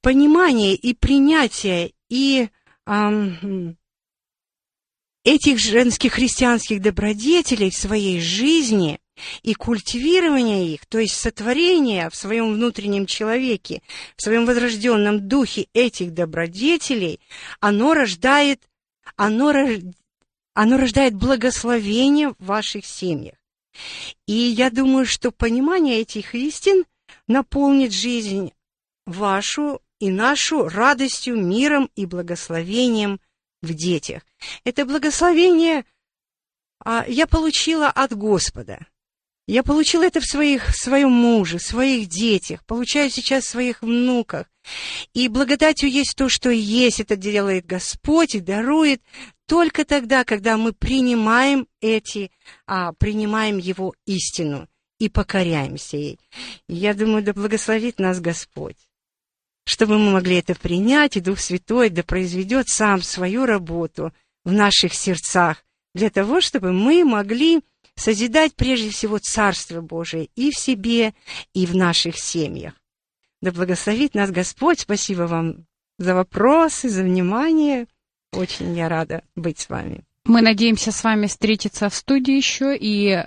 Понимание 0.00 0.74
и 0.74 0.94
принятие 0.94 1.92
и 2.08 2.48
эм, 2.86 3.76
этих 5.22 5.58
женских 5.60 6.14
христианских 6.14 6.82
добродетелей 6.82 7.70
в 7.70 7.76
своей 7.76 8.20
жизни 8.20 9.00
и 9.42 9.54
культивирование 9.54 10.72
их, 10.72 10.86
то 10.86 10.98
есть 10.98 11.14
сотворение 11.14 12.10
в 12.10 12.16
своем 12.16 12.52
внутреннем 12.52 13.06
человеке, 13.06 13.82
в 14.16 14.22
своем 14.22 14.46
возрожденном 14.46 15.28
духе 15.28 15.68
этих 15.72 16.12
добродетелей, 16.12 17.20
оно 17.60 17.94
рождает, 17.94 18.62
оно, 19.16 19.52
оно 20.54 20.76
рождает 20.76 21.14
благословение 21.14 22.30
в 22.30 22.36
ваших 22.38 22.84
семьях. 22.84 23.34
И 24.26 24.32
я 24.32 24.70
думаю, 24.70 25.06
что 25.06 25.30
понимание 25.30 26.00
этих 26.00 26.34
истин 26.34 26.84
наполнит 27.26 27.92
жизнь 27.92 28.52
вашу 29.06 29.80
и 30.00 30.10
нашу 30.10 30.68
радостью, 30.68 31.36
миром 31.36 31.90
и 31.96 32.06
благословением 32.06 33.20
в 33.62 33.74
детях. 33.74 34.22
Это 34.64 34.84
благословение 34.84 35.84
а, 36.84 37.04
я 37.08 37.26
получила 37.26 37.88
от 37.88 38.12
Господа. 38.16 38.86
Я 39.48 39.62
получила 39.62 40.04
это 40.04 40.20
в, 40.20 40.26
своих, 40.26 40.68
в 40.68 40.76
своем 40.76 41.10
муже, 41.10 41.56
в 41.56 41.62
своих 41.62 42.06
детях, 42.06 42.62
получаю 42.66 43.08
сейчас 43.08 43.44
в 43.44 43.48
своих 43.48 43.80
внуках. 43.80 44.44
И 45.14 45.26
благодатью 45.28 45.90
есть 45.90 46.16
то, 46.16 46.28
что 46.28 46.50
есть, 46.50 47.00
это 47.00 47.16
делает 47.16 47.64
Господь 47.64 48.34
и 48.34 48.40
дарует 48.40 49.00
только 49.46 49.86
тогда, 49.86 50.24
когда 50.24 50.58
мы 50.58 50.74
принимаем 50.74 51.66
эти, 51.80 52.30
а, 52.66 52.92
принимаем 52.92 53.56
Его 53.56 53.94
истину 54.04 54.68
и 54.98 55.08
покоряемся 55.08 55.96
ей. 55.96 56.20
И 56.68 56.74
я 56.74 56.92
думаю, 56.92 57.22
да 57.22 57.32
благословит 57.32 57.98
нас 57.98 58.20
Господь, 58.20 58.76
чтобы 59.64 59.96
мы 59.98 60.10
могли 60.10 60.36
это 60.36 60.54
принять, 60.56 61.16
и 61.16 61.20
Дух 61.20 61.40
Святой 61.40 61.88
да 61.88 62.02
произведет 62.02 62.68
сам 62.68 63.00
свою 63.00 63.46
работу 63.46 64.12
в 64.44 64.52
наших 64.52 64.92
сердцах, 64.92 65.64
для 65.94 66.10
того, 66.10 66.42
чтобы 66.42 66.74
мы 66.74 67.02
могли 67.02 67.62
созидать 67.98 68.54
прежде 68.54 68.90
всего 68.90 69.18
Царство 69.18 69.80
Божие 69.80 70.28
и 70.36 70.50
в 70.50 70.58
себе, 70.58 71.14
и 71.52 71.66
в 71.66 71.74
наших 71.74 72.18
семьях. 72.18 72.74
Да 73.40 73.52
благословит 73.52 74.14
нас 74.14 74.30
Господь. 74.30 74.80
Спасибо 74.80 75.22
вам 75.22 75.66
за 75.98 76.14
вопросы, 76.14 76.88
за 76.88 77.02
внимание. 77.02 77.86
Очень 78.32 78.76
я 78.76 78.88
рада 78.88 79.22
быть 79.36 79.58
с 79.58 79.68
вами. 79.68 80.04
Мы 80.24 80.42
надеемся 80.42 80.92
с 80.92 81.02
вами 81.02 81.26
встретиться 81.26 81.88
в 81.88 81.94
студии 81.94 82.34
еще 82.34 82.76
и 82.76 83.24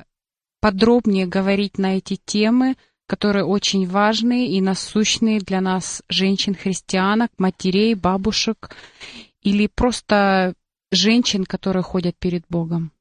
подробнее 0.59 1.25
говорить 1.25 1.77
на 1.77 1.97
эти 1.97 2.15
темы, 2.15 2.75
которые 3.07 3.43
очень 3.43 3.87
важные 3.87 4.47
и 4.51 4.61
насущные 4.61 5.39
для 5.39 5.59
нас, 5.59 6.03
женщин-христианок, 6.07 7.31
матерей, 7.37 7.95
бабушек 7.95 8.75
или 9.41 9.67
просто 9.67 10.53
женщин, 10.91 11.45
которые 11.45 11.83
ходят 11.83 12.15
перед 12.17 12.45
Богом. 12.47 12.91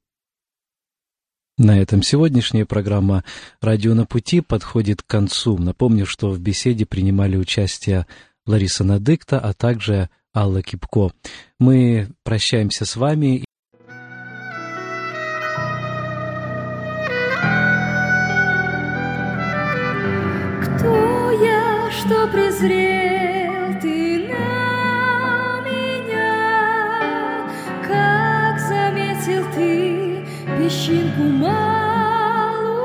На 1.61 1.79
этом 1.79 2.03
сегодняшняя 2.03 2.65
программа 2.65 3.23
«Радио 3.61 3.93
на 3.93 4.07
пути» 4.07 4.41
подходит 4.41 5.03
к 5.03 5.07
концу. 5.07 5.59
Напомню, 5.59 6.07
что 6.07 6.31
в 6.31 6.41
беседе 6.41 6.87
принимали 6.87 7.37
участие 7.37 8.07
Лариса 8.47 8.83
Надыкта, 8.83 9.39
а 9.39 9.53
также 9.53 10.09
Алла 10.35 10.63
Кипко. 10.63 11.11
Мы 11.59 12.09
прощаемся 12.23 12.87
с 12.87 12.97
вами. 12.97 13.45
Песчинку 30.91 31.23
малую 31.23 32.81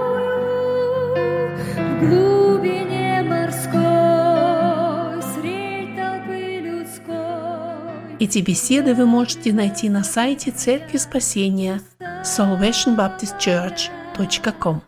в 1.76 1.99
глубине 1.99 3.24
морской 3.24 3.82
средь 5.34 5.95
толпы 5.95 6.60
людской? 6.62 8.16
Эти 8.20 8.39
беседы 8.39 8.93
вы 8.93 9.06
можете 9.08 9.53
найти 9.53 9.89
на 9.89 10.03
сайте 10.03 10.51
Церкви 10.51 10.97
Спасения 10.97 11.82
salvationbaptistchurch.com. 11.99 14.82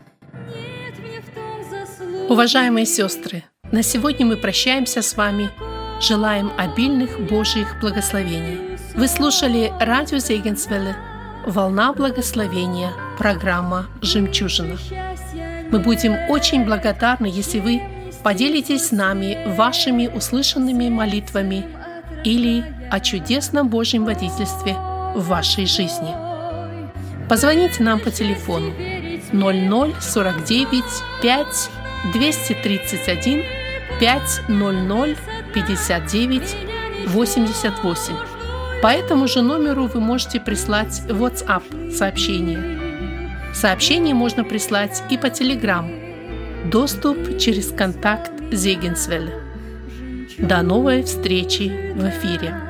Уважаемые 2.28 2.86
сестры, 2.86 3.42
на 3.72 3.82
сегодня 3.82 4.26
мы 4.26 4.36
прощаемся 4.36 5.02
с 5.02 5.16
вами. 5.16 5.50
Желаем 6.00 6.52
обильных 6.56 7.18
Божьих 7.18 7.80
благословений. 7.80 8.78
Вы 8.94 9.08
слушали 9.08 9.72
радио 9.80 10.18
Зегенсвелле 10.18 10.94
«Волна 11.48 11.94
благословения», 11.94 12.92
программа 13.16 13.86
«Жемчужина». 14.02 14.76
Мы 15.70 15.78
будем 15.78 16.14
очень 16.28 16.66
благодарны, 16.66 17.24
если 17.24 17.58
вы 17.58 17.80
поделитесь 18.22 18.88
с 18.88 18.92
нами 18.92 19.46
вашими 19.56 20.08
услышанными 20.08 20.90
молитвами 20.90 21.64
или 22.22 22.62
о 22.90 23.00
чудесном 23.00 23.70
Божьем 23.70 24.04
водительстве 24.04 24.76
в 25.14 25.26
вашей 25.26 25.64
жизни. 25.64 26.14
Позвоните 27.30 27.82
нам 27.82 28.00
по 28.00 28.10
телефону 28.10 28.70
0049 29.32 30.84
5 31.22 31.70
231 32.12 33.42
500 33.98 35.16
59 35.54 36.56
88. 37.06 38.37
По 38.80 38.88
этому 38.88 39.26
же 39.26 39.42
номеру 39.42 39.86
вы 39.86 39.98
можете 39.98 40.38
прислать 40.38 41.02
WhatsApp 41.08 41.90
сообщение. 41.90 42.78
Сообщение 43.52 44.14
можно 44.14 44.44
прислать 44.44 45.02
и 45.10 45.18
по 45.18 45.26
Telegram. 45.26 46.70
Доступ 46.70 47.38
через 47.38 47.72
контакт 47.72 48.30
Зегенсвелля. 48.52 49.34
До 50.38 50.62
новой 50.62 51.02
встречи 51.02 51.92
в 51.96 52.08
эфире. 52.08 52.67